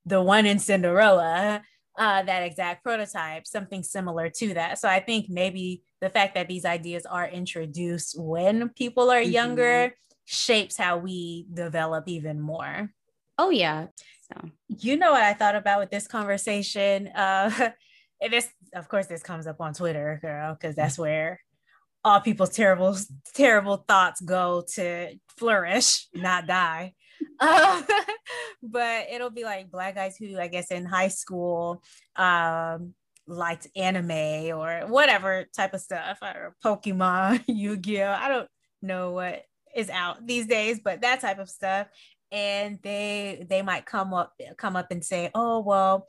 the 0.06 0.22
one 0.22 0.46
in 0.46 0.58
cinderella 0.58 1.62
uh, 1.98 2.22
that 2.22 2.42
exact 2.42 2.82
prototype 2.82 3.46
something 3.46 3.82
similar 3.82 4.30
to 4.30 4.54
that 4.54 4.78
so 4.78 4.88
i 4.88 5.00
think 5.00 5.26
maybe 5.28 5.82
the 6.00 6.08
fact 6.08 6.34
that 6.34 6.48
these 6.48 6.64
ideas 6.64 7.04
are 7.06 7.28
introduced 7.28 8.14
when 8.18 8.68
people 8.70 9.10
are 9.10 9.20
mm-hmm. 9.20 9.32
younger 9.32 9.94
shapes 10.24 10.76
how 10.76 10.96
we 10.96 11.46
develop 11.52 12.04
even 12.08 12.40
more 12.40 12.90
oh 13.38 13.50
yeah 13.50 13.86
so, 14.32 14.50
you 14.68 14.96
know 14.96 15.12
what 15.12 15.22
I 15.22 15.34
thought 15.34 15.56
about 15.56 15.80
with 15.80 15.90
this 15.90 16.06
conversation? 16.06 17.08
Uh, 17.08 17.50
and 18.20 18.32
this, 18.32 18.48
of 18.74 18.88
course, 18.88 19.06
this 19.06 19.22
comes 19.22 19.46
up 19.46 19.60
on 19.60 19.74
Twitter, 19.74 20.18
girl, 20.22 20.54
because 20.54 20.76
that's 20.76 20.98
where 20.98 21.40
all 22.04 22.20
people's 22.20 22.50
terrible, 22.50 22.96
terrible 23.34 23.84
thoughts 23.88 24.20
go 24.20 24.64
to 24.74 25.14
flourish, 25.36 26.06
not 26.14 26.46
die. 26.46 26.94
Uh, 27.38 27.82
but 28.62 29.06
it'll 29.10 29.30
be 29.30 29.44
like 29.44 29.70
black 29.70 29.94
guys 29.94 30.16
who, 30.16 30.38
I 30.38 30.48
guess, 30.48 30.70
in 30.70 30.84
high 30.84 31.08
school, 31.08 31.82
um, 32.16 32.94
liked 33.26 33.68
anime 33.76 34.56
or 34.56 34.82
whatever 34.86 35.46
type 35.56 35.74
of 35.74 35.80
stuff, 35.80 36.18
or 36.22 36.54
Pokemon, 36.64 37.44
Yu 37.48 37.76
Gi 37.76 38.02
Oh. 38.02 38.12
I 38.12 38.28
don't 38.28 38.48
know 38.82 39.12
what 39.12 39.42
is 39.74 39.90
out 39.90 40.26
these 40.26 40.46
days, 40.46 40.80
but 40.82 41.02
that 41.02 41.20
type 41.20 41.38
of 41.38 41.48
stuff 41.48 41.86
and 42.32 42.78
they 42.82 43.44
they 43.48 43.62
might 43.62 43.86
come 43.86 44.14
up 44.14 44.32
come 44.56 44.76
up 44.76 44.90
and 44.90 45.04
say 45.04 45.30
oh 45.34 45.60
well 45.60 46.06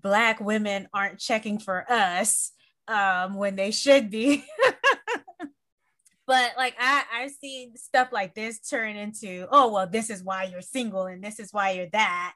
black 0.00 0.40
women 0.40 0.88
aren't 0.94 1.18
checking 1.18 1.58
for 1.58 1.84
us 1.90 2.52
um, 2.86 3.34
when 3.34 3.56
they 3.56 3.70
should 3.70 4.10
be 4.10 4.44
but 6.28 6.52
like 6.58 6.76
i 6.78 7.02
i've 7.14 7.32
seen 7.32 7.74
stuff 7.74 8.08
like 8.12 8.34
this 8.34 8.60
turn 8.60 8.96
into 8.96 9.48
oh 9.50 9.72
well 9.72 9.88
this 9.88 10.10
is 10.10 10.22
why 10.22 10.44
you're 10.44 10.60
single 10.60 11.06
and 11.06 11.24
this 11.24 11.40
is 11.40 11.52
why 11.52 11.70
you're 11.72 11.88
that. 11.92 12.34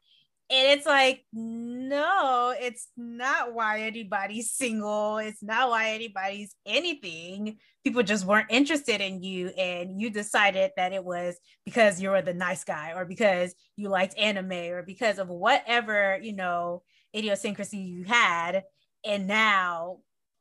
And 0.50 0.78
it's 0.78 0.86
like 0.86 1.24
no 1.32 2.54
it's 2.58 2.88
not 2.96 3.54
why 3.54 3.82
anybody's 3.82 4.50
single. 4.50 5.18
It's 5.18 5.42
not 5.42 5.70
why 5.70 5.90
anybody's 5.90 6.54
anything. 6.66 7.58
People 7.84 8.02
just 8.02 8.26
weren't 8.26 8.50
interested 8.50 9.00
in 9.00 9.22
you 9.22 9.48
and 9.48 10.00
you 10.00 10.10
decided 10.10 10.72
that 10.76 10.92
it 10.92 11.04
was 11.04 11.36
because 11.64 12.00
you 12.02 12.10
were 12.10 12.22
the 12.22 12.34
nice 12.34 12.64
guy 12.64 12.92
or 12.94 13.04
because 13.04 13.54
you 13.76 13.88
liked 13.88 14.18
anime 14.18 14.52
or 14.52 14.82
because 14.82 15.18
of 15.18 15.28
whatever 15.28 16.18
you 16.20 16.34
know 16.34 16.82
idiosyncrasy 17.14 17.78
you 17.78 18.04
had. 18.04 18.64
And 19.04 19.26
now 19.26 19.98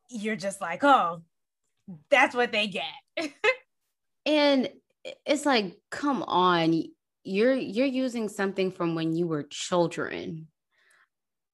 you're 0.10 0.36
just 0.36 0.60
like 0.62 0.84
oh 0.84 1.22
that's 2.10 2.36
what 2.36 2.52
they 2.52 2.68
get 2.68 2.84
and 4.26 4.70
it's 5.26 5.46
like 5.46 5.78
come 5.90 6.24
on 6.24 6.84
you're 7.24 7.56
you're 7.56 7.86
using 7.86 8.30
something 8.30 8.72
from 8.72 8.96
when 8.96 9.16
you 9.16 9.28
were 9.28 9.44
children. 9.44 10.48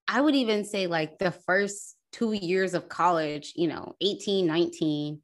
I 0.06 0.20
would 0.20 0.34
even 0.34 0.64
say 0.64 0.86
like 0.86 1.18
the 1.18 1.30
first 1.30 1.96
two 2.12 2.32
years 2.32 2.74
of 2.74 2.88
college 2.88 3.52
you 3.54 3.68
know 3.68 3.94
18 4.00 4.46
19 4.46 5.20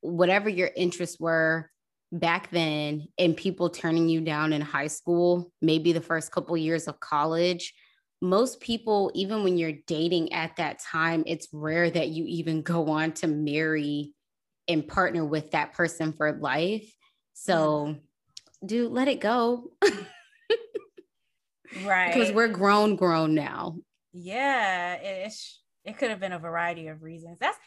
whatever 0.00 0.48
your 0.48 0.70
interests 0.74 1.20
were 1.20 1.70
back 2.10 2.50
then 2.50 3.06
and 3.18 3.36
people 3.36 3.70
turning 3.70 4.08
you 4.08 4.20
down 4.20 4.52
in 4.52 4.60
high 4.60 4.88
school 4.88 5.52
maybe 5.62 5.92
the 5.92 6.00
first 6.00 6.32
couple 6.32 6.56
years 6.56 6.88
of 6.88 6.98
college 6.98 7.72
most 8.20 8.60
people 8.60 9.12
even 9.14 9.44
when 9.44 9.56
you're 9.56 9.78
dating 9.86 10.32
at 10.32 10.56
that 10.56 10.80
time 10.80 11.22
it's 11.24 11.46
rare 11.52 11.88
that 11.88 12.08
you 12.08 12.24
even 12.26 12.62
go 12.62 12.88
on 12.88 13.12
to 13.12 13.28
marry 13.28 14.12
and 14.68 14.86
partner 14.86 15.24
with 15.24 15.50
that 15.50 15.72
person 15.72 16.12
for 16.12 16.32
life 16.32 16.92
so 17.34 17.96
dude, 18.64 18.92
let 18.92 19.08
it 19.08 19.20
go. 19.20 19.72
right. 21.84 22.12
Because 22.12 22.32
we're 22.32 22.48
grown, 22.48 22.96
grown 22.96 23.34
now. 23.34 23.76
Yeah, 24.12 24.94
it, 24.94 25.32
it 25.84 25.98
could 25.98 26.10
have 26.10 26.20
been 26.20 26.32
a 26.32 26.38
variety 26.38 26.88
of 26.88 27.02
reasons. 27.02 27.38
That's 27.40 27.58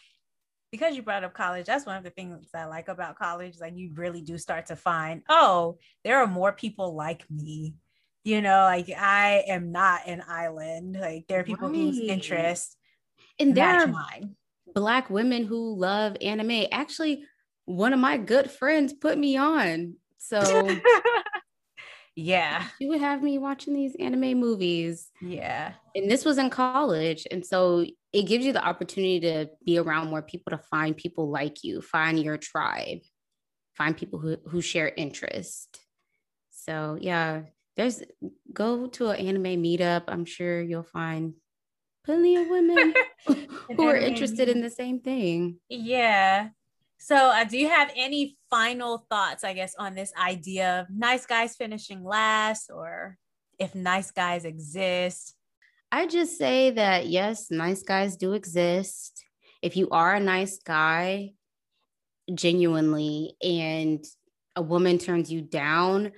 because 0.72 0.96
you 0.96 1.02
brought 1.02 1.24
up 1.24 1.34
college. 1.34 1.66
That's 1.66 1.86
one 1.86 1.98
of 1.98 2.04
the 2.04 2.10
things 2.10 2.50
I 2.54 2.66
like 2.66 2.88
about 2.88 3.18
college. 3.18 3.56
Like 3.60 3.76
you 3.76 3.91
really 3.96 4.22
do 4.22 4.38
start 4.38 4.68
to 4.68 4.76
find, 4.76 5.24
oh, 5.30 5.78
there 6.04 6.20
are 6.20 6.28
more 6.28 6.52
people 6.54 6.96
like 6.96 7.24
me. 7.30 7.76
You 8.24 8.41
know, 8.41 8.62
like 8.62 8.89
I 8.89 9.43
am 9.48 9.72
not 9.72 10.08
an 10.08 10.24
island. 10.28 10.98
Like 11.00 11.26
there 11.28 11.39
are 11.39 11.43
people 11.43 11.70
right. 11.70 11.76
whose 11.76 12.00
interests 12.00 12.76
and 13.39 13.54
there 13.54 13.82
are 13.82 13.88
mine. 13.88 14.36
Black 14.74 15.09
women 15.09 15.45
who 15.45 15.76
love 15.76 16.18
anime. 16.22 16.66
Actually, 16.72 17.26
one 17.66 17.93
of 17.93 17.99
my 17.99 18.18
good 18.18 18.49
friends 18.49 18.93
put 18.93 19.18
me 19.18 19.38
on 19.38 19.95
so 20.28 20.68
yeah. 22.16 22.66
She 22.80 22.88
would 22.88 22.99
have 22.99 23.22
me 23.22 23.38
watching 23.38 23.74
these 23.74 23.95
anime 23.99 24.39
movies. 24.39 25.11
Yeah. 25.22 25.74
And 25.93 26.09
this 26.09 26.26
was 26.26 26.38
in 26.38 26.49
college. 26.49 27.28
And 27.30 27.45
so 27.45 27.86
it 28.11 28.24
gives 28.24 28.45
you 28.45 28.53
the 28.53 28.66
opportunity 28.66 29.20
to 29.22 29.49
be 29.66 29.78
around 29.78 30.09
more 30.09 30.22
people 30.22 30.51
to 30.51 30.57
find 30.57 30.97
people 30.97 31.30
like 31.30 31.63
you, 31.63 31.82
find 31.82 32.20
your 32.20 32.38
tribe, 32.38 32.99
find 33.76 33.95
people 33.95 34.20
who, 34.20 34.38
who 34.47 34.61
share 34.61 34.91
interest. 34.95 35.80
So 36.49 36.97
yeah, 36.99 37.43
there's 37.78 38.01
go 38.51 38.88
to 38.88 39.09
an 39.09 39.28
anime 39.28 39.61
meetup. 39.61 40.03
I'm 40.07 40.26
sure 40.26 40.61
you'll 40.61 40.84
find 40.84 41.34
plenty 42.06 42.36
of 42.36 42.47
women 42.47 42.93
who 43.28 43.88
are 43.88 43.97
interested 43.97 44.47
in 44.47 44.62
the 44.62 44.70
same 44.70 44.99
thing. 44.99 45.58
Yeah. 45.70 46.49
So, 46.97 47.16
uh, 47.16 47.43
do 47.43 47.58
you 47.58 47.68
have 47.68 47.91
any 47.95 48.38
final 48.49 49.06
thoughts, 49.10 49.43
I 49.43 49.53
guess, 49.53 49.76
on 49.78 49.95
this 49.95 50.14
idea 50.20 50.82
of 50.82 50.88
nice 50.89 51.26
guys 51.26 51.56
finishing 51.56 52.03
last 52.03 52.72
or 52.74 53.18
if 53.60 53.76
nice 53.76 54.12
guys 54.12 54.45
exist? 54.45 55.36
I 55.91 56.08
just 56.08 56.38
say 56.38 56.72
that 56.72 57.08
yes, 57.08 57.51
nice 57.51 57.84
guys 57.84 58.16
do 58.16 58.34
exist. 58.34 59.24
If 59.62 59.78
you 59.78 59.89
are 59.89 60.14
a 60.14 60.20
nice 60.20 60.60
guy, 60.60 61.34
genuinely, 62.34 63.36
and 63.41 64.03
a 64.56 64.62
woman 64.62 64.97
turns 64.97 65.32
you 65.32 65.41
down, 65.41 66.12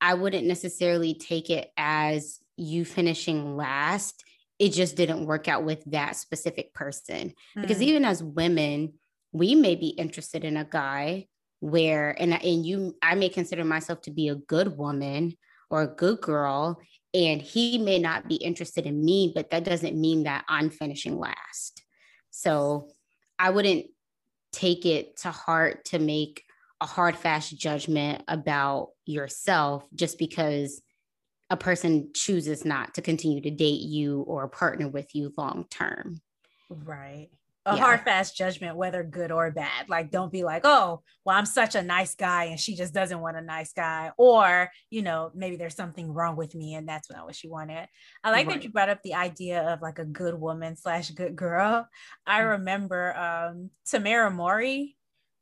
I 0.00 0.14
wouldn't 0.14 0.46
necessarily 0.46 1.14
take 1.14 1.50
it 1.50 1.70
as 1.76 2.40
you 2.56 2.84
finishing 2.84 3.56
last. 3.56 4.22
It 4.60 4.68
just 4.72 4.94
didn't 4.94 5.26
work 5.26 5.48
out 5.48 5.64
with 5.64 5.82
that 5.86 6.14
specific 6.14 6.72
person. 6.74 7.32
Mm. 7.56 7.62
Because 7.62 7.82
even 7.82 8.04
as 8.04 8.22
women, 8.22 8.92
we 9.32 9.56
may 9.56 9.74
be 9.74 9.88
interested 9.88 10.44
in 10.44 10.56
a 10.56 10.64
guy 10.64 11.26
where 11.60 12.14
and 12.20 12.32
and 12.32 12.64
you 12.64 12.96
I 13.02 13.14
may 13.14 13.28
consider 13.28 13.64
myself 13.64 14.02
to 14.02 14.10
be 14.10 14.28
a 14.28 14.34
good 14.34 14.76
woman 14.76 15.36
or 15.70 15.82
a 15.82 15.94
good 15.94 16.20
girl 16.20 16.80
and 17.12 17.40
he 17.40 17.78
may 17.78 17.98
not 17.98 18.28
be 18.28 18.36
interested 18.36 18.86
in 18.86 19.04
me 19.04 19.30
but 19.34 19.50
that 19.50 19.64
doesn't 19.64 19.98
mean 19.98 20.24
that 20.24 20.44
I'm 20.48 20.70
finishing 20.70 21.18
last. 21.18 21.82
So 22.30 22.88
I 23.38 23.50
wouldn't 23.50 23.86
take 24.52 24.86
it 24.86 25.18
to 25.18 25.30
heart 25.30 25.84
to 25.86 25.98
make 25.98 26.44
a 26.80 26.86
hard 26.86 27.16
fast 27.16 27.56
judgment 27.56 28.22
about 28.26 28.90
yourself 29.04 29.86
just 29.94 30.18
because 30.18 30.80
a 31.50 31.56
person 31.56 32.10
chooses 32.14 32.64
not 32.64 32.94
to 32.94 33.02
continue 33.02 33.40
to 33.40 33.50
date 33.50 33.82
you 33.82 34.20
or 34.22 34.48
partner 34.48 34.88
with 34.88 35.14
you 35.14 35.32
long 35.36 35.66
term. 35.68 36.20
Right. 36.70 37.28
a 37.66 37.74
yeah. 37.74 37.82
hard 37.82 38.00
fast 38.02 38.36
judgment 38.36 38.76
whether 38.76 39.02
good 39.02 39.30
or 39.30 39.50
bad 39.50 39.88
like 39.88 40.10
don't 40.10 40.32
be 40.32 40.44
like 40.44 40.62
oh 40.64 41.02
well 41.24 41.36
i'm 41.36 41.44
such 41.44 41.74
a 41.74 41.82
nice 41.82 42.14
guy 42.14 42.44
and 42.44 42.58
she 42.58 42.74
just 42.74 42.94
doesn't 42.94 43.20
want 43.20 43.36
a 43.36 43.42
nice 43.42 43.72
guy 43.74 44.10
or 44.16 44.70
you 44.88 45.02
know 45.02 45.30
maybe 45.34 45.56
there's 45.56 45.74
something 45.74 46.10
wrong 46.10 46.36
with 46.36 46.54
me 46.54 46.74
and 46.74 46.88
that's 46.88 47.10
not 47.10 47.26
what 47.26 47.34
she 47.34 47.48
wanted 47.48 47.86
i 48.24 48.30
like 48.30 48.46
right. 48.46 48.54
that 48.54 48.64
you 48.64 48.70
brought 48.70 48.88
up 48.88 49.02
the 49.02 49.14
idea 49.14 49.60
of 49.62 49.82
like 49.82 49.98
a 49.98 50.04
good 50.04 50.34
woman 50.34 50.74
slash 50.74 51.10
good 51.10 51.36
girl 51.36 51.86
i 52.26 52.38
mm-hmm. 52.38 52.48
remember 52.50 53.14
um 53.16 53.68
tamera 53.86 54.32
mowry 54.32 54.96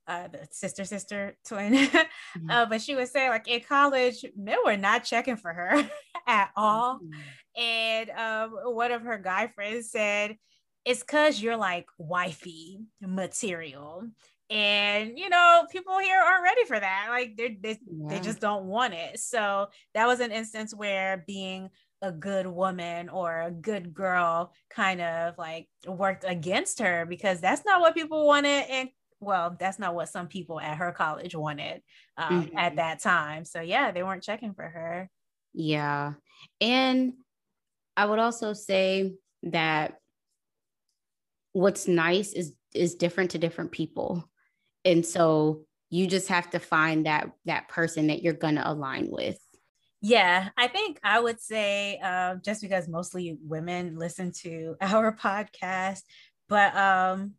uh, 0.09 0.27
the 0.29 0.49
sister 0.51 0.85
sister 0.85 1.37
twin 1.47 1.73
mm-hmm. 1.75 2.51
uh, 2.51 2.67
but 2.67 2.81
she 2.81 2.97
was 2.97 3.11
saying 3.11 3.31
like 3.31 3.47
in 3.47 3.61
college 3.61 4.25
men 4.37 4.57
were 4.65 4.77
not 4.77 5.05
checking 5.05 5.37
for 5.37 5.53
her 5.53 5.89
at 6.27 6.51
all 6.57 6.99
mm-hmm. 6.99 7.61
and 7.61 8.11
um, 8.11 8.75
one 8.75 8.91
of 8.91 9.03
her 9.03 9.19
guy 9.19 9.47
friends 9.49 9.91
said 9.91 10.37
it's 10.85 11.01
because 11.01 11.41
you're 11.41 11.57
like 11.57 11.87
wifey 11.99 12.81
material 13.03 14.09
and 14.51 15.19
you 15.19 15.29
know 15.29 15.65
people 15.71 15.99
here 15.99 16.19
aren't 16.19 16.43
ready 16.43 16.65
for 16.65 16.81
that 16.81 17.09
like 17.11 17.37
they 17.37 17.59
they, 17.61 17.79
yeah. 17.87 18.09
they 18.09 18.21
just 18.21 18.41
don't 18.41 18.65
want 18.65 18.95
it 18.95 19.21
so 19.21 19.69
that 19.95 20.07
was 20.07 20.21
an 20.21 20.33
instance 20.33 20.75
where 20.75 21.23
being 21.27 21.69
a 22.01 22.13
good 22.13 22.47
woman 22.47 23.09
or 23.09 23.43
a 23.43 23.51
good 23.51 23.93
girl 23.93 24.53
kind 24.71 25.01
of 25.01 25.37
like 25.37 25.69
worked 25.87 26.25
against 26.27 26.79
her 26.79 27.05
because 27.05 27.41
that's 27.41 27.65
not 27.67 27.81
what 27.81 27.95
people 27.95 28.27
wanted 28.27 28.65
and 28.71 28.89
well 29.21 29.57
that's 29.59 29.79
not 29.79 29.95
what 29.95 30.09
some 30.09 30.29
people 30.29 30.61
at 30.61 30.77
her 30.77 30.93
college 30.93 31.35
wanted 31.35 31.83
um, 32.17 32.45
mm-hmm. 32.45 32.59
at 32.59 32.77
that 32.77 33.01
time. 33.01 33.45
So 33.45 33.61
yeah 33.61 33.91
they 33.91 34.03
weren't 34.03 34.23
checking 34.23 34.55
for 34.55 34.69
her. 34.69 35.11
Yeah. 35.55 36.15
And 36.61 37.15
i 37.97 38.07
would 38.07 38.19
also 38.19 38.53
say 38.53 39.15
that 39.43 39.99
what's 41.53 41.89
nice 41.89 42.33
is 42.33 42.53
is 42.75 42.95
different 42.95 43.33
to 43.33 43.39
different 43.39 43.73
people. 43.73 44.29
And 44.85 45.05
so 45.05 45.65
you 45.91 46.07
just 46.07 46.29
have 46.29 46.51
to 46.51 46.59
find 46.59 47.07
that 47.07 47.31
that 47.47 47.69
person 47.69 48.09
that 48.09 48.23
you're 48.23 48.35
going 48.35 48.57
to 48.57 48.71
align 48.71 49.09
with. 49.11 49.39
Yeah 50.01 50.51
i 50.57 50.69
think 50.69 51.01
i 51.03 51.19
would 51.19 51.41
say 51.41 51.99
uh, 52.03 52.37
just 52.37 52.63
because 52.63 52.87
mostly 52.87 53.37
women 53.43 53.99
listen 53.99 54.31
to 54.43 54.77
our 54.81 55.17
podcast 55.17 56.03
but 56.49 56.77
um 56.77 57.33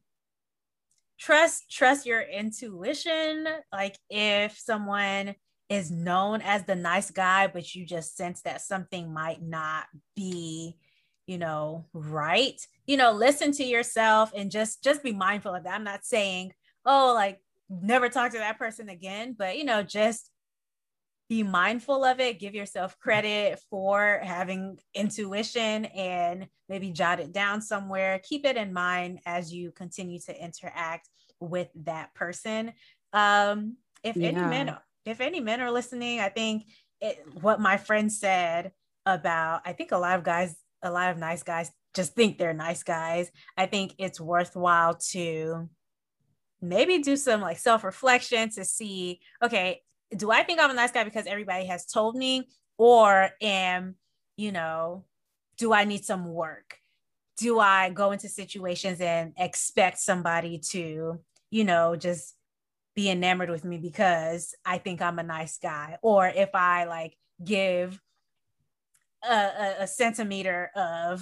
trust 1.19 1.69
trust 1.69 2.05
your 2.05 2.21
intuition. 2.21 3.47
Like 3.71 3.97
if 4.09 4.57
someone 4.57 5.35
is 5.69 5.91
known 5.91 6.41
as 6.41 6.63
the 6.63 6.75
nice 6.75 7.11
guy 7.11 7.45
but 7.47 7.75
you 7.75 7.85
just 7.85 8.17
sense 8.17 8.41
that 8.41 8.61
something 8.61 9.13
might 9.13 9.39
not 9.39 9.85
be 10.15 10.75
you 11.27 11.37
know 11.37 11.85
right 11.93 12.59
you 12.87 12.97
know 12.97 13.11
listen 13.11 13.51
to 13.51 13.63
yourself 13.63 14.31
and 14.35 14.49
just 14.49 14.83
just 14.83 15.03
be 15.03 15.13
mindful 15.13 15.53
of 15.53 15.63
that. 15.63 15.75
I'm 15.75 15.83
not 15.83 16.05
saying 16.05 16.53
oh 16.85 17.13
like 17.13 17.39
never 17.69 18.09
talk 18.09 18.31
to 18.31 18.39
that 18.39 18.57
person 18.57 18.89
again 18.89 19.35
but 19.37 19.57
you 19.57 19.63
know 19.63 19.83
just 19.83 20.31
be 21.29 21.43
mindful 21.43 22.03
of 22.03 22.19
it 22.19 22.39
give 22.39 22.55
yourself 22.55 22.97
credit 22.99 23.59
for 23.69 24.19
having 24.23 24.77
intuition 24.93 25.85
and 25.85 26.47
maybe 26.67 26.91
jot 26.91 27.19
it 27.19 27.31
down 27.31 27.61
somewhere 27.61 28.19
keep 28.23 28.45
it 28.45 28.57
in 28.57 28.73
mind 28.73 29.19
as 29.25 29.53
you 29.53 29.71
continue 29.71 30.19
to 30.19 30.43
interact 30.43 31.07
with 31.39 31.69
that 31.75 32.13
person 32.13 32.73
um 33.13 33.77
if 34.03 34.17
yeah. 34.17 34.29
any 34.29 34.41
men 34.41 34.75
if 35.05 35.21
any 35.21 35.39
men 35.39 35.61
are 35.61 35.71
listening 35.71 36.19
i 36.19 36.29
think 36.29 36.63
it, 36.99 37.23
what 37.41 37.61
my 37.61 37.77
friend 37.77 38.11
said 38.11 38.71
about 39.05 39.61
i 39.65 39.71
think 39.71 39.91
a 39.91 39.97
lot 39.97 40.17
of 40.17 40.23
guys 40.23 40.55
a 40.81 40.91
lot 40.91 41.11
of 41.11 41.17
nice 41.17 41.43
guys 41.43 41.71
just 41.95 42.13
think 42.13 42.37
they're 42.37 42.53
nice 42.53 42.83
guys. 42.83 43.31
I 43.57 43.65
think 43.65 43.95
it's 43.97 44.21
worthwhile 44.21 44.95
to 45.11 45.69
maybe 46.61 46.99
do 46.99 47.15
some 47.15 47.41
like 47.41 47.57
self 47.57 47.83
reflection 47.83 48.49
to 48.51 48.65
see, 48.65 49.19
okay, 49.43 49.81
do 50.15 50.31
I 50.31 50.43
think 50.43 50.59
I'm 50.59 50.71
a 50.71 50.73
nice 50.73 50.91
guy 50.91 51.03
because 51.03 51.27
everybody 51.27 51.65
has 51.65 51.85
told 51.85 52.15
me? 52.15 52.47
Or 52.77 53.29
am, 53.41 53.95
you 54.37 54.51
know, 54.51 55.05
do 55.57 55.73
I 55.73 55.85
need 55.85 56.05
some 56.05 56.25
work? 56.25 56.77
Do 57.37 57.59
I 57.59 57.89
go 57.89 58.11
into 58.11 58.29
situations 58.29 59.01
and 59.01 59.33
expect 59.37 59.99
somebody 59.99 60.59
to, 60.71 61.19
you 61.51 61.63
know, 61.63 61.95
just 61.95 62.35
be 62.95 63.09
enamored 63.09 63.49
with 63.49 63.63
me 63.63 63.77
because 63.77 64.55
I 64.65 64.77
think 64.77 65.01
I'm 65.01 65.19
a 65.19 65.23
nice 65.23 65.57
guy? 65.57 65.97
Or 66.01 66.27
if 66.27 66.49
I 66.53 66.85
like 66.85 67.15
give 67.43 68.01
a, 69.23 69.33
a, 69.33 69.75
a 69.81 69.87
centimeter 69.87 70.71
of 70.75 71.21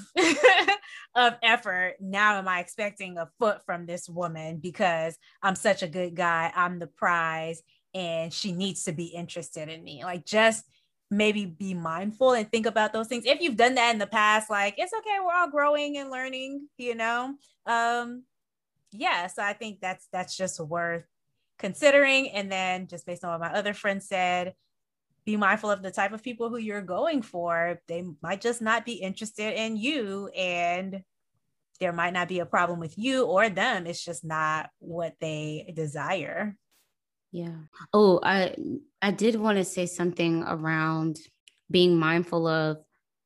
of 1.16 1.34
effort 1.42 1.96
now 2.00 2.38
am 2.38 2.48
i 2.48 2.60
expecting 2.60 3.18
a 3.18 3.28
foot 3.40 3.66
from 3.66 3.86
this 3.86 4.08
woman 4.08 4.58
because 4.58 5.18
i'm 5.42 5.56
such 5.56 5.82
a 5.82 5.88
good 5.88 6.16
guy 6.16 6.52
i'm 6.56 6.78
the 6.80 6.88
prize 6.88 7.62
and 7.94 8.34
she 8.34 8.52
needs 8.52 8.84
to 8.84 8.92
be 8.92 9.06
interested 9.06 9.70
in 9.70 9.84
me 9.84 10.04
like 10.04 10.26
just 10.26 10.66
maybe 11.10 11.46
be 11.46 11.74
mindful 11.74 12.34
and 12.34 12.52
think 12.52 12.66
about 12.66 12.92
those 12.92 13.08
things 13.08 13.26
if 13.26 13.42
you've 13.42 13.56
done 13.56 13.76
that 13.76 13.92
in 13.92 14.00
the 14.00 14.08
past 14.08 14.50
like 14.50 14.76
it's 14.78 14.94
okay 14.94 15.18
we're 15.24 15.34
all 15.34 15.50
growing 15.50 15.98
and 15.98 16.12
learning 16.12 16.68
you 16.78 16.96
know 16.96 17.34
um 17.66 18.24
yeah 18.92 19.28
so 19.28 19.42
i 19.42 19.54
think 19.54 19.80
that's 19.80 20.08
that's 20.12 20.36
just 20.36 20.60
worth 20.60 21.06
considering 21.58 22.30
and 22.30 22.52
then 22.52 22.88
just 22.88 23.06
based 23.06 23.24
on 23.24 23.32
what 23.32 23.52
my 23.52 23.58
other 23.58 23.74
friend 23.74 24.04
said 24.04 24.54
be 25.28 25.36
mindful 25.36 25.70
of 25.70 25.84
the 25.84 25.92
type 25.92 26.14
of 26.14 26.24
people 26.24 26.50
who 26.50 26.56
you're 26.56 26.82
going 26.82 27.22
for. 27.22 27.82
They 27.90 28.06
might 28.24 28.40
just 28.40 28.62
not 28.62 28.86
be 28.86 28.94
interested 28.94 29.60
in 29.60 29.76
you 29.76 30.30
and 30.30 31.04
there 31.82 31.92
might 31.92 32.14
not 32.14 32.30
be 32.30 32.40
a 32.40 32.46
problem 32.46 32.80
with 32.80 32.98
you 32.98 33.26
or 33.26 33.50
them. 33.50 33.86
It's 33.86 34.04
just 34.04 34.24
not 34.24 34.70
what 34.80 35.16
they 35.20 35.74
desire. 35.76 36.56
Yeah. 37.32 37.56
Oh, 37.94 38.20
I 38.24 38.56
I 39.02 39.12
did 39.12 39.36
want 39.36 39.58
to 39.58 39.64
say 39.64 39.86
something 39.86 40.44
around 40.44 41.18
being 41.70 41.98
mindful 41.98 42.48
of 42.48 42.78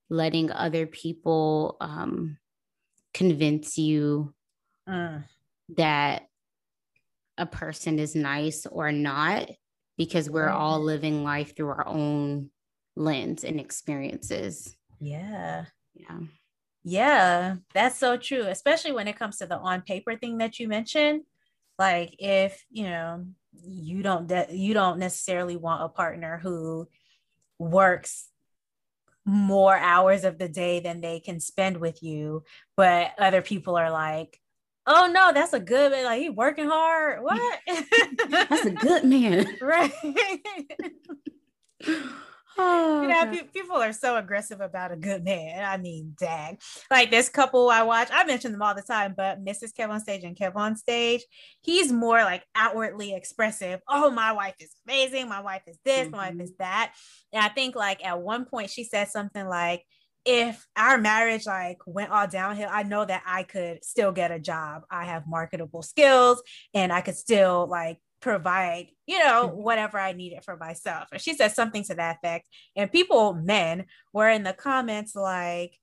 letting 0.10 0.52
other 0.52 0.86
people 0.88 1.78
um, 1.80 2.38
convince 3.14 3.78
you 3.78 4.34
mm. 4.88 5.24
that 5.78 6.28
a 7.38 7.46
person 7.46 8.00
is 8.00 8.16
nice 8.16 8.66
or 8.66 8.92
not 8.92 9.50
because 9.98 10.30
we're 10.30 10.50
all 10.50 10.82
living 10.82 11.24
life 11.24 11.56
through 11.56 11.70
our 11.70 11.88
own 11.88 12.50
lens 12.96 13.44
and 13.44 13.60
experiences. 13.60 14.76
Yeah. 15.00 15.66
Yeah. 15.94 16.20
Yeah, 16.84 17.58
that's 17.76 17.98
so 17.98 18.18
true, 18.18 18.44
especially 18.48 18.92
when 18.92 19.08
it 19.08 19.18
comes 19.18 19.38
to 19.38 19.46
the 19.46 19.58
on 19.58 19.82
paper 19.82 20.16
thing 20.16 20.40
that 20.40 20.60
you 20.60 20.68
mentioned. 20.68 21.22
Like 21.78 22.16
if, 22.18 22.64
you 22.72 22.86
know, 22.86 23.26
you 23.54 24.04
don't 24.04 24.28
de- 24.28 24.48
you 24.52 24.74
don't 24.74 25.00
necessarily 25.00 25.56
want 25.56 25.84
a 25.84 25.90
partner 25.90 26.40
who 26.42 26.88
works 27.60 28.28
more 29.26 29.78
hours 29.78 30.24
of 30.24 30.38
the 30.38 30.50
day 30.50 30.80
than 30.80 31.02
they 31.02 31.20
can 31.20 31.40
spend 31.40 31.78
with 31.78 32.02
you, 32.02 32.44
but 32.76 33.12
other 33.20 33.42
people 33.42 33.76
are 33.76 33.92
like, 33.92 34.40
oh 34.88 35.10
no, 35.14 35.32
that's 35.34 35.54
a 35.54 35.60
good 35.60 35.92
man. 35.92 36.06
Like 36.06 36.22
he 36.22 36.30
working 36.30 36.68
hard. 36.68 37.22
What? 37.22 37.60
that's 38.30 38.66
a 38.66 38.72
good 38.72 39.04
man. 39.06 39.58
right. 39.62 39.92
Oh, 42.64 43.02
you 43.02 43.08
know, 43.08 43.26
pe- 43.26 43.48
people 43.48 43.78
are 43.78 43.94
so 43.94 44.18
aggressive 44.18 44.62
about 44.62 44.92
a 44.92 44.96
good 44.96 45.24
man. 45.24 45.64
I 45.64 45.78
mean, 45.78 46.16
dang. 46.20 46.58
Like 46.90 47.12
this 47.12 47.30
couple 47.30 47.70
I 47.70 47.84
watch, 47.84 48.10
I 48.12 48.24
mention 48.26 48.52
them 48.52 48.62
all 48.62 48.76
the 48.76 48.82
time, 48.82 49.14
but 49.16 49.44
Mrs. 49.44 49.74
Kev 49.78 49.90
on 49.90 50.00
stage 50.00 50.24
and 50.24 50.36
Kev 50.36 50.56
on 50.56 50.76
stage, 50.76 51.24
he's 51.62 51.92
more 51.92 52.20
like 52.24 52.44
outwardly 52.56 53.16
expressive. 53.16 53.80
Oh, 53.88 54.12
my 54.12 54.32
wife 54.34 54.56
is 54.60 54.76
amazing. 54.88 55.28
My 55.28 55.42
wife 55.42 55.64
is 55.68 55.78
this, 55.84 56.02
mm-hmm. 56.02 56.12
my 56.12 56.30
wife 56.30 56.40
is 56.40 56.52
mm-hmm. 56.52 56.64
that. 56.64 56.94
And 57.34 57.44
I 57.44 57.50
think 57.50 57.76
like 57.76 58.06
at 58.06 58.22
one 58.22 58.46
point 58.46 58.70
she 58.70 58.84
said 58.84 59.10
something 59.10 59.48
like, 59.48 59.84
if 60.24 60.68
our 60.76 61.00
marriage 61.00 61.48
like 61.48 61.80
went 61.88 62.12
all 62.12 62.28
downhill, 62.28 62.70
I 62.72 62.84
know 62.84 63.04
that 63.04 63.24
I 63.26 63.44
could 63.44 63.84
still 63.84 64.12
get 64.12 64.32
a 64.32 64.40
job. 64.40 64.84
I 64.92 65.06
have 65.06 65.28
marketable 65.28 65.82
skills 65.82 66.42
and 66.74 66.94
I 66.94 67.02
could 67.02 67.16
still 67.16 67.68
like 67.68 67.98
provide, 68.22 68.88
you 69.06 69.20
know, 69.20 69.50
mm-hmm. 69.50 69.62
whatever 69.62 70.00
I 70.00 70.14
needed 70.14 70.44
for 70.44 70.56
myself. 70.56 71.10
And 71.12 71.22
she 71.22 71.34
said 71.34 71.50
something 71.50 71.84
to 71.86 71.96
that 71.96 72.18
effect. 72.18 72.48
And 72.76 72.92
people, 72.92 73.34
men, 73.34 73.86
were 74.14 74.30
in 74.30 74.44
the 74.44 74.54
comments 74.54 75.16
like, 75.16 75.78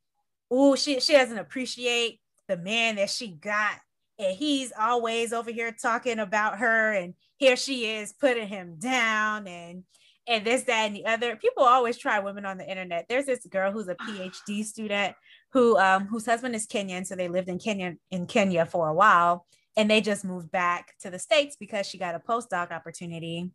oh, 0.50 0.76
she 0.76 1.00
she 1.00 1.12
doesn't 1.12 1.38
appreciate 1.38 2.20
the 2.48 2.56
man 2.56 2.96
that 2.96 3.10
she 3.10 3.28
got. 3.28 3.76
And 4.18 4.34
he's 4.36 4.72
always 4.78 5.32
over 5.32 5.50
here 5.50 5.72
talking 5.72 6.18
about 6.18 6.58
her. 6.58 6.92
And 6.92 7.14
here 7.36 7.56
she 7.56 7.90
is 7.90 8.12
putting 8.12 8.48
him 8.48 8.76
down. 8.78 9.46
And 9.46 9.84
and 10.28 10.44
this, 10.44 10.64
that, 10.64 10.86
and 10.86 10.94
the 10.94 11.06
other. 11.06 11.36
People 11.36 11.64
always 11.64 11.96
try 11.96 12.18
women 12.18 12.44
on 12.44 12.58
the 12.58 12.68
internet. 12.68 13.06
There's 13.08 13.24
this 13.24 13.46
girl 13.46 13.72
who's 13.72 13.88
a 13.88 13.94
PhD 14.06 14.64
student 14.64 15.16
who 15.52 15.78
um 15.78 16.06
whose 16.06 16.26
husband 16.26 16.54
is 16.54 16.66
Kenyan, 16.66 17.06
so 17.06 17.16
they 17.16 17.28
lived 17.28 17.48
in 17.48 17.58
Kenya 17.58 17.96
in 18.10 18.26
Kenya 18.26 18.66
for 18.66 18.88
a 18.88 18.94
while, 18.94 19.46
and 19.76 19.90
they 19.90 20.00
just 20.00 20.24
moved 20.24 20.50
back 20.50 20.94
to 21.00 21.10
the 21.10 21.18
states 21.18 21.56
because 21.58 21.86
she 21.86 21.98
got 21.98 22.14
a 22.14 22.20
postdoc 22.20 22.70
opportunity. 22.70 23.50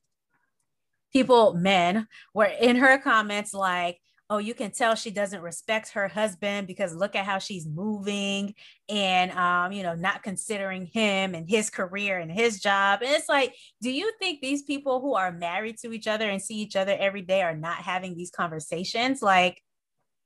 People, 1.12 1.54
men, 1.54 2.08
were 2.34 2.46
in 2.46 2.78
her 2.78 2.98
comments 2.98 3.54
like, 3.54 4.00
oh, 4.30 4.38
you 4.38 4.54
can 4.54 4.72
tell 4.72 4.96
she 4.96 5.12
doesn't 5.12 5.42
respect 5.42 5.92
her 5.92 6.08
husband 6.08 6.66
because 6.66 6.96
look 6.96 7.16
at 7.16 7.26
how 7.26 7.38
she's 7.38 7.68
moving 7.68 8.56
and, 8.90 9.32
um, 9.32 9.72
you 9.72 9.84
know, 9.84 9.94
not 9.94 10.24
considering 10.24 10.86
him 10.88 11.36
and 11.36 11.48
his 11.48 11.70
career 11.70 12.18
and 12.18 12.32
his 12.32 12.60
job. 12.60 13.02
And 13.04 13.12
it's 13.12 13.30
like, 13.30 13.54
do 13.82 13.92
you 13.92 14.12
think 14.20 14.42
these 14.42 14.64
people 14.64 15.02
who 15.02 15.14
are 15.14 15.32
married 15.32 15.78
to 15.80 15.92
each 15.92 16.08
other 16.08 16.30
and 16.30 16.42
see 16.42 16.56
each 16.56 16.76
other 16.76 16.96
every 16.98 17.22
day 17.22 17.42
are 17.44 17.56
not 17.56 17.78
having 17.78 18.16
these 18.16 18.32
conversations? 18.32 19.22
Like, 19.22 19.62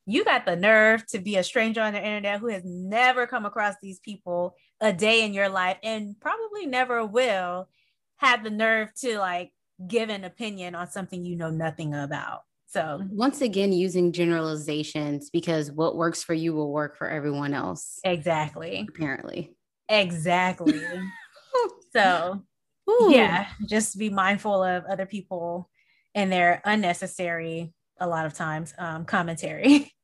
you 0.05 0.23
got 0.23 0.45
the 0.45 0.55
nerve 0.55 1.05
to 1.07 1.19
be 1.19 1.35
a 1.35 1.43
stranger 1.43 1.81
on 1.81 1.91
the 1.91 1.99
internet 1.99 2.39
who 2.39 2.47
has 2.47 2.63
never 2.63 3.27
come 3.27 3.45
across 3.45 3.75
these 3.81 3.99
people 3.99 4.55
a 4.81 4.93
day 4.93 5.23
in 5.23 5.33
your 5.33 5.49
life 5.49 5.77
and 5.83 6.19
probably 6.19 6.65
never 6.65 7.05
will 7.05 7.67
have 8.17 8.43
the 8.43 8.49
nerve 8.49 8.93
to 8.95 9.17
like 9.19 9.51
give 9.87 10.09
an 10.09 10.23
opinion 10.23 10.75
on 10.75 10.89
something 10.89 11.25
you 11.25 11.35
know 11.35 11.49
nothing 11.49 11.93
about. 11.93 12.41
So, 12.69 13.01
once 13.09 13.41
again, 13.41 13.71
using 13.71 14.11
generalizations 14.11 15.29
because 15.29 15.71
what 15.71 15.95
works 15.95 16.21
for 16.21 16.33
you 16.33 16.53
will 16.53 16.71
work 16.71 16.97
for 16.97 17.09
everyone 17.09 17.53
else. 17.53 17.99
Exactly. 18.03 18.85
Apparently. 18.89 19.55
Exactly. 19.87 20.81
so, 21.93 22.43
Ooh. 22.89 23.09
yeah, 23.09 23.47
just 23.69 23.97
be 23.97 24.09
mindful 24.09 24.63
of 24.63 24.83
other 24.85 25.05
people 25.05 25.69
and 26.13 26.29
their 26.29 26.61
unnecessary, 26.65 27.73
a 27.99 28.07
lot 28.07 28.25
of 28.25 28.33
times, 28.33 28.73
um, 28.77 29.05
commentary. 29.05 29.93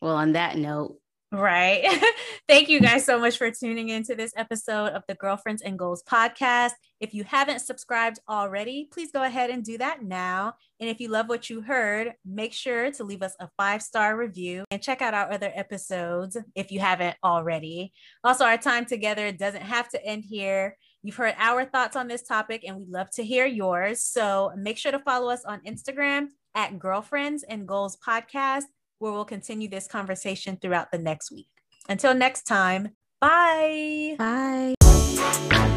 Well, 0.00 0.16
on 0.16 0.32
that 0.32 0.58
note, 0.58 0.96
Right. 1.32 1.82
Thank 2.48 2.68
you 2.68 2.78
guys 2.78 3.06
so 3.06 3.18
much 3.18 3.38
for 3.38 3.50
tuning 3.50 3.88
into 3.88 4.14
this 4.14 4.34
episode 4.36 4.88
of 4.88 5.02
the 5.08 5.14
Girlfriends 5.14 5.62
and 5.62 5.78
Goals 5.78 6.02
podcast. 6.02 6.72
If 7.00 7.14
you 7.14 7.24
haven't 7.24 7.60
subscribed 7.60 8.18
already, 8.28 8.90
please 8.92 9.12
go 9.12 9.22
ahead 9.22 9.48
and 9.48 9.64
do 9.64 9.78
that 9.78 10.02
now. 10.02 10.52
And 10.78 10.90
if 10.90 11.00
you 11.00 11.08
love 11.08 11.30
what 11.30 11.48
you 11.48 11.62
heard, 11.62 12.12
make 12.26 12.52
sure 12.52 12.90
to 12.90 13.04
leave 13.04 13.22
us 13.22 13.34
a 13.40 13.48
five 13.56 13.80
star 13.80 14.14
review 14.14 14.66
and 14.70 14.82
check 14.82 15.00
out 15.00 15.14
our 15.14 15.32
other 15.32 15.50
episodes 15.54 16.36
if 16.54 16.70
you 16.70 16.80
haven't 16.80 17.16
already. 17.24 17.94
Also, 18.22 18.44
our 18.44 18.58
time 18.58 18.84
together 18.84 19.32
doesn't 19.32 19.62
have 19.62 19.88
to 19.88 20.04
end 20.04 20.24
here. 20.28 20.76
You've 21.02 21.16
heard 21.16 21.34
our 21.38 21.64
thoughts 21.64 21.96
on 21.96 22.08
this 22.08 22.22
topic, 22.22 22.62
and 22.66 22.76
we'd 22.76 22.90
love 22.90 23.08
to 23.12 23.24
hear 23.24 23.46
yours. 23.46 24.04
So 24.04 24.52
make 24.54 24.76
sure 24.76 24.92
to 24.92 24.98
follow 24.98 25.30
us 25.30 25.46
on 25.46 25.62
Instagram 25.62 26.26
at 26.54 26.78
Girlfriends 26.78 27.42
and 27.42 27.66
Goals 27.66 27.96
Podcast 28.06 28.64
where 29.02 29.12
we'll 29.12 29.24
continue 29.24 29.68
this 29.68 29.86
conversation 29.86 30.56
throughout 30.56 30.90
the 30.92 30.98
next 30.98 31.32
week. 31.32 31.48
Until 31.88 32.14
next 32.14 32.44
time, 32.44 32.90
bye. 33.20 34.14
Bye. 34.18 35.68